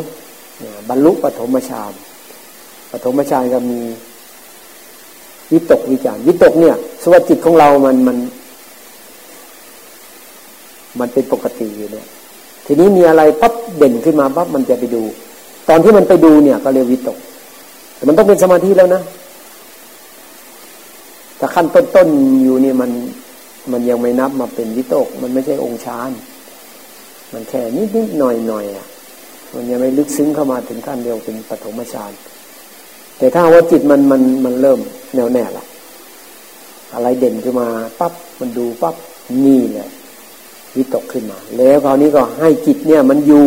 [0.89, 1.91] บรรลุปฐมฌาน
[2.91, 3.79] ปฐมฌานก็มี
[5.51, 8.17] วิตกวิจารวิตกเนี่ยสวัสดิจิตของเรามันมัน
[10.99, 11.38] มันเป็นปก
[12.71, 15.03] ทีนี้มีอะไรปั๊บเด่นขึ้นมาปั๊บมันจะไปดู
[15.69, 17.17] ตอนที่มันไปดูเนี่ย ก็เรียกวิตก
[17.95, 19.01] แต่มันต้องเป็นสมาธิแล้วนะ
[21.37, 22.91] แต่ขั้นต้นๆอยู่นี่มัน
[23.71, 26.11] มันยังไม่นับมาเป็นวิตก มันไม่ใช่องค์ฌาน
[27.33, 28.85] มันแค่นิดนิดหน่อยหน่อยอะ
[29.53, 32.11] มันยังไม่ลึกซึ้งเข้ามาถึงขั้นเดียวเป็นปฐมฌาน
[33.17, 34.79] แต่ถ้าว่าจิตมันมันมันเริ่ม
[35.15, 35.65] แน่วแน่ละ
[36.93, 37.67] อะไรเด่นขึ้นมา
[37.99, 38.95] ปั๊บมันดูปั๊บ
[39.45, 39.89] นี่แหละ
[40.75, 43.45] วิตกขึ้นมา แล้วคราวนี้ก็ให้จิตเนี่ยมันอยู่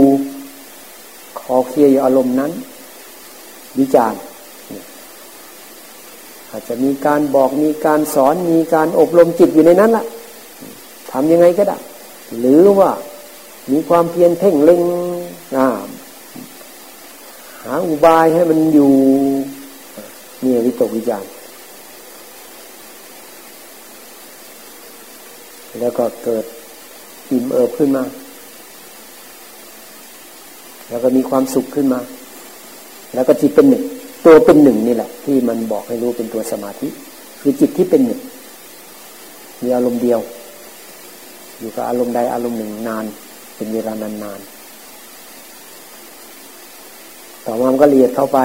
[1.41, 2.53] ขอเคลียร์อารมณ์นั้น
[3.79, 4.20] วิจารณ์
[6.51, 10.05] อาจจะมีการบอกมีการสอนมีการอบรมจิตอยู่ในนั้นละ่ะ
[11.11, 11.79] ทำยังไงก็ได้
[12.39, 12.91] หรือว่า
[13.70, 14.83] มีความเพียรเพ่งเล็ง
[17.64, 18.93] หาอุบายให้มันอยู่
[20.43, 21.25] นี่วิตกวิจาร
[25.81, 26.45] แล้วก็เกิด
[27.33, 28.05] อิ่มเอิบขึ้นมา
[30.89, 32.01] แล้วก็มีความสุขขึ้นมา
[33.14, 33.85] แล้วก็จิตเป็นหนึ่ง
[34.24, 36.89] ตัวเป็นหนึ่งนี่แหละ ที่มันบอกให้รู้เป็นตัวสมาธิ
[37.41, 38.20] คือจิตที่เป็นหนึ่ง
[39.62, 40.20] มีอารมณ์เดียว
[41.59, 43.05] อยู่กับอารมณ์ใดอารมณ์หนึ่งนาน
[43.57, 44.41] เป็นเวลานานนาน
[47.47, 48.39] ต่อมามันก็ละเอียดเข้าไป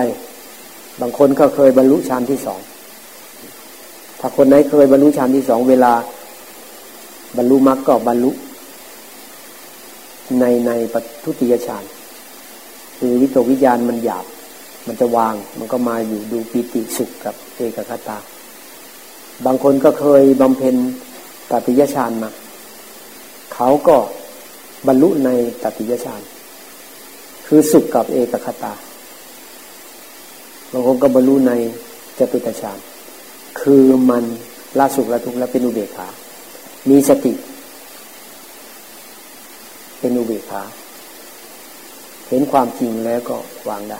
[1.02, 2.60] บางคนก็เคยบรรลุฌานที่สอง
[4.20, 5.94] ถ้าคนไหนเคยบรรลุฌานที่สองเวลา
[7.38, 8.32] บรรลุมรรคก็บรรลุ
[10.40, 11.84] ในในปทุติยฌาน
[12.98, 14.26] คือวิตกวิญญาณมันหยาบ
[14.88, 18.18] มันจะวาง มันก็มาอยู่ดูปิติสุขกับเอกคตา
[19.46, 20.76] บางคนก็เคยบำเพ็ญ
[21.52, 22.30] ตติยฌานมา
[23.54, 23.98] เขาก็
[24.88, 25.30] บรรลุใน
[25.64, 26.22] ตติยฌาน
[27.48, 28.74] คือสุขกับเอกคตา
[30.72, 31.54] บางคนก็บรรลุใน
[32.20, 32.78] จตุตฌาน
[33.62, 34.24] คือมัน
[34.80, 36.08] ละสุขละทุกข์และเป็นอุเบกขา
[36.90, 37.34] มีสติ
[40.00, 40.64] เป็นอุเบกขา
[42.30, 43.38] เห็นความจริงแล้วก็
[43.70, 44.00] วางได้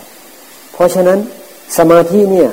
[0.72, 1.18] เพราะฉะนั้น
[1.78, 2.50] สมาธิเนี่ย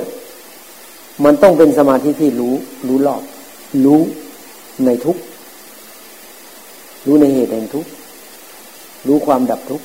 [1.24, 2.54] มันต้องเป็นสมาธิที่รู้
[2.88, 3.22] รู้รอบ
[3.84, 4.00] รู้
[4.84, 5.16] ในทุก
[7.06, 7.86] รู้ในเหตุแห่งทุก
[9.06, 9.82] รู้ความดับทุก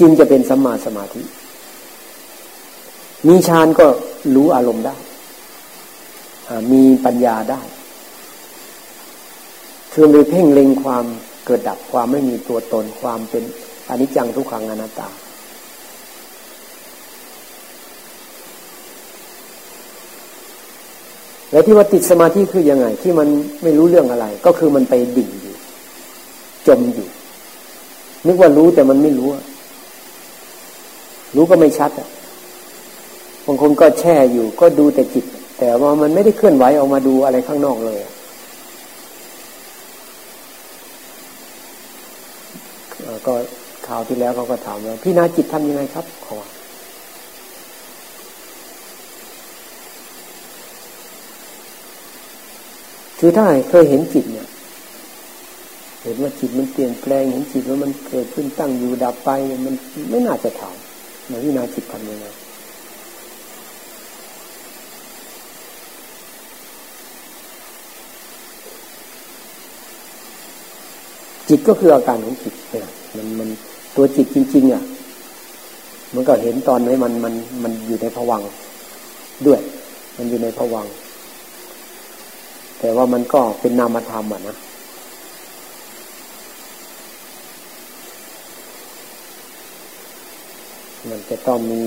[0.00, 1.22] จึงจะเป็นสัมมาสมาธิ
[3.28, 3.86] มีฌานก็
[4.34, 4.96] รู้อารมณ์ได้
[6.72, 7.60] มีปัญญาได้
[9.92, 11.04] คือไปเพ่งเล็งความ
[11.46, 13.44] เกิดดับความไม่มีตัวตนความเป็น
[13.88, 15.08] อนิจจังทุกขังอนัตตา
[21.50, 23.28] แล้วที่ว่าติดสมาธิคือยังไง ที่มัน
[23.62, 25.54] ไม่รู้เรื่องอะไร ก็คือมันไปดิ่งอยู่
[26.66, 27.08] จมอยู่
[28.26, 29.28] นึกว่ารู้แต่มันไม่รู้
[31.36, 32.08] รู้ก็ไม่ชัดอะ
[33.46, 35.24] บางคนก็แช่อยู่ ก็ดูแต่จิต
[35.58, 38.00] แต่ว่ามันไม่ได้เคลื่อนไหวออกมาดูอะไรข้างนอกเลย
[43.26, 43.34] ก็
[43.86, 46.36] ข่าว ที่แล้วเขาก็ถามว่าพี่นาจิตทำยังไงครับขอ
[53.18, 54.48] คือถ้าเคยเห็นจิตเนี่ย
[56.02, 59.30] เห็นว่าจิตมันเปลี่ยนแปลงเห็นจิตว่ามันเกิดขึ้นตั้งอยู่ดับไป
[59.66, 59.74] มัน
[60.10, 60.76] ไม่น่าจะถาม
[61.30, 62.26] มาวินาจิตทำยังไง
[71.48, 72.86] จิตก็คืออาการของจิตเนี่ย
[73.16, 73.48] มันมัน
[73.96, 74.82] ตัวจิตจริง ๆ อะ
[76.14, 78.42] มันก็เห็นตอนนี้มันมันมันอยู่ในผวัง
[79.46, 79.60] ด้วย
[80.16, 80.86] มันอยู่ในผวัง
[82.78, 84.56] แต่ว่ามันก็เป็นนามธรรมอะนะ
[91.10, 91.82] มันจะต้องมี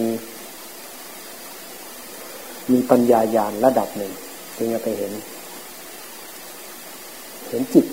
[2.71, 4.11] มีปัญญาญาณระดับหนึ่ง
[4.57, 5.11] จึงจะไปเห็น
[7.49, 7.85] เห็นจิต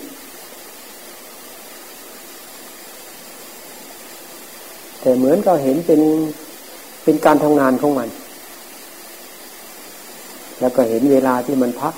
[5.01, 6.01] แต่เหมือนก็เห็นเป็น
[7.03, 8.09] เป็นการทำงานของมัน
[10.59, 11.93] แล้วก็เห็นเวลาที่มันพัก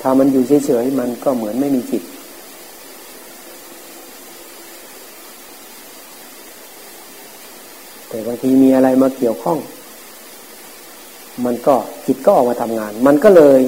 [0.00, 2.02] ถ้ามันอยู่เฉยๆมันก็เหมือนไม่มีจิต
[8.08, 9.58] แต่บางทีมีอะไรมาเกี่ยวข้อง
[11.44, 11.74] มันก็
[12.06, 13.60] จิตก็ออกมาทำงาน มันก็เลย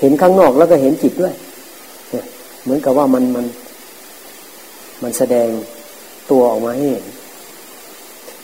[0.00, 1.34] เห็นข้างนอกแล้วก็เห็นจิตด้วย
[2.64, 3.46] เหมือนกับว่ามันมัน
[5.02, 5.48] มันแสดง
[6.30, 7.06] ตัวออกมาให้เห็น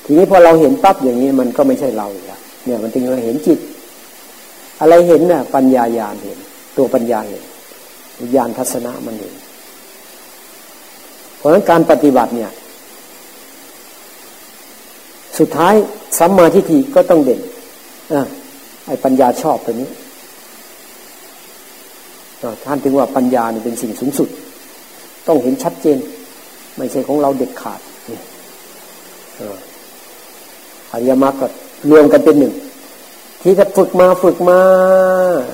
[0.05, 3.59] ทีนี้พอเราเห็นปั๊บอย่างนี้มันก็ไม่ใช่เราแล้วเนี่ย มันจึงเราเห็นจิต
[4.81, 6.39] อะไรเห็นน่ะ ปัญญาญาณเห็น
[6.77, 7.43] ตัวปัญญาเห็น
[8.35, 9.35] ญาณทัศนะมันเอง
[11.37, 12.51] เพราะฉะนั้นการปฏิบัติเนี่ย
[15.39, 15.75] สุดท้าย
[16.19, 17.41] สัมมาทิฏฐิก็ต้องเด่น
[18.13, 18.21] อะ
[18.87, 19.89] ไอ้ปัญญาชอบตัวนี้
[22.67, 24.29] ท่านถึงว่าปัญญาเนี่ยเป็นสิ่งสูงสุด
[25.27, 25.99] ต้องเห็นชัดเจน
[26.77, 27.81] ไม่ใช่ของเราเด็ดขาด
[30.93, 31.47] อริยมรรคก็
[31.91, 32.55] รวมกันเป็นหนึ่ง
[33.43, 34.61] ที่จะฝึกมาฝึกมา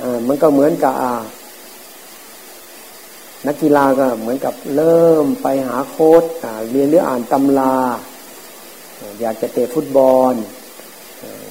[0.03, 0.95] อ่ามันก็เหมือนกับ
[3.47, 6.23] นักกีฬาก็เหมือนกับเริ่มไปหาโค้ด
[6.71, 7.77] เรียนหรืออ่านตำรา
[9.21, 10.35] อยากจะเตะฟุตบอล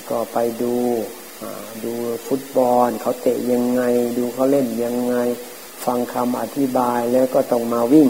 [0.10, 0.76] ก็ไปดู
[1.84, 1.94] ดู
[2.28, 3.82] ฟุตบอลเขาเตะยังไง
[4.18, 5.16] ดูเขาเล่นยังไง
[5.86, 8.10] ฟังคำอธิบายแล้วก็ต้องมาวิ่ง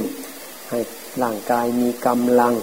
[0.69, 0.79] ให้
[1.23, 2.53] ร่างกายมีกำลัง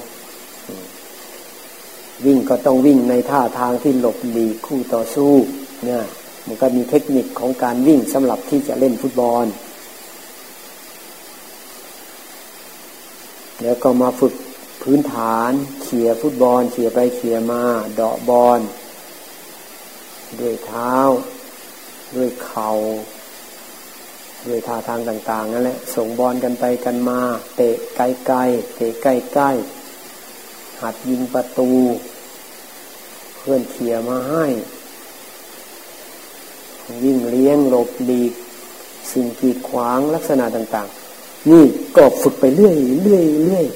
[2.27, 5.33] วิ่งก็ต้องวิ่งในท่าทางที่หลบหลีกคู่ต่อสู้
[5.85, 6.05] เนี่ย
[6.47, 9.47] มันก็มีเทคนิคของการวิ่งสำหรับที่จะเล่นฟุตบอล
[13.63, 14.35] แล้วก็มาฝึก
[14.83, 15.51] พื้นฐาน
[15.83, 17.63] เขี่ยฟุตบอลเขี่ยไปเขี่ยมา
[17.95, 18.61] เดาะบอล
[20.41, 20.95] ด้วยเท้า
[22.17, 22.71] ด้วยเขา่า
[24.49, 27.21] ด้วยท่าทางต่าง ๆ นั่นแหละ ส่งบอลกันไปกันมา
[27.57, 29.07] เตะไกลๆเตะใก
[29.41, 31.71] ล้ๆหัดยิงประตู
[33.39, 34.47] เพื่อนเขี่ยมาให้
[37.03, 38.33] วิ่งเลี้ยงหลบหลีก
[39.13, 41.65] สิ่งกีดขวางลักษณะต่าง ๆ นี่
[41.97, 43.67] ก็ฝึกไปเรื่อยเรื่อยเรื่อย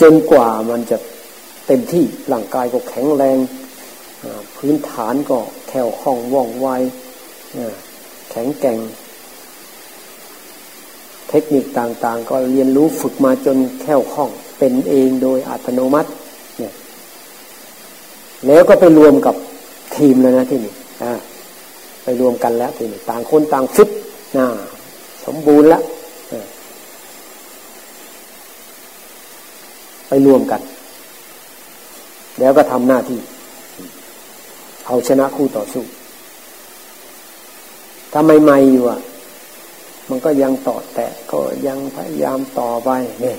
[0.00, 0.96] จนกว่ามันจะ
[1.66, 3.38] เต็มที่ร่างกายก็แข็งแรง
[4.56, 6.68] พื้นฐานก็แข็งคล่องว่องไว
[8.30, 8.78] แข็งแกร่ง
[11.28, 16.10] เทคนิคต่างๆ ก็เรียนรู้ฝึกมาจนแข็งคล่องเป็นเองโดยอัตโนมัติ
[18.46, 19.34] แล้วก็ไปรวมกับ
[19.96, 20.74] ทีมแล้วนะที่นี่
[22.04, 23.88] ไปรวมกันแล้วทีนี้ต่างคนต่างฟิต
[24.36, 24.46] นะ
[25.26, 25.82] สมบูรณ์แล้ว
[30.08, 30.60] ไปรวมกัน
[32.40, 33.20] แล้วก็ทำหน้าที่
[34.86, 35.84] เอาชนะคู่ต่อสู้
[38.12, 39.00] ถ้าไม่ไม่อยู่อะ
[40.08, 42.90] มันก็ยังต่อแตะก็ยังพยายามต่อไป
[43.22, 43.38] เนี่ย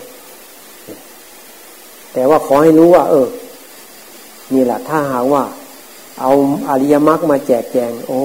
[2.13, 3.27] แต่ว่าขอให้รู้ว่า เออ
[4.53, 5.43] นี่แหละถ้าหากว่า
[6.21, 6.31] เอา
[6.69, 8.19] อริยมรรคมาแจกแจง โอ้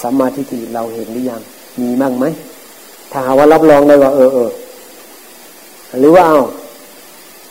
[0.00, 1.42] สัมมาทิฏฐิเราเห็นหรือยัง
[1.80, 2.24] มีมั่งไหม
[3.10, 4.50] ถ้าหาว่ารับรองได้ว่า เออเออ
[6.00, 6.38] หรือว่าเอา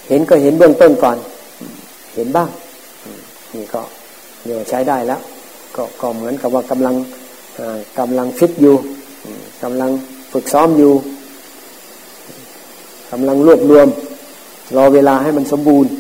[0.08, 1.18] เห็นก็เห็นเบื้องต้นก่อน
[2.16, 2.50] เห็นบ้าง
[3.54, 3.82] นี่ก็
[4.48, 5.22] เดี๋ยใช้ได้แล้ว
[5.76, 6.96] ก็ก็เหมือนกับว่ากำลัง
[8.00, 8.76] กำลังฟิตอยู่
[9.64, 9.92] กำลัง
[10.32, 10.94] ฝึกซ้อมอยู่
[13.12, 13.88] กำลังรวบรวม
[14.76, 15.92] รอเวลาให้มันสมบูรณ์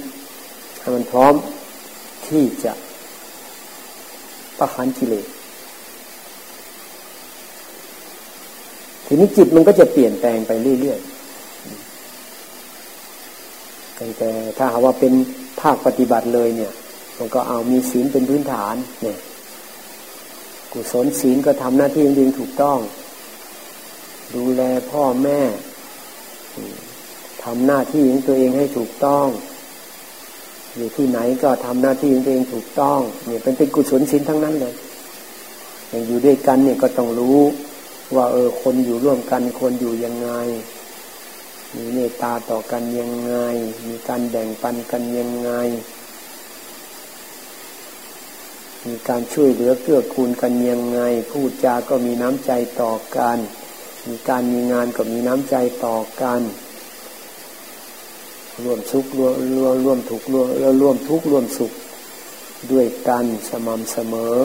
[0.79, 1.33] ให้มันพร้อม
[2.27, 2.73] ที่จะ
[4.59, 5.25] ประหารกิเลส
[9.05, 11.17] ทีนี้จิตมันก็จะเปลี่ยนแปลงไปเรื่อยๆ
[14.17, 15.13] แต่ถ้าหาว่าเป็น
[15.61, 16.71] ภาคปฏิบัติเลยเนี่ย
[17.17, 19.17] มันก็เอามีศีลเป็นพื้นฐานเนี่ย
[20.71, 22.79] กุศลศีลก็ทำหน้าที่จริงถูกต้อง
[24.35, 24.61] ดูแล
[24.91, 25.41] พ่อแม่
[27.43, 29.27] ทำหน้าที่ของตัวเองให้ถูกต้อง
[30.75, 34.73] อยู่ที่ไหนก็ทำหน้าที่ของตัวเองถูกต้องเนี่ยเป็นเป็นกุศลศีลทั้งนั้นเลย
[35.89, 37.39] อย่างอยู่ด้วยกันเนี่ยก็ต้องรู้
[38.15, 40.31] ว่าเออคนอยู่ร่วมกันคนอยู่ยังไง
[41.75, 43.35] มีเมตตาต่อกันยังไง
[43.87, 45.51] มีการแบ่งปันกันยังไง
[48.87, 50.99] มีการช่วยเหลือเกื้อกูลกันยังไง
[51.31, 53.37] พูดจาก็มีน้ำใจต่อกัน
[54.07, 56.41] มีการมีงานก็มีน้ำใจต่อกัน
[58.63, 60.47] ร่วมสุขร่วมร่วมร่วมทุกข์ร่วม
[60.81, 61.71] ร่วมทุกข์ร่วมสุข
[62.71, 64.35] ด้วยกันสม่ำเสมอ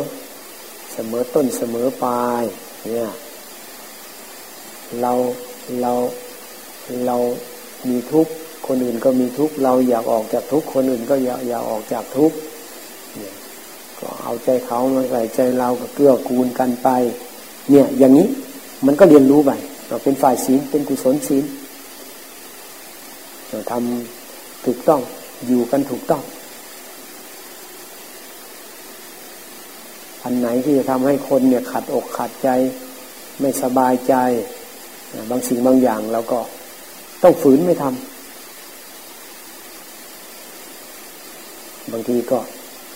[0.92, 2.42] เสมอต้นเสมอปลาย
[2.90, 3.10] เนี่ย
[5.00, 5.12] เรา
[5.80, 5.92] เรา
[7.06, 7.16] เรา
[7.88, 8.32] มีทุกข์
[8.66, 12.36] คนอื่นก็มีทุกข์เราอยากออกจากทุกข์คนอื่นก็อยากอยากออกจากทุกข์
[13.16, 13.34] เนี่ย
[14.02, 16.88] ก็เอาใจเขามาใส่ใจเราก็เกื้อกูลกันไป
[17.70, 18.26] เนี่ยอย่างนี้
[18.86, 19.50] มันก็เรียนรู้ไป
[19.88, 21.44] เราเป็นฝ่ายศีลเป็นกุศลศีล
[23.48, 25.00] เราทำถูกต้อง
[25.46, 26.22] อยู่กันถูกต้อง
[30.24, 32.48] อันไหนที่จะทำให้คนเนี่ยขัดอกขัดใจ
[33.40, 34.14] ไม่สบายใจ
[35.30, 36.40] บางสิ่งบางอย่างเราก็
[37.22, 38.02] ต้องฝืนไม่ทำ
[41.92, 42.38] บางทีก็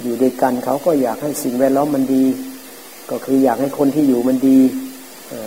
[0.03, 2.24] อยู่ด้วยกันเขาก็อยากให้สิ่งแวดล้อมมันดี
[3.11, 4.59] ก็คืออยากให้คนที่อยู่มันดี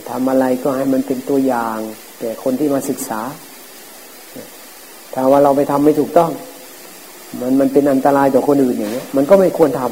[0.10, 1.78] ทำอะไรก็ให้มันเป็นตัวอย่าง
[2.20, 3.22] แก่คนที่มาศึกษา
[5.14, 6.32] ถ้าว่าเราไปทำไม่ถูกต้อง
[7.39, 9.89] มันมันเป็นอันตรายต่อคนอื่นอย่างเงี้ยมันก็ไม่ควรทำ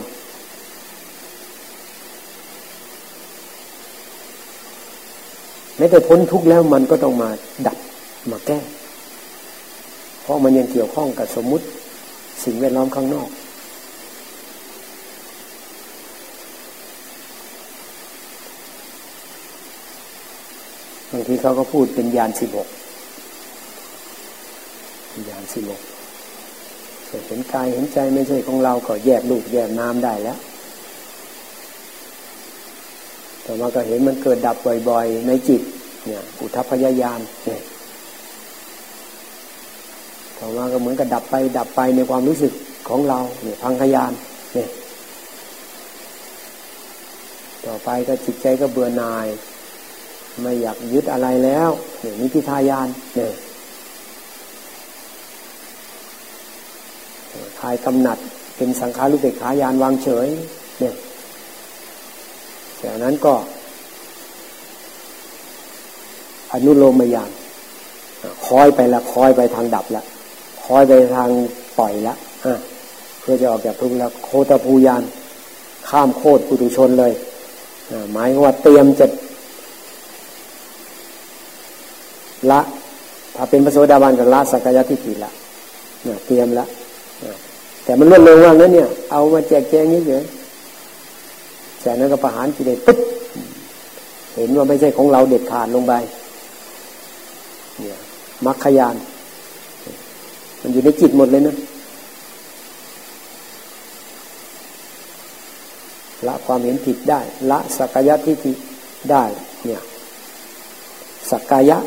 [5.78, 7.30] แม้แต่พ้นทุกข์แล้วมันก็ต้องมา
[7.68, 7.78] ดับ
[8.32, 8.60] มาแก้
[10.22, 11.66] เพราะมันยังเกี่ยวข้องกับสมมุติ
[12.43, 13.30] สิ่งแวดล้อมข้างนอก
[21.12, 22.68] บางทีเขาก็พูดเป็นยานสิบหก
[25.30, 25.82] ยานสิบหก
[27.28, 30.38] เห็นกายเห็นใจไม่ใช่ของเราก็แยกลูกแยกน้ำได้แล้ว
[33.43, 34.58] แต่ว่าก็เห็นมันเกิดดับ
[34.89, 35.62] บ่อย ๆ ในจิต
[36.05, 37.62] เนี่ย อุทัพยายานเนี่ย
[40.38, 42.53] ต่อมาก็เหมือนกับดับไป ดับไปในความรู้สึก
[42.89, 44.12] ของเรา เนี่ยพังขยาน
[44.53, 44.70] เนี่ย
[47.66, 49.28] ต่อไปก็จิตใจก็เบื่อหน่าย
[50.42, 51.70] ไม่อยากยึดอะไรแล้ว
[52.02, 53.32] เนี่ยนิพิทายานเนี่ย
[57.60, 58.18] คลายกำหนัด
[58.58, 60.28] เป็นสังขารุเบกขายานวางเฉย
[60.80, 60.96] เนี่ย
[62.82, 63.34] จากนั้นก็
[66.54, 67.32] อนุโลมยาน
[68.48, 70.04] คอยไปละคอยไปทางดับละ
[70.66, 71.30] คอยไปทาง
[71.78, 72.16] ปล่อยละ
[73.20, 75.04] เพื่อจะออกจากทุกข์แล้วโคตภูยาน
[75.90, 77.14] ข้ามโคตรปุถุชนเลย
[78.12, 79.06] หมายว่าเตรียมจะ
[82.52, 82.62] ละ
[83.36, 85.32] ถ้าเป็นพระโสดาบันกับละสักยะทิฏฐิละ
[86.26, 86.66] เตรียมละ
[87.84, 90.24] แต่มันลดลงว่านั้นเนี่ย เอามาแจกแจงนี้เฉย
[91.84, 93.00] จากนั้นก็ประหารกิเลสปุ๊บ
[94.36, 95.94] เห็นว่าไม่ใช่ของเราเด็ดขาดลงไป
[97.80, 97.98] เนี่ย
[98.46, 98.96] มรรคยาน
[100.62, 101.56] มันอยู่ในจิตหมดเลยนะ
[106.28, 107.22] ละความเห็นผิดได้
[107.52, 108.52] ละสักยะทิฏฐิ
[109.12, 109.24] ได้
[109.66, 109.82] เนี่ย
[111.30, 111.78] สักกายะ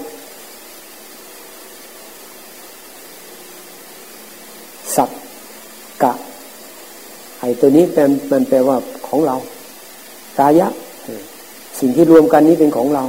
[4.96, 5.10] สัก
[6.02, 6.12] กะ
[7.40, 8.76] ไอตัวนี้เป็นมันแปลว่า
[9.08, 9.36] ของเรา
[10.38, 10.68] กายะ
[11.80, 13.04] สิ่งที่รวมกันนี้เป็นของเรา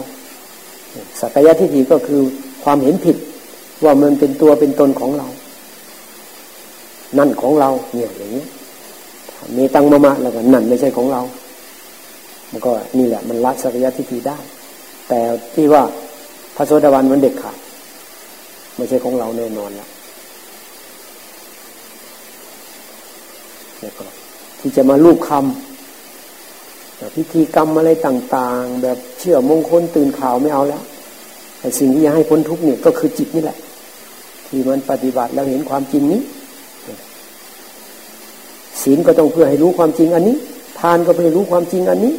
[1.20, 2.22] สักยะทิฏฐิก็คือ
[2.64, 3.18] ความเห็นผิด
[3.84, 5.28] ว่ามันเป็นตัวเป็นตนของเรา
[7.18, 8.46] นั่นของเรา เนี่ยอย่างนี้
[9.58, 11.22] มีตังมามะแล้วก็นั่นไม่ใช่ของเรา
[12.52, 14.38] มันก็นี่แหละ มันละสักยะทิฏฐิได้
[15.10, 15.20] แต่
[15.56, 15.84] ที่ว่า
[16.56, 17.58] พระโสดาบันมันเด็กขาด
[18.76, 19.89] ไม่ใช่ของเราแน่นอนแล้ว
[23.82, 24.05] แล้วก็
[24.59, 30.84] ที่จะมาลูกคำพิธีกรรมอะไรต่าง ๆ แบบเชื่อมงคลตื่นข่าวไม่เอาแล้ว
[31.59, 33.57] แต่สิ่งที่จะให้พ้นทุกข์เนี่ยก็คือจิตนี่แหละ
[34.47, 36.21] ที่มันปฏิบัติแล้วเห็นความจริงนี้
[38.84, 40.38] ศีลก็ต้องเพื่อให้รู้ความจริงอันนี้
[40.79, 42.13] ทานก็เพื่อรู้ความจริงอันนี้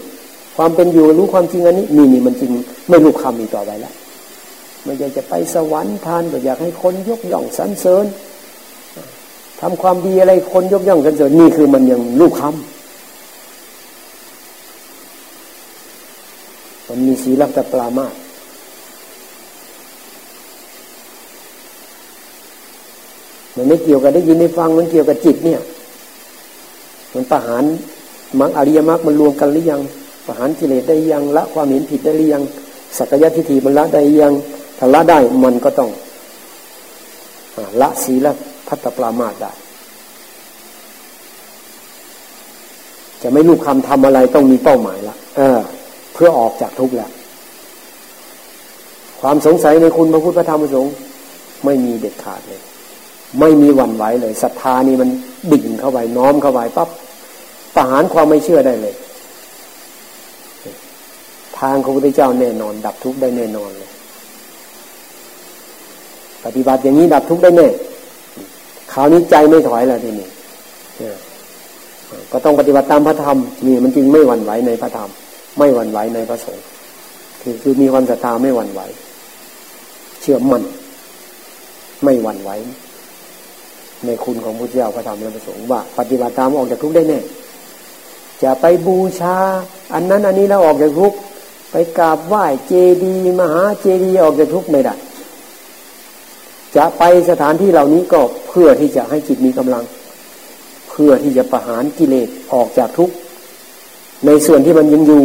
[0.57, 2.51] ความเป็นอยู่รู้ความจริงอันนี้นี่นี่มันจริง
[2.91, 3.95] ไม่รู้คำอีกต่อไปแล้ว
[4.85, 8.05] ไม่อยากจะไปสวรรค์ทานก็อยากให้คนยกย่องสรรเสริญ
[9.65, 12.53] ทำความดีอะไรคนยกย่องสรรเสรินี่คือมันยังรู้คำ
[16.89, 18.07] มันมีศีลักตปรามา
[23.57, 25.61] มันไม่เกี่ยวกับได้ยินได้ฟังมันเกี่ยวกับจิตเนี่ย
[27.15, 27.65] มันประหาร
[28.41, 29.81] มรรคอริยมรรคมันรวมกันหรือยัง
[30.27, 32.43] ประหารกิเลสได้ยังละความเห็นผิดได้หรือยัง
[32.99, 34.33] สักยะทิฏฐิมันละได้ยัง
[34.79, 35.91] ถ้าละได้มันก็ต้อง
[37.81, 38.29] ละศีล
[38.73, 39.53] พัตปรามาได้
[43.23, 45.59] จะไม่ลูกคำทำอะไรต้องมีเป้าหมายละเออ
[46.15, 47.11] เพื่อออกจากทุกข์แล้ว
[49.21, 50.95] ความสงสัยในคุณพระพุทธพระธรรมพระสงฆ์
[51.65, 52.61] ไม่มีเด็ดขาดเลย
[53.41, 55.09] ไม่มีหวั่นไหวเลยศรัทธานี่มัน
[55.53, 56.89] ดิ่งเข้าไปน้อมเข้าไปปั๊บ
[57.75, 58.95] ประหารความไม่เชื่อได้เลย
[61.59, 63.91] ทางของพระพุทธเจ้าแน่นอน ดับทุกข์ได้แน่นอนเลย
[66.45, 67.69] ปฏิบัติอย่างนี้ดับทุกข์ได้แน่
[68.93, 70.29] คราวนี้ใจไม่ถอยแล้วทีนี้
[72.33, 75.11] ก็ต้องปฏิบัติตามพระธรรมนี่มันจึงไม่หวั่นไหวในพระธรรม
[75.59, 76.65] ไม่หวั่นไหวในพระสงฆ์
[77.43, 78.81] คือคือมีความศรัทธาไม่หวั่นไหว
[80.21, 80.63] เชื่อมั่น
[82.05, 82.51] ไม่หวั่นไหว
[84.07, 87.21] ในคุณของพุทธเจ้าพระธรรมและพระสงฆ์ว่า ปฏิบัติตามออกจากทุกข์ได้แน่
[88.43, 89.37] จะไปบูชา
[89.95, 91.19] อันนั้นอันนี้แล้วออกจากทุกข์
[91.71, 92.73] ไปกราบไหว้เจ
[93.03, 94.95] ดีย์มหาเจดีย์ออกจากทุกข์ไม่ได้
[96.77, 99.85] จะไปสถานที่เหล่านี้ก็เพื่อที่จะให้จิตมีกำลัง
[100.91, 103.15] เพื่อที่จะประหารกิเลสออกจากทุกข์
[104.27, 105.25] ในส่วนที่มันยังอยู่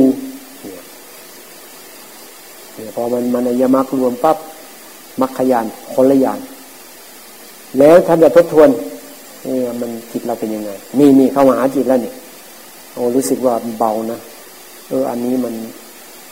[2.76, 4.38] เนี่ยพอมันมันยมักรวมปั๊บ
[5.22, 6.40] มักขยานคนละยาน
[7.80, 8.70] แล้วท่านจะทบทวน
[9.44, 12.16] เนี่ยมันจิตเราเป็นยังไง นี่นี่เข้ามาหาจิตแล้วเนี่ย
[12.94, 14.20] โอ้รู้สึกว่าเบานะ
[14.88, 15.54] เอออันนี้มัน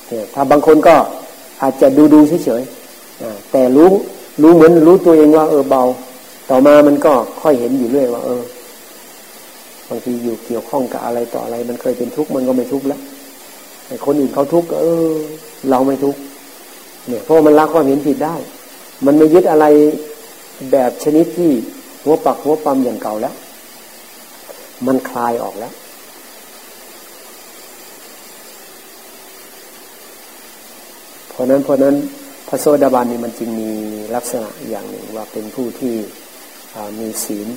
[0.08, 0.96] เนี่ยถ้าบางคนก็
[1.62, 3.90] อาจจะดูดูเฉยๆแต่รู้
[4.42, 5.84] รู้เหมือนรู้ตัวเองว่าเออเบา
[6.50, 8.44] ต่อมามันก็ค่อยเห็นอยู่เรื่อยว่า เออ
[9.90, 13.02] บางทีอยู่เกี่ยวข้องกับอะไรต่ออะไร มันเคยเป็นทุกข์มันก็ไม่ทุกข์แล้ว
[13.88, 15.14] ไอ้คนอื่นเขาทุกข์เออ
[15.70, 16.20] เราไม่ทุกข์
[17.08, 18.36] เนี่ยเพราะมันละความเห็นผิดได้
[19.06, 19.66] มันไม่ยึดอะไร
[20.72, 21.52] แบบชนิดที่
[22.04, 23.36] หัวปักหัวปั๊มอย่างเก่าแล้ว
[24.88, 25.74] มันคลายออกแล้ว
[31.30, 31.96] เพราะนั้นเพราะนั้น
[32.48, 33.72] พระโสดาบันนี่มันจึงมี
[34.16, 35.96] ลักษณะอย่างหนึ่งว่าเป็นผู้ที่
[37.00, 37.48] มีศีล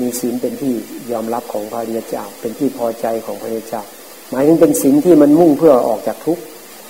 [0.00, 0.74] มีศีลเป็นที่
[1.12, 3.82] ยอมรับของพระริยเจ้า เป็นที่พอใจของพระริยเจ้า
[4.30, 6.42] หมายถึงเป็นศีลที่มันมุ่งเพื่อออกจากทุกข์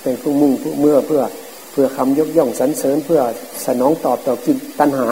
[0.02, 1.22] เป็นผู้มุ่งเมื่อเพื่อ
[1.72, 3.20] เพื่อคำยกย่องสรรเสริญเพื่อ
[3.66, 5.08] สนองตอบต่อกิจตัณหา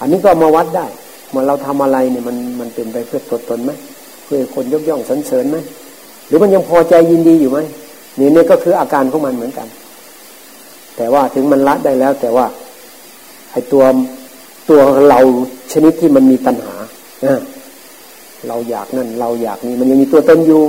[0.00, 0.86] อันนี้ก็มาวัดได้
[1.30, 3.70] เมื่อเราทำอะไรเนี่ยมันมันเป็นไปเพื่อตัวตนไหม
[4.24, 5.56] เพื่อคนยกย่องสรรเสริญไหม
[6.26, 7.58] หรือมันยังพอใจยินดีอยู่ไหม
[8.18, 9.66] นี่นี่ก็คืออาการของมันเหมือนกัน
[10.96, 12.46] แต่ว่าถึงมันละได้แล้ว แต่ว่า
[13.52, 13.84] ไอ้ตัว
[14.68, 15.20] ตัวเรา
[15.72, 16.74] ชนิดที่มันมีตัณหา
[18.48, 20.62] เราอยากนั่น เราอยากนี่มันยังมีตัวตนอยู่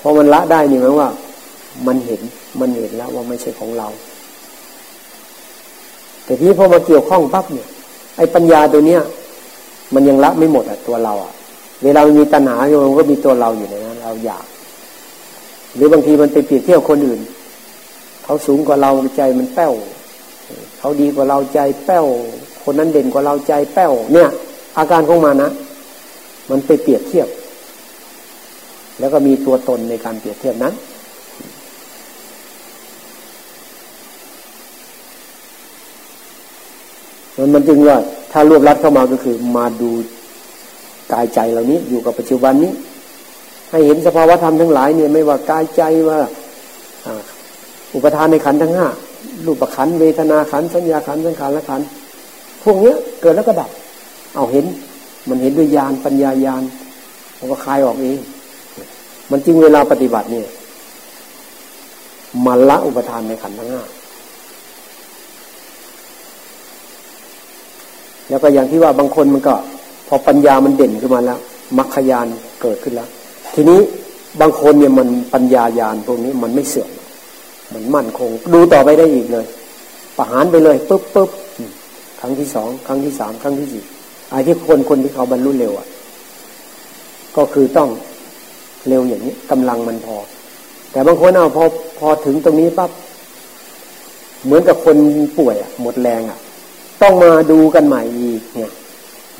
[0.00, 1.10] พอมันละได้นี่หมายว่า
[1.86, 2.20] มันเห็น
[2.60, 3.88] มันเห็นแล้วว่าไม่ใช่ของเรา
[6.24, 7.68] แต่ที่พอมาเกี่ยวข้องปั๊บเนี่ย
[8.16, 9.00] ไอ้ปัญญาตัวเนี้ย
[9.94, 11.32] มันยังละไม่หมดอะตัวเราอะ
[11.84, 14.44] เวลามันมีตัณหาอยู่มันก็มีตัวเราอยู่ในนั้นเราอยาก
[15.74, 17.20] หรือบางทีมันไปเปรียบเทียบคนอื่น
[18.24, 19.72] เขาสูงกว่าเราใจมันแป้ว
[20.78, 22.06] เขาดีกว่าเราใจแป้ว
[22.64, 24.28] คนนั้นเด่นกว่าเราใจแป้วเนี่ย
[24.78, 25.50] อาการของมันนะ
[26.50, 27.28] มันไปเปรียบเทียบ
[28.98, 30.74] แล้วก็มีตัวตนในการเปรียบเทียบนั้น
[37.36, 37.96] มันมันจึงว่า
[38.32, 39.90] ถ้ารวบรัดเข้ามาก็คือ มาดู
[41.12, 42.72] กายใจเหล่านี้อยู่กับปัจจุบันนี้
[43.72, 46.18] ให้เห็นสภาวะธรรมทั้งหลายเนี่ยไม่ว่ากายใจว่า
[47.94, 48.86] อุปทานในขันทั้งห้า
[49.46, 51.80] รูปขันเวทนาขันสัญญาขันสังขารและขัน
[52.62, 53.70] พวกนี้เกิดแล้วก็ดับ
[54.34, 54.64] เอาเห็น
[55.28, 56.62] มันเห็นด้วยญาณปัญญาญาณ
[57.38, 58.18] มันก็คลายออกเอง
[59.30, 60.46] มันจริงเวลาปฏิบัติเนี่ย
[62.46, 63.82] มันละอุปทานในขันธ์ทั้งห้า
[68.28, 69.54] แล้วก็อย่างที่ว่าบางคนมันก็
[70.08, 71.38] พอปัญญามันเด่นขึ้นมาแล้ว
[71.78, 72.26] มรรคยาน
[72.62, 73.08] เกิดขึ้นแล้ว
[73.54, 73.80] ทีนี้
[74.40, 76.90] บางคนเนี่ยมันปัญญายานพวกนี้มันไม่เสื่อม
[77.74, 79.46] มันมั่นคง ดูต่อไปได้อีกเลย
[80.16, 81.30] ประหารไปเลยปุ๊บปุ๊บ
[82.20, 83.82] ครั้งที่สองครั้งที่สามครั้งที่สี่
[84.30, 85.86] ไอ้ที่คนคนที่เขาบรรลุเร็วอะ
[87.36, 87.90] ก็คือต้อง
[88.88, 90.16] เร็วอย่างนี้กำลังมันพอ
[90.92, 91.64] แต่บางคนเอาพอ
[91.98, 92.90] พอถึงตรงนี้ปั๊บ
[94.44, 94.96] เหมือนกับคน
[95.38, 96.38] ป่วยอะ หมดแรงอะ
[97.02, 98.72] ต้องมาดูกันใหม่อีกเนี่ย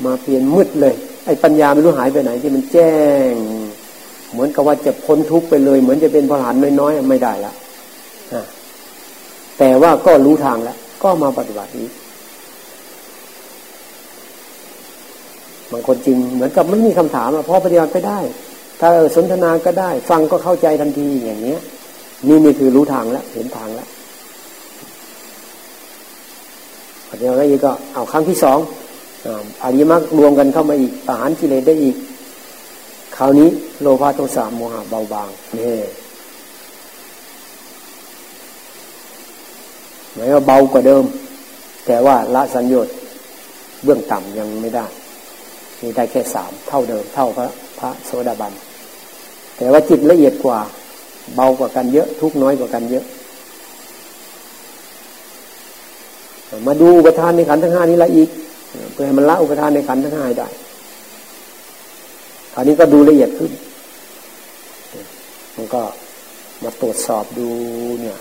[0.05, 0.95] มาเปลี่ยนมืดเลย
[1.25, 2.93] ไอ้ปัญญาไม่รู้หายไปไหนที่มันแจ้
[3.31, 3.33] ง
[4.33, 7.53] เหมือนกับว่าจะพ้นทุกข์ไปเลย เหมือนจะเป็นพลหานน้อยๆไม่ได้ละ
[9.59, 11.89] แต่ว่าก็รู้ทางแล้ว ก็มาปฏิบัตินี้
[15.71, 18.19] บางคนจริง เหมือนกับไม่มีคำถามอะพอปฏิบัติไปได้
[18.79, 21.59] ถ้าสนทนาก็ได้ ฟังก็เข้าใจทันทีอย่างเนี้ย
[22.27, 23.87] นี่นี่คือรู้ทางแล้วเห็นทางแล้ว
[27.19, 28.59] เดี๋ยวก็อีกก็เอาครั้งที่สอง
[29.63, 31.95] อริยมรรครวมกันเข้ามาอีกประหารกิเลสได้อีก
[33.17, 33.49] คราวนี้
[33.81, 35.77] โลภะโทสะโมหะเบาบางนี่
[40.13, 41.03] หมายว่าเบากว่าเดิม
[41.85, 42.93] แต่ว่าละสัญญต์
[43.83, 44.85] เบื้องต่ำยังไม่ได้
[45.81, 47.47] มีได้แค่สามเท่าเดิมเท่าพระ
[47.79, 48.53] พระโสดาบัน
[49.57, 50.59] แต่ว่าจิตละเอียดกว่า
[51.35, 53.05] เบากว่ากันเยอะ ทุกน้อยกว่ากันเยอะ
[56.67, 58.29] มาดูอุปทานในขันธ์ทั้งห้านี้ละอีก
[58.93, 60.47] เพื่อให้มันละอุปทานในขันธ์ทั้งห้าได้
[62.53, 63.51] คราวนี้ก็ดูละเอียดขึ้น
[65.55, 65.81] มันก็
[66.63, 67.47] มาตรวจสอบดู
[68.01, 68.17] เนี่ย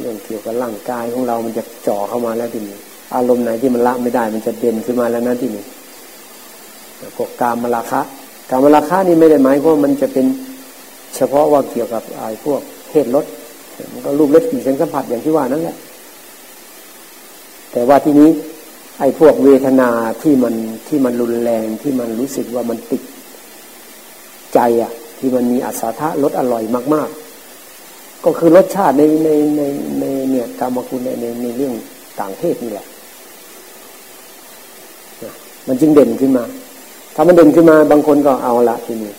[0.00, 2.76] เรื่องเกี่ยวกับร่างกายของเรา มันจะจ่อเข้ามาแล้วทีนี้
[3.14, 5.64] อารมณ์ไหนที่มันละไม่ได้ มันจะเด่นขึ้นมาแล้วนะที่นี้
[7.16, 8.00] พวกกามราคะ
[8.50, 10.26] กามราคะนี่ไม่ได้หมายว่ามันจะเป็น
[11.16, 13.24] เฉพาะว่าเกี่ยวกับไอ้พวกเพศรส
[13.92, 15.76] มันก็รูปเล็กสีเสียงสัมผัสอย่างที่ว่านั่นแหละ
[17.72, 18.28] แต่ว่าที่นี้
[18.98, 19.90] ไอ้พวกเวทนา
[20.22, 20.54] ที่มัน
[20.88, 23.02] ที่มันรุนแรงที่มันรู้สึกว่ามันติด
[24.54, 26.64] ใจอะ ที่มันมีอัศทะรสอร่อย
[26.94, 29.62] มาก ๆ ก็คือรสชาติในในใน
[30.00, 31.74] ในเนี่ยกรรมคุณในในในเรื่อง
[32.18, 32.86] ต่างเพศนี่แหละ
[35.68, 36.44] มันจึงเด่นขึ้นมา
[37.14, 39.12] ถ้ามันเด่นขึ้นมาบางคนก็เอาละทีนี้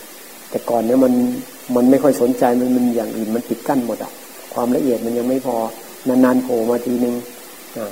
[0.49, 1.13] แต่ก่อนเนี่ยมัน
[1.75, 4.11] มันไม่ค่อยสนใจมันมันอย่างอื่นมันปิดกั้นหมดอะ
[4.53, 5.55] ความละเอียดมันยังไม่พอ
[6.07, 7.15] นานๆโผล่มาทีนึง
[7.77, 7.83] อ่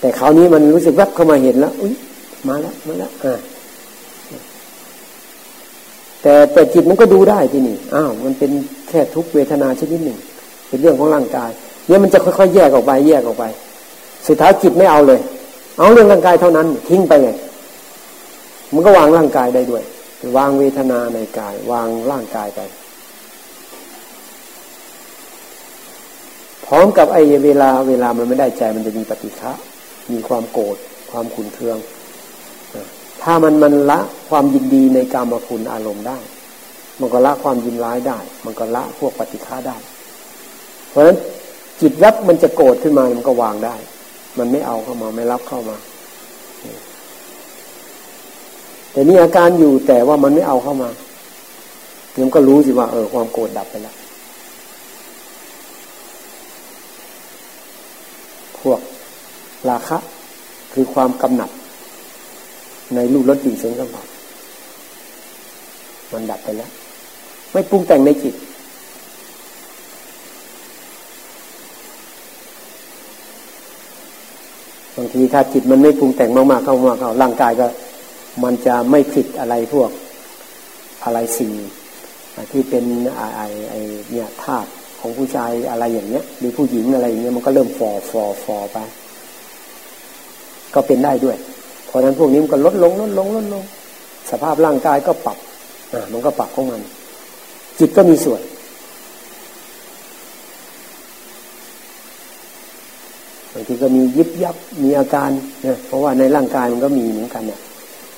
[0.00, 1.94] แต่คราวนี้มันรู้สึกแวบเข้ามาเห็นแล้วอุ้ย
[2.48, 3.38] มาแล้วมาแล้วอ่า
[6.22, 8.50] แต่แต่จิตมันก็ดูได้ที่นี่อ้าวมันเป็น
[8.88, 10.18] แค่ทุกเวทนาชนิดหนึ่ง
[10.68, 11.50] เป็นเรื่องของร่างกาย
[11.86, 13.44] เนี่ยมันจะค่อยๆแยกออกไป แยกออกไป
[14.26, 15.20] สุดท้ายจิตไม่เอาเลย
[15.78, 17.28] เอาเรื่องร่างกายเท่านั้น ทิ้งไปไง
[18.72, 19.82] มันก็วางร่างกายได้ด้วย
[20.36, 22.60] วางเวทนาในกาย วางร่างกายไป
[26.66, 29.52] พร้อมกับไอ้เวลาเวลามันไม่ได้ใจมันจะมีปฏิฆะ
[30.12, 30.76] มีความโกรธ
[31.10, 31.78] ความขุนเคือง
[33.22, 36.18] ถ้ามันมันละความยินดีในกามคุณอารมณ์ได้
[37.00, 39.76] มันก็ละความยินร้ายได้ มันก็ละพวกปฏิฆาได้
[40.90, 41.16] เพราะฉะนั้น
[41.80, 43.76] จิตยับมันจะโกรธขึ้นมามันก็วางได้
[44.38, 45.76] มันไม่เอาเข้ามาไม่รับเข้ามา
[48.92, 50.90] แต่นี่อาการอยู่แต่ว่ามันไม่เอาเข้ามา
[52.20, 53.96] มันก็รู้สิว่า เออความโกรธดับไปแล้ว
[58.60, 58.80] พวก
[59.70, 59.98] ราคะ
[60.72, 61.50] คือความกำหนัด
[62.94, 64.06] ในรูปรสกลิ่นเสียงสัมผัส
[66.12, 66.70] มันดับไปแล้ว
[67.52, 68.34] ไม่ปรุงแต่งในจิต
[74.96, 77.66] บางทีถ้าจิตมันไม่ปรุงแต่งมากๆเข้ามากเข้าร่างกายก็
[78.44, 79.90] มันจะไม่ผิดอะไรพวก
[81.04, 81.52] อะไรสิ่ง
[82.52, 82.84] ที่เป็น
[83.16, 83.22] ไอ
[83.70, 83.74] ไอ
[84.10, 84.68] เนี่ยธาตุ
[85.00, 88.78] ของผู้ชายอะไรอย่างเงี้ยหรือผู้หญิงอะไรอย่างเงี้ยมันก็เริ่มฟอฟอฟอไป
[90.74, 91.36] ก็เป็นได้ด้วย
[91.86, 93.62] เพราะนั้นพวกนี้มันก็ลดลงลดลงลดลง
[94.30, 95.38] สภาพร่างกายก็ปรับ
[95.92, 96.80] อ่ามันก็ปรับของมัน
[97.78, 98.40] จิตก็มีส่วน
[103.52, 105.30] บางทีก็มียิบยับมีอาการ
[105.62, 107.60] เนี่ยเพราะว่าในร่างกายมันก็มีเหมือนกันเนี่ย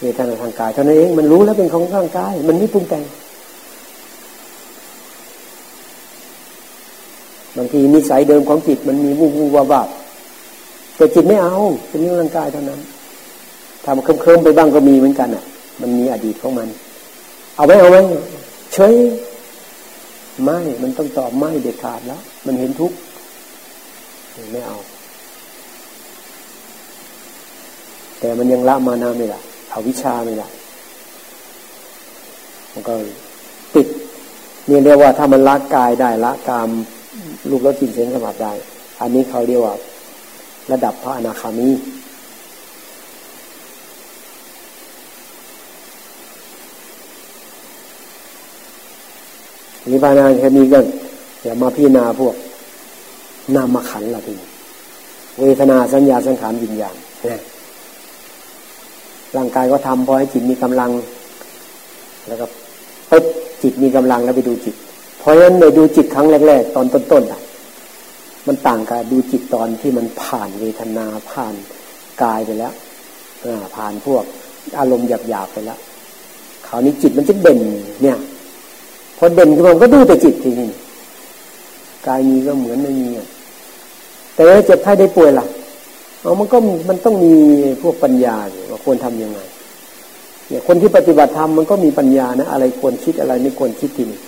[0.00, 3.04] เวทนาทางกายเท่านั้นเองมันรู้แล้วเป็นของร่างกาย มันไม่ปรุงแต่ง
[7.56, 9.88] บางทีนิสัยเดิมของจิตมันมีวูบวูบวาบ
[10.96, 11.56] แต่จิตไม่เอา
[11.88, 12.80] เป็นเรื่องร่างกายเท่านั้น
[13.84, 15.44] ทำเคลิ้มๆไปบ้างก็มีเหมือนกันอะ
[15.80, 16.68] มันมีอดีตของมัน
[17.56, 18.00] เอาไว้เอาไว้
[18.72, 18.94] เฉย
[20.42, 22.96] ไม่มันต้องตอบไม่เด็ดขาดแล้ว มันเห็นทุกข์
[24.52, 24.76] ไม่เอา
[28.18, 29.40] แต่มันยังละมานาไม่ละ
[29.70, 30.48] เอาวิชาไม่ละ
[32.72, 32.94] มันก็
[33.74, 33.86] ติด
[34.66, 36.68] เนี่ยเรียกว่าถ้ามันละกายได้ละกาม
[37.50, 38.52] ลูกแล้วจินเสียงสมาธิได้
[39.00, 39.74] อันนี้เขาเรียกว่า
[40.72, 41.68] ระดับพระอนาคามี
[49.90, 50.78] นิพพานาแค่นี้ก็
[51.42, 52.34] อย่ามาพิจารณาพวก
[53.54, 54.34] นามขันละที
[55.40, 56.96] เวทนาสัญญาสังขารวิญญาณ
[59.36, 60.90] ร่างกายก็ทำพอให้จิตมีกำลัง
[62.28, 62.46] แล้วก็
[63.10, 63.24] ปึ๊บ
[63.62, 64.74] จิตมีกำลังแล้วไปดูจิต
[65.18, 67.40] เพราะฉะนั้นในดูจิตครั้งแรก ๆ ตอนต้นๆอะ
[68.46, 71.54] มันต่างกับดูจิตตอนที่มันผ่านเวทนาผ่าน
[72.22, 72.72] กายไปแล้ว
[73.76, 74.24] ผ่านพวก
[74.78, 75.78] อารมณ์หยาบๆไปแล้ว
[76.66, 77.60] คราวนี้จิตมันจะเด่น
[78.02, 78.18] เนี่ย
[79.18, 80.68] พอเด่นขึ้นมาก็ดูแต่จิตทีนี้
[82.06, 83.08] กายมีก็เหมือนไม่มี
[84.34, 85.46] แต่ว่าเจ็บไข้ได้ป่วยล่ะ
[86.20, 86.58] เอามันก็
[86.88, 87.34] มันต้องมี
[87.82, 88.36] พวกปัญญา
[88.70, 89.40] ว่าควรทํำยังไง
[90.48, 94.20] เนี่ยคนที่ปฏิบัติธรรมมันก็มีปัญญานะอะไรควรคิดอะไรไม่ควรคิดทีนี้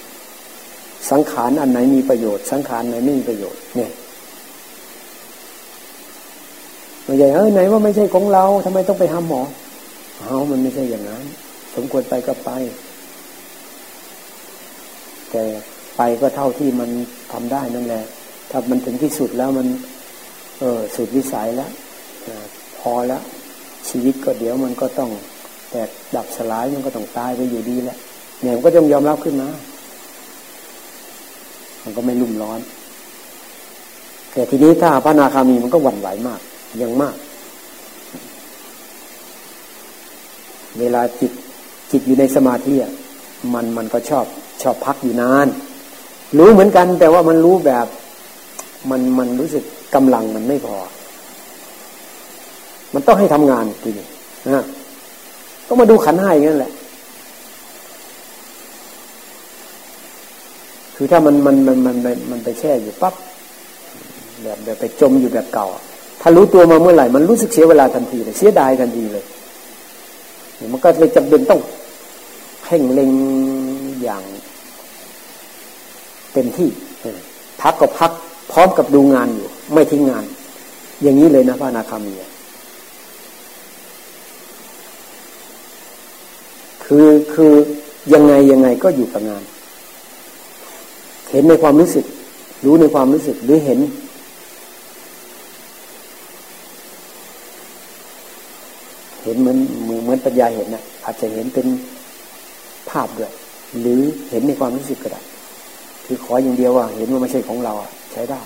[1.10, 3.90] สังขารอันไหนมีประโยชน์ สังขารไหนไม่มีประโยชน์เนี่ย
[7.08, 9.40] ไม่ใช่เฮ้ยไหนว่าไม่ใช่ของเราทำไมต้องไปหาหมอ
[10.20, 11.24] เอามันไม่ใช่อย่างนั้น
[11.74, 12.50] สมควรไปก็ไป
[15.30, 15.42] แต่
[15.96, 16.90] ไปก็เท่าที่มัน
[17.32, 18.04] ทำได้นั่นแหละ
[18.50, 19.66] ถ้ามันถึงที่สุดแล้วมัน
[20.60, 21.70] เออสุดวิสัยแล้ว
[22.78, 23.22] พอแล้ว
[23.88, 25.10] ชีวิตก็เดี๋ยวมันก็ต้อง
[25.70, 25.82] แต่
[26.16, 27.96] ดับสลายมันก็ต้องตายไปอยู่ดีแหละ
[28.42, 29.48] เนี่ยมันก็ต้องยอมรับขึ้นมา
[31.82, 32.60] มันก็ไม่ลุ่มร้อน
[34.32, 36.40] แต่ทีนี้ถ้าพระนาคามีมันก็หวั่นไหวมาก
[36.82, 37.16] ยังมาก
[40.78, 41.32] เวลาจิต
[41.90, 42.92] จิตอยู่ในสมาธิอะ
[43.54, 44.26] มันมันก็ชอบ
[44.62, 45.48] ชอบพักอยู่นาน
[46.38, 47.86] รู้เหมือนกัน แต่ว่ามันรู้แบบ
[48.90, 49.64] มันมันรู้สึก
[49.94, 50.76] กำลังมันไม่พอ
[52.94, 54.06] มันต้องให้ทำงานทีนี้
[54.56, 54.64] นะ
[55.66, 56.72] ก็มาดูขันห้าอย่างนั้นแหละ
[60.96, 61.96] คือถ้ามันมันมันมัน
[62.30, 63.14] มันไปแช่อยู่ปั๊บ
[64.42, 65.66] แบบแบบไปจมอยู่แบบเก่า
[66.20, 69.24] ถ้ารู้ตัวมาเมื่อไหร่ มันรู้สึกเสียเวลาทันทีเลยเสียดายทันทีเลย
[70.72, 71.60] มันก็เลยจำเป็นต้อง
[72.62, 73.10] เพ่งเล็ง
[74.02, 74.22] อย่าง
[76.32, 76.68] เต็มที่
[77.62, 78.10] พักก็พัก
[78.52, 80.24] พร้อมกับดูงานอยู่ ไม่ทิ้งงาน
[81.02, 82.14] อย่างนี้เลยนะพระนาคามี
[86.84, 87.52] คือคือ
[88.12, 89.42] ยังไงยังไงก็อยู่กับงาน
[91.30, 92.04] เห็นในความรู้สึก
[92.64, 93.78] รู้ในความรู้สึกหรือเห็น
[99.28, 99.58] ห็นเหมือน
[100.02, 101.66] เหมือนปัญญาเห็นนะอาจจะเห็นเป็น
[102.90, 103.32] ภาพด้วย
[103.80, 104.00] หรือ
[104.30, 105.22] เห็นในความรู้สึกก็ได้
[106.06, 107.72] คือขออย่างเดียวว่า เห็นว่าไม่ใช่ของเรา
[108.12, 108.40] ใช้ได้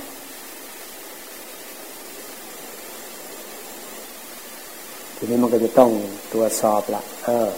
[5.16, 5.90] ทีนี้มันก็จะต้อง
[6.32, 7.48] ตรวจสอบละเออ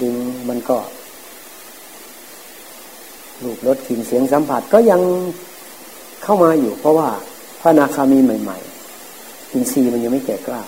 [0.00, 0.14] ดึง
[0.48, 0.78] มันก็
[3.42, 5.00] รูปรสกลิ่นเสียงสัมผัสก็ยัง
[6.22, 7.08] เข้ามาอยู่ เพราะว่า
[7.60, 8.58] พระนาคามีใหม่
[9.04, 10.62] ๆ อินทรีย์มันยังไม่แก่กล้า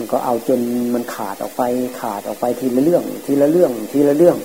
[0.00, 0.60] มันก็เอาจน
[0.94, 1.62] มันขาดออกไป
[2.00, 4.36] ขาดออกไปทีละเรื่อง ทีละเรื่อง ทีละเรื่อง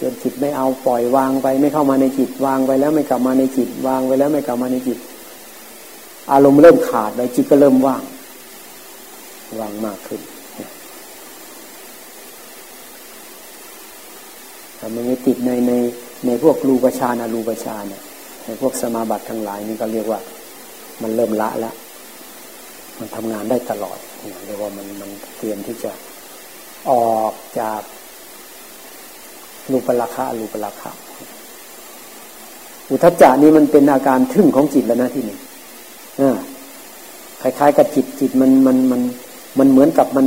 [0.00, 4.98] จนจิตไม่เอาปล่อยวางไป ไม่เข้ามาในจิตวางไปแล้วไม่กลับมาในจิตวางไปแล้วไม่กลับมาในจิต
[6.32, 8.02] อารมณ์เริ่มขาดไปจิตก็เริ่มว่าง
[9.60, 10.20] ว่างมากขึ้น
[14.76, 15.72] แต่มันไม่ติดในใน
[16.26, 18.02] ในพวกรูปฌานอรูปฌานเนี่ย
[18.44, 20.20] ในพวกสมาบัติทั้งหลายนี่ก็เรียกว่า
[21.02, 21.74] มันเริ่มละแล้ว
[22.98, 23.98] มันทำงานได้ตลอด
[24.46, 25.92] เรียกว่ามันมันเตรียมที่จะ
[26.90, 27.80] ออกจาก
[29.70, 30.90] รูปราคารูปราคา
[32.90, 35.38] อุทจจานี่มันเป็นอาการทึ่งของจิตแล้วนะที่นี่
[37.42, 39.00] คล้ายๆ กับจิตจิตมันมันมัน
[39.58, 40.26] มันเหมือนกับมัน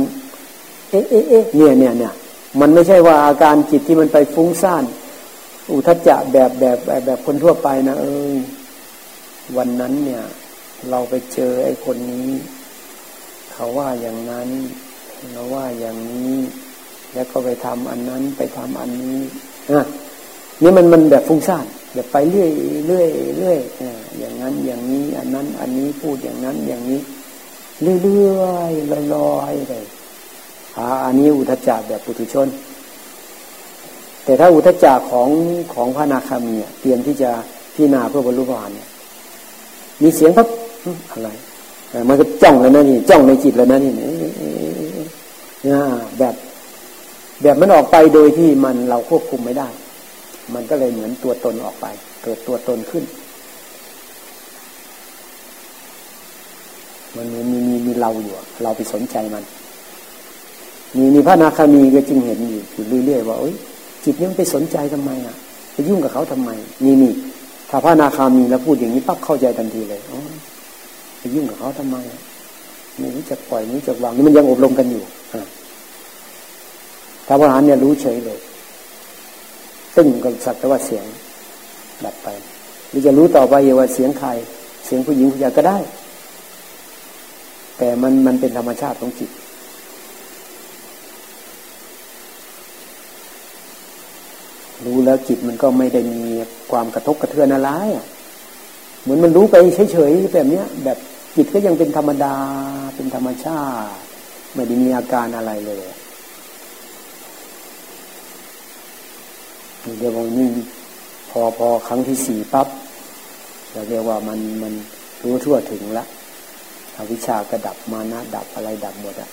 [0.90, 2.12] เอ๊ะเอ๊ะเอ๊ะเนี่ยเนี่ยเนี่ย
[2.60, 4.84] มันไม่ใช่ว่าอาการจิตที่มันไปฟุ้งซ่าน
[5.72, 8.34] อุทจจะแบบแบบแบบแบบคนทั่วไปนะเออ
[9.56, 10.22] วันนั้นเนี่ย
[10.90, 12.28] เราไปเจอไอ้คนนี้
[13.52, 14.48] เขาว่าอย่างนั้น
[15.32, 16.38] เราว่าอย่างนี้
[17.14, 19.20] แล้วก็ไปทำอันนั้นไปทำอันนี้
[19.70, 19.80] อะ
[20.62, 22.50] นี่มันมันแบบฟุ้งซ่านแบบไปเรื่อย
[22.86, 23.58] เรื่อยเรื่อย
[24.18, 27.00] อย่างนั้นอย่างนี้ อันนั้น อันนี้พูดอย่างนั้นอย่างนี้
[27.82, 28.72] เรื่อยเรื่อย
[29.14, 29.84] ลอยๆเลย
[31.04, 32.48] อันนี้อุทจารแบบปุถุชน
[34.24, 35.28] แต่ถ้าอุทจารของ
[35.74, 37.30] ของพระนาคามีเตรียมที่จะ
[37.74, 38.88] พิจารณาเพื่อบรรลุพระานเนี่ย
[40.02, 40.48] มีเสียงครับ
[41.10, 41.28] อะไร
[42.08, 43.92] มันก็จ้องแล้วนะนี่จ้องในจิตแล้วนะนี่
[45.68, 45.80] นะ
[46.18, 46.34] แบบ
[47.42, 49.68] แบบมันออกไปโดยที่มันเราควบคุมไม่ได้
[50.54, 51.86] มันก็เลยเหมือนตัวตนออกไป
[52.22, 53.04] เกิดตัวตนขึ้น
[57.16, 59.44] มันมีมีมีเราอยู่ เราไปสนใจมัน
[60.96, 63.54] มีมีพระนาคามีก็จึงเห็นอยู่อยู่เรื่อยๆว่าอ้ย
[64.04, 65.36] จิตนี้มันไปสนใจทำไมอะ
[65.72, 66.50] ไปยุ่งกับเขาทำไม
[66.84, 67.12] นี่นี่
[67.70, 70.18] ถ้าพระนาคามีแล้วพูดอย่างนี้ปั๊บเข้าใจทันทีเลยอ๋อ
[71.22, 71.96] ไปยุ่งกับเขาทำไม
[72.98, 75.02] ไม่รู้จะปล่อยไม่รู้จะวางนี่มันยังอบรมกันอยู่
[77.26, 78.38] ถ้าพระอรหันเนี่ยรู้เฉยเลย
[79.96, 81.04] ตึ้งก็สักแต่ว่าเสียง
[82.04, 82.28] ดับไป
[82.88, 84.28] หรือจะรู้ต่อไปว่าเสียงใคร
[84.86, 85.78] เสียงผู้หญิงผู้ชายก็ได้
[87.78, 89.30] แต่มันมันเป็นธรรมชาติของจิต
[94.84, 96.22] รู้แล้วจิตมันก็ไม่ได้มี
[96.70, 97.70] ความกระทบกระเทือนอะไร
[99.02, 99.54] เหมือนมันรู้ไป
[99.92, 100.98] เฉยๆแบบเนี้ย แบบ
[101.36, 102.34] จิตก็ยังเป็นธรรมดา
[102.94, 104.00] เป็นธรรมชาติ
[104.54, 105.84] ไม่ได้มีอาการอะไรเลย
[109.98, 110.48] เรียกว่านี่
[111.30, 112.68] พอพอครั้งที่สี่ปั๊บ
[113.72, 114.72] เราเรียกว่ามันมัน
[115.22, 116.04] รู้ทั่วถึงละ
[116.96, 119.30] อวิชากระดับมานะดับอะไรดับหมดอะ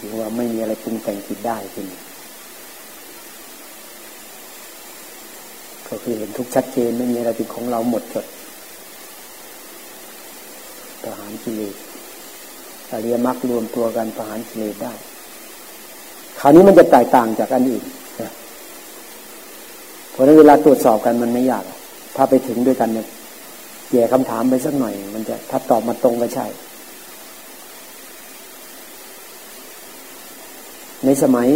[0.00, 1.86] ถือว่าไม่มีอะไรปรุงแต่งจิตได้ขึ้น
[5.88, 8.26] ก็คือเห็นทุกชัดเจนไม่มีอะไรเป็นของเราหมดจด
[11.04, 11.74] ประหารกิเลส
[12.90, 14.92] อริยมรรครวมตัวกันประหารกิเลสได้
[16.40, 17.84] คราวนี้มันจะแตกต่างจากอันอื่น
[20.10, 21.64] เพราะนั้นเวลาตรวจสอบกันมันไม่ยาก
[22.16, 23.06] ถ้าไปถึงด้วยกันเนี่ย
[23.90, 26.46] แย่คำถามไปสักหน่อย มันจะถ้าตอบมาตรงก็ใช่
[31.04, 31.48] ในสมัย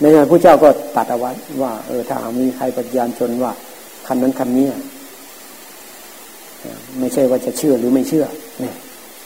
[0.00, 1.32] ในสมัยพระเจ้าก็ตัดเอาไว้
[1.62, 3.52] ว่า เออถ้ามีใครปฏิญาณชนว่า
[4.06, 4.66] คันนั้นคันนี้
[6.98, 8.26] ไม่ใช่ว่าจะเชื่อหรือไม่เชื่อ
[8.60, 8.74] เนี่ย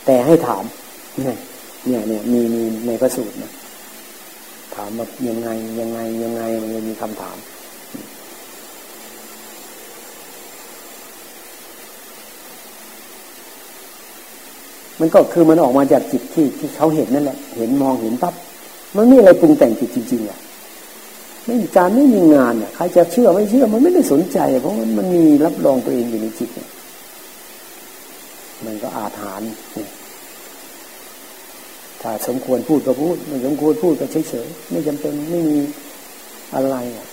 [0.06, 0.64] แต่ให้ถาม
[1.18, 1.36] เนี่ย
[1.86, 3.52] เนี่ยเนี่ยมีมีในพระสูตรนะ
[4.74, 5.48] ถามว่ายังไง
[5.80, 7.36] ยังไงยังไงมันจะมีคำถาม
[15.00, 18.34] มันก็คือมันออกมาจากจิตที่ที่เขาเห็นนั่นแหละ เห็นมองเห็นปั๊บ
[18.96, 20.38] มันไม่อะไรปรุงแต่งจิตจริงๆอะ
[21.46, 26.68] ไม่มีการไม่มีงานอะใครจะเชื่อไม่เชื่อ มันไม่ได้สนใจ เพราะมันมันมีรับรองตัวเองอยู่ในจิตเนี่ย
[28.66, 29.50] มันก็อาถรรพ์
[32.02, 35.58] ถ้าสมควรพูดก็พูดไม่สมควรพูดก็เฉยๆไม่จำเป็นไม่มี
[36.54, 37.06] อะไรอะ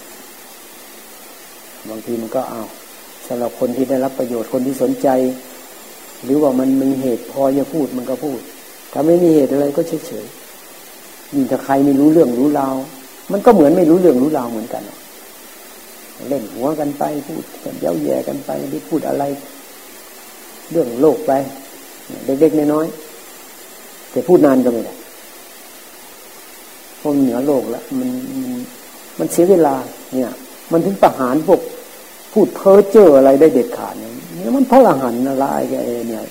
[1.89, 2.61] บางทีมันก็เอา
[3.27, 5.07] สำหรับคนที่ได้รับประโยชน์คนที่สนใจ
[6.23, 8.39] หรือว่ามันมีเหตุพอจะพูดมันก็พูด
[8.93, 12.75] ถ้าไม่มีเหตุอะไรก็เฉยๆยิ่งถ้าใครไม่รู้เรื่องรู้ราว
[13.31, 14.83] มันก็เหมือนไม่รู้เรื่องรู้ราวเหมือนกัน
[16.29, 19.23] เล่นหัวกันไปพูดกันเย้าแย่กันไปหรือพูดอะไร
[20.71, 21.31] เรื่องโลกไป
[22.25, 24.93] เด็กๆน้อยๆแต่พูดนานก็ไม่ได้
[26.97, 28.09] เพราะเหนือโลกแล้วมัน
[29.19, 29.75] มันเสียเวลา
[30.13, 30.31] เนี่ย
[30.71, 31.61] มันถึงประหารพวก
[32.33, 35.73] พูดเพ้อเจ้ออะไรได้เด็ดขาดเนี่ยมันพระอรหันต์อะไรแก
[36.09, 36.23] เนี่ย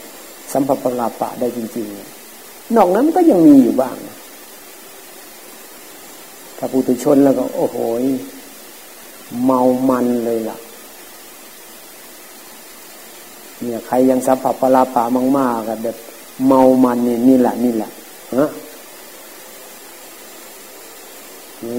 [0.52, 3.96] สัมผัสปลาปะได้จริงๆนอกนั้นก็ยังมีอยู่บ้าง
[6.58, 7.76] ถ้าปุถุชนแล้วก็ โอ้โห
[9.44, 10.58] เมามันเลยล่ะ
[13.60, 15.02] เนี่ยใครยังสัมผัสปลาปะ
[15.38, 15.96] มากๆกันแบบ
[16.46, 17.90] เมามันนี่นี่แหละนี่แหละ
[18.36, 18.48] ฮะ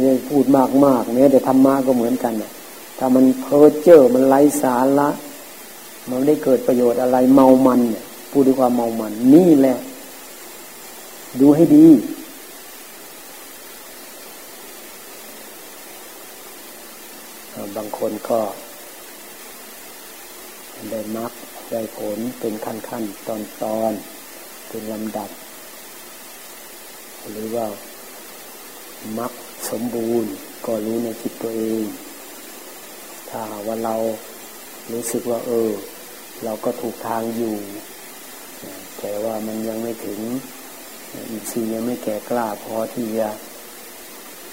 [0.03, 2.51] นี่พูดมากมากเนี่ยแต่ธรรมะก็เหมือนกันน่ะ
[2.97, 5.09] ถ้ามันเพ้อเจ้อมันไร้สาระ
[6.09, 9.77] มันได้เกิดประโยชน์อะไรเมามันเนี่ยพูดด้วยความเมามัน นี่แหละ
[11.39, 11.87] ดูให้ดี
[17.75, 18.39] บางคนก็
[20.91, 21.31] ได้มัก
[21.69, 23.91] ได้ผลเป็นขั้นขั้นตอนตอน
[24.67, 25.29] เป็นลำดับ
[27.31, 27.65] หรือว่า
[29.17, 29.31] มัก
[29.69, 30.31] สมบูรณ์
[30.65, 31.83] ก็รู้ในจิตตัวเอง
[33.29, 33.95] ถ้าว่าเรา
[34.91, 35.71] รู้สึกว่า เออ
[36.43, 37.55] เราก็ถูกทางอยู่
[38.99, 40.19] แต่ว่ามันยังไม่ถึง
[41.31, 43.29] อีกซียังไม่แก่กล้าพอที่จะ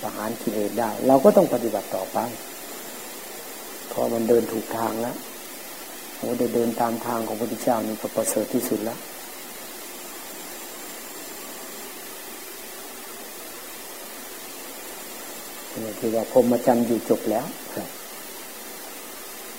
[0.01, 2.19] ประหารกิเลสได้ เราก็ต้องปฏิบัติต่อไป
[3.93, 5.17] พอมันเดินถูกทางแล้ว
[6.27, 8.99] อ้ได้เดินตามทางของพระพุทธเจ้านี่ก็ประเสริฐที่สุดแล้ว
[15.85, 17.47] นี่คือว่าพรหมจรรย์อยู่จบแล้ว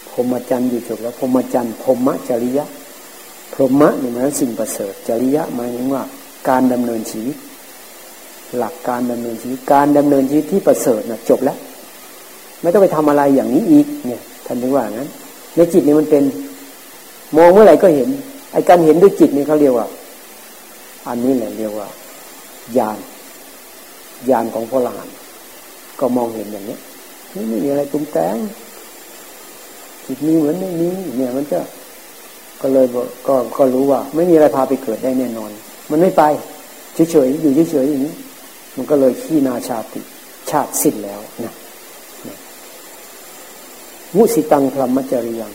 [0.09, 2.65] พรหมจรรย์อยู่จบแล้วพรหมจรรย์พรหมจริยะ
[3.53, 6.03] พรหมะนี่หมายถึงสิ่งประเสริฐ จริยะหมายถึงว่า
[6.49, 7.37] การดำเนินชีวิต
[8.57, 11.57] หลักการดำเนินชีวิตการดำเนินชีวิตที่ประเสริฐนะจบแล้ว
[12.61, 15.09] ไม่ต้องไปทำอะไรอย่างนี้อีกเนี่ยท่านถึงว่างั้น
[15.55, 16.23] ในจิตนี่มันเป็น
[17.37, 18.09] มองเมื่อไหร่ก็เห็น
[18.51, 19.87] ไอ้การเห็นด้วยจิตนี่เขาเรียกว่า
[21.07, 21.87] อันนี้แหละเรียกว่า
[22.77, 22.97] ญาณ
[24.29, 25.07] ญาณของพระหลาน
[25.99, 26.77] ก็มองเห็นอย่างนี้
[27.33, 28.35] นี่ไม่มีอะไรตุ้งแตง
[30.05, 31.59] จิตมีเหมือนไม่มีเนี่ยมันจะ
[32.61, 32.85] ก็เลย
[33.27, 35.51] ก็ก็รู้ว่า ไม่มีอะไรพาไปเกิดได้แน่นอน
[35.91, 36.23] มันไม่ไป
[37.11, 38.15] เฉยๆอยู่เฉยๆอย่างนี้
[38.75, 40.01] มันก็เลยขี้นาชาติ
[40.49, 41.53] ชาติสิ้นแล้วนะ
[44.15, 45.51] มุสิตังพรหมจริยัง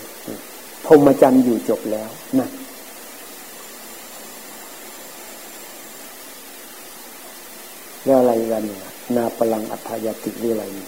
[0.86, 2.08] พรหมจรรย์อยู่จบแล้ว
[2.40, 2.48] นะ
[8.04, 8.82] แล้วอะไรกันเนี่ย
[9.16, 10.84] นาพลังอัธยาติหรืออะไรนี่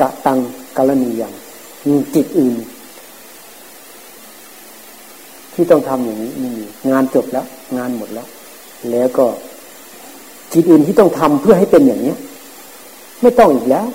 [0.00, 0.38] กะตัง
[0.76, 1.34] กรณีย่าง
[2.14, 2.54] จิตอื่น
[5.54, 7.46] ที่ต้องทำอย่างนี้ไม่มีงานจบแล้ว
[7.78, 8.26] งานหมดแล้ว
[8.90, 9.26] แล้วก็
[10.52, 12.14] จิตอื่นที่ต้องทำเพื่อให้เป็นอย่างนี้
[13.22, 13.86] ไม่ต้องอีกแล้ว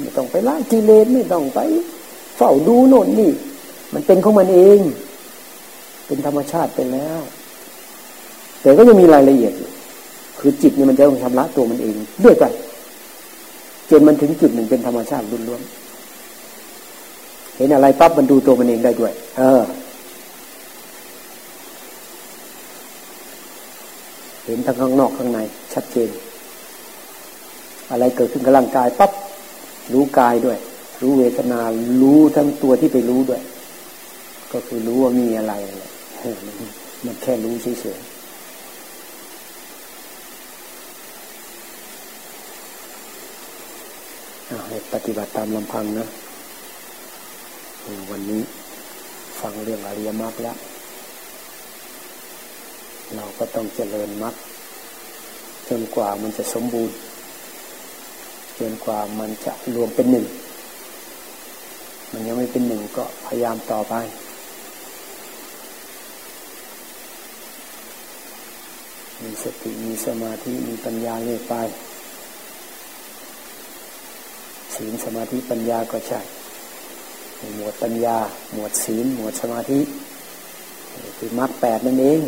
[0.00, 1.60] ไม่ต้องไปละกิเลสไม่ต้องไป
[2.36, 3.30] เฝ้าดูโน่นนี่
[3.94, 4.80] มันเป็นของมันเอง
[6.06, 7.20] เป็นธรรมชาติไปแล้ว
[8.62, 9.52] แต่ก็ยังมีรายละเอียด
[10.40, 11.94] คือจิตเนี่ยมันจะต้องชำระตัวมันเอง
[12.24, 12.52] ด้วยกัน
[13.90, 19.62] จนมันถึงจุดหนึ่งเป็นธรรมชาติล้วนๆเห็นอะไรปั๊บมันดูตัวมันเองได้ด้วย เออ
[24.44, 25.38] เห็นทั้งข้างนอกข้างใน
[25.74, 26.08] ชัดเจน
[27.90, 29.10] อะไรเกิดขึ้นกับร่างกายปั๊บ
[29.92, 30.58] รู้กายด้วย
[31.02, 31.60] รู้เวทนา
[32.02, 33.42] รู้ทั้งตัวที่ไปรู้ด้วย
[34.52, 35.54] ก็คือรู้ว่ามีอะไร
[37.04, 38.18] มันแค่รู้เฉยๆ
[44.68, 46.06] ให้ปฏิบัติตามลำพังนะ
[48.10, 48.42] วันนี้
[49.40, 50.56] ฟังเรื่องอริยมรรคแล้ว
[53.14, 54.34] เราก็ต้องเจริญมรรค
[55.68, 56.96] จนกว่ามันจะสมบูรณ์
[58.58, 60.26] จนกว่ามันจะรวมเป็นหนึ่ง
[62.12, 63.94] มันยังไม่เป็นหนึ่งก็พยายามต่อไป
[69.22, 71.54] มีสติมีสมาธิมีปัญญาเรื่อยไป
[74.74, 76.20] ศีลสมาธิปัญญาก็ใช่
[77.56, 78.16] หมวดปัญญา
[78.52, 79.80] หมวดศีล หมวดสมาธิ
[81.16, 82.20] คือมรรคแปดนั่นเอง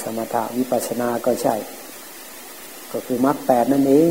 [0.00, 1.54] สมถะวิปัสสนาก็ใช่
[2.92, 4.10] ก็คือมรรคแปดนั่นเอง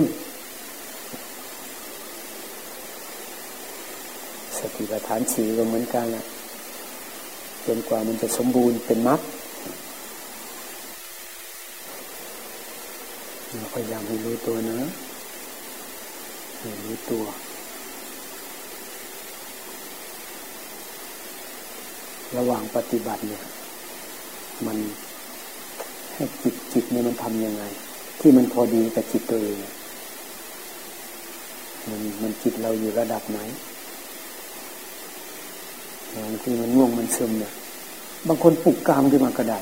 [4.58, 6.24] สติปัฏฐานสี่ก็เหมือนกันแหละ
[7.66, 9.20] จนกว่ามันจะสมบูรณ์เป็นมรรค
[13.54, 14.90] เราพยายามให้รู้ตัวนะ
[16.60, 17.24] ให้รู้ตัว
[22.38, 23.44] ระหว่างปฏิบัติเนี่ย
[24.66, 24.78] มัน
[26.14, 27.64] ให้จิตจิตเนี่ยมันทำยังไง
[28.28, 29.58] ที่มันพอดีกับจิตตัวเอง
[31.90, 33.40] มันมันจิตเราอยู่ระดับไหน
[36.14, 37.52] บางทีมันง่วงมันซึมเนี่ย
[38.28, 39.60] บางคนปลุกกามขึ้นมาก็ได้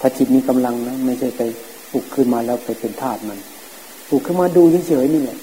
[0.00, 1.42] ถ้าจิตมีกำลังนะไม่ใช่ไป
[1.92, 3.38] ปลุกขึ้นมาแล้วไปเป็นธาตุมัน
[4.08, 5.38] ปลุกขึ้นมาดูเฉยๆนี่แหละ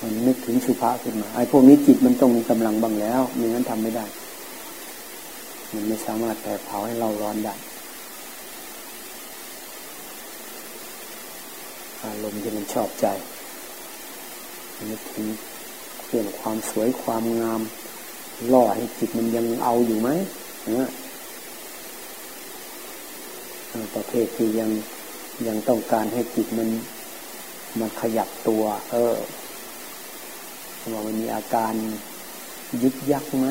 [0.00, 4.04] มันนึกถึงสุภาขึ้นมาไอ้พวกนี้จิตมันต้องมีกำลังบ้างแล้วไม่งั้นทำไม่ได้
[5.72, 7.56] มันไม่สามารถแต่เผาให้เราร้อนได้
[12.08, 13.06] อารมณ์ที่มันชอบใจ
[14.90, 15.26] นึกถึง
[16.06, 17.60] เรื่องความสวยความงาม
[18.52, 20.08] ล่อให้จิตมันยังเอาอยู่ไหม
[20.78, 20.90] นะ
[23.94, 24.70] ประเภทที่ยัง
[25.46, 26.68] ยังต้องการให้จิตมัน
[27.78, 29.16] มันขยับตัว เออ
[30.92, 31.72] ว่ามันมีอาการ
[32.82, 33.46] ยึกยักไหม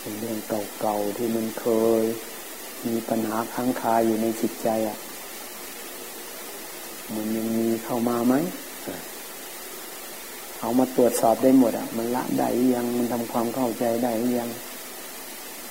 [0.00, 0.38] เป็นเรื่อง
[0.80, 1.66] เก่าๆที่มันเค
[2.02, 2.04] ย
[2.86, 4.98] มีปัญหาค้างคาอยู่ในจิตใจอะ
[7.14, 8.34] มันยังมีเข้ามาไหม
[10.60, 14.50] เอามาตรวจสอบได้หมดอะ มันละได้ยังมันทำความเข้าใจได้ยัง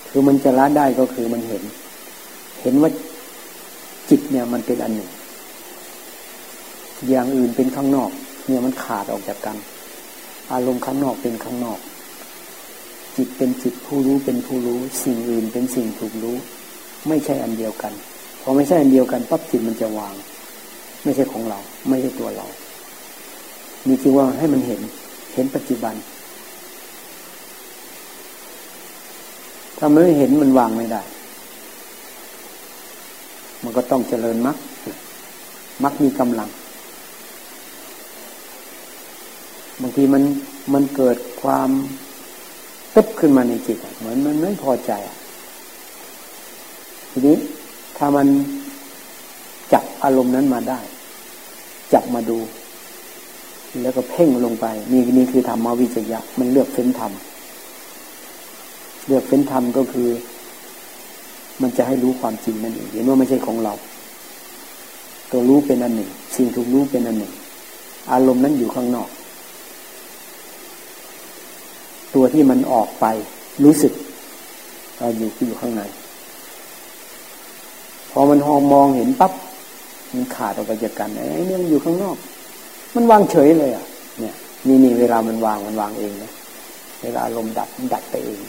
[0.08, 1.62] คือมันจะละได้ก็คือมันเห็น
[2.62, 2.90] เห็นว่า
[4.10, 5.10] จิตเนี่ยมันเป็นอันหนึ่ง
[7.08, 8.10] อย่างอื่นเป็นข้างนอก
[8.46, 9.56] เนี่ยมันขาดออกจากกัน
[10.52, 11.78] อารมณ์ข้างนอกเป็นข้างนอก
[13.16, 16.36] จิตเป็นจิตผู้รู้เป็นผู้รู้ สิ่งอื่นเป็นสิ่งถูกรู้
[17.08, 17.92] ไม่ใช่อันเดียวกัน
[18.42, 20.14] พอไม่ใช่อันเดียวกันปั๊บจิตมันจะวาง
[21.04, 21.58] ไม่ใช่ของเรา
[21.88, 22.46] ไม่ใช่ตัวเรา
[23.86, 24.80] มีจริงว่าให้มันเห็น
[25.34, 25.94] เห็นปัจจุบัน
[29.78, 31.02] ถ้าไม่เห็นมันวางไม่ได้
[33.62, 34.56] มันก็ต้องเจริญมรรค
[35.82, 36.48] มรรคมีกำลัง
[39.80, 40.22] บางทีมัน
[40.74, 41.70] มันเกิดความ
[42.94, 44.92] ตึ๊บขึ้นมาในจิตเหมือนมันไม่พอใจ
[47.18, 47.38] ทีนี้
[47.98, 48.26] ถ้ามัน
[49.72, 50.80] จับอารมณ์นั้นมาได้
[51.92, 52.38] จับมาดู
[53.82, 57.12] แล้วก็เพ่งลงไป นี่นี่คือธรรมวิจยะ มันเลือกเฟ้นธรรม
[59.06, 60.08] เลือกเฟ้นธรรมก็คือ
[61.62, 63.74] มันจะให้รู้ความจริงนั่นเองเห็นว่าไม่ใช่ของเรา
[65.30, 67.32] ตัวรู้เป็นอันหนึ่ง สิ่งถูกรู้เป็นอันหนึ่ง
[68.12, 69.08] อารมณ์นั้นอยู่ข้างนอก
[72.14, 73.06] ตัวที่มันออกไป
[73.64, 73.92] รู้สึก
[74.98, 75.84] เราอยู่ที่อยู่ข้างใน
[78.18, 79.32] อมันหองมองเห็นปั๊บ
[80.12, 82.16] มันขาดออกไปจากกันไอ้เนี่ยมันอยู่ข้างนอก
[82.94, 83.84] มันวางเฉยเลยอะ
[84.20, 84.34] เนี่ย
[84.66, 86.30] นี่นี่เวลามันวางมันวางเองนะ
[87.02, 88.40] เวลาลมดับดับไปเอง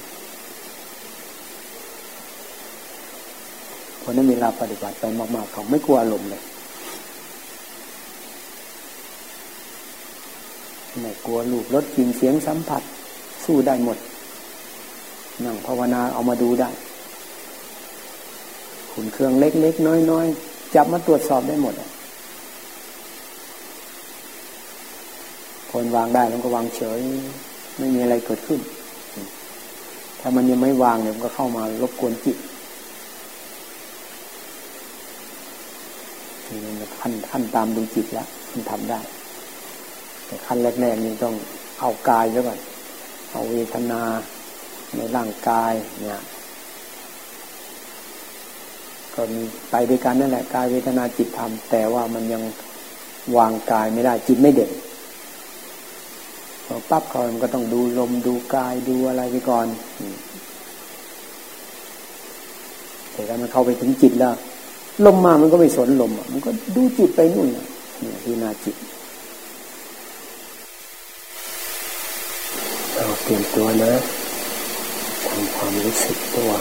[3.99, 6.43] เพราะนั้นเวลาปฏิบัติไปมากๆเขาไม่กลัวอารมณ์เลย
[11.01, 12.81] ไม่กลัวลูกรถกินเสียงสัมผัส
[13.45, 13.97] สู้ได้หมด
[15.45, 16.69] นั่งภาวนาเอามาดูได้
[18.99, 21.73] ขุนเครื่องเล็กๆน้อยๆจับมาตรวจสอบได้หมด
[25.71, 26.99] คนวางได้แล้วก็วางเฉย
[27.77, 28.59] ไม่มีอะไรเกิดขึ้น
[30.19, 32.37] ถ้ามันยังไม่วางเนี่ยมันก็เข้ามารบกวนจิต
[36.47, 38.99] นี่มันขั้นขั้นตามดูจิตแล้วมันทำได้
[40.25, 41.35] แต่ขั้นแรกๆนี่ต้อง
[41.79, 42.59] เอากายแล้วก่อน
[43.31, 44.01] เอาเวทนา
[44.95, 46.21] ในร่างกายเนี่ย
[49.17, 49.41] ก็มี
[49.71, 52.43] ไปด้วยกันนั่นแหละกายเวทนาจิตธรรม แต่ว่ามันยัง
[53.37, 54.71] วางกายไม่ได้จิตไม่เด่น
[56.65, 59.67] พอปั๊บเขามันก็ต้องดูลมดูกายดูอะไรไปก่อน
[63.11, 64.33] แต่ถ้ามันเข้าไปถึงจิตแล้ว
[65.05, 67.63] ลมมามันก็ไม่สนลมมันก็ดูจิตไปนู่นเนี่
[68.13, 68.75] ยที่นาจิต
[73.23, 73.93] เตรียมตัวนะ
[75.27, 76.51] ทำความรู้สึกตัว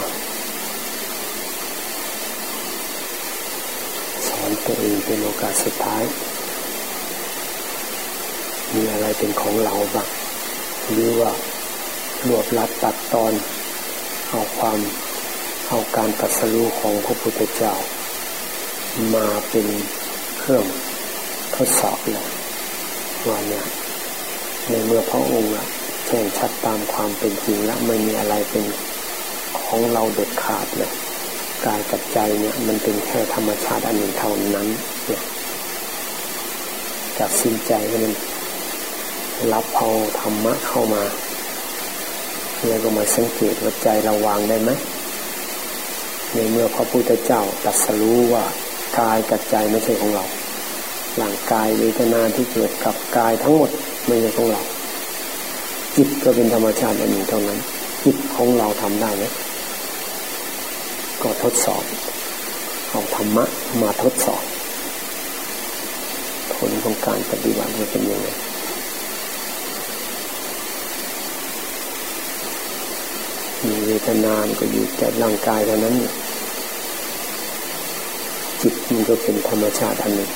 [4.27, 6.03] สอน ตัวเองเป็นโอกาสสุดท้าย
[8.73, 10.07] มีอะไรเป็นของเราบ้าง
[10.91, 11.31] หรือว่า
[12.27, 13.33] รวบลัดตัดตอน
[14.29, 14.79] เอาความ
[15.67, 17.73] เอาการตัดสู้ของพระพุทธเจ้า
[19.15, 19.67] มาเป็น
[20.39, 20.65] เครื่อง
[21.55, 22.27] ทดสอบเลย
[23.27, 23.65] ว่าเนี่ย
[24.69, 25.51] ในเมื่อพระองค์
[26.07, 28.65] แจ้งชัดตามความเป็นจริงแล้วไม่มีอะไรเป็น
[29.65, 30.91] ของเราเด็ดขาดเลย
[31.65, 34.67] กายกับใจเนี่ยมันเป็นแค่ธรรมชาติอันหนึ่งเท่านั้น
[35.07, 35.21] เนี่ย
[37.17, 38.13] จากสิ้นใจก็มัน
[39.53, 39.89] รับเอา
[40.19, 41.03] ธรรมะเข้ามา
[42.67, 44.71] แล้วก็มาสังเกตว่าใจเราวางได้ไหม
[46.33, 48.43] ในเมื่อพระพุทธเจ้าตรัสรู้ว่า
[48.99, 50.25] กายกับใจไม่ใช่ของเรา
[51.17, 53.71] หลังกายเวทนาที่เกิดกับกายทั้งหมด
[54.07, 54.61] ไม่ใช่ของเรา
[55.95, 57.59] จิตก็เป็นธรรมชาติอันหนึ่งเท่านั้น
[58.03, 59.23] จิตของเราทำได้ไหม
[61.23, 61.83] ก็ทดสอบ
[62.89, 63.45] เอาธรรมะ
[63.81, 64.43] มาทดสอบ
[66.55, 68.27] ผลของการปฏิบัติมันเป็นยังไง
[73.65, 75.95] มีเวทนานก็อยู่แต่ร่างกายเท่านั้น
[78.61, 80.31] จิตมันก็เป็นธรรมชาติอันหนึ่ง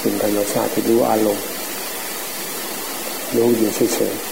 [0.00, 1.46] เป็นธรรมชาติที่รู้อารมณ์
[3.36, 4.29] รู้อยู่เฉยๆ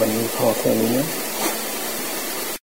[0.00, 0.94] วันนี้พอแค่นี้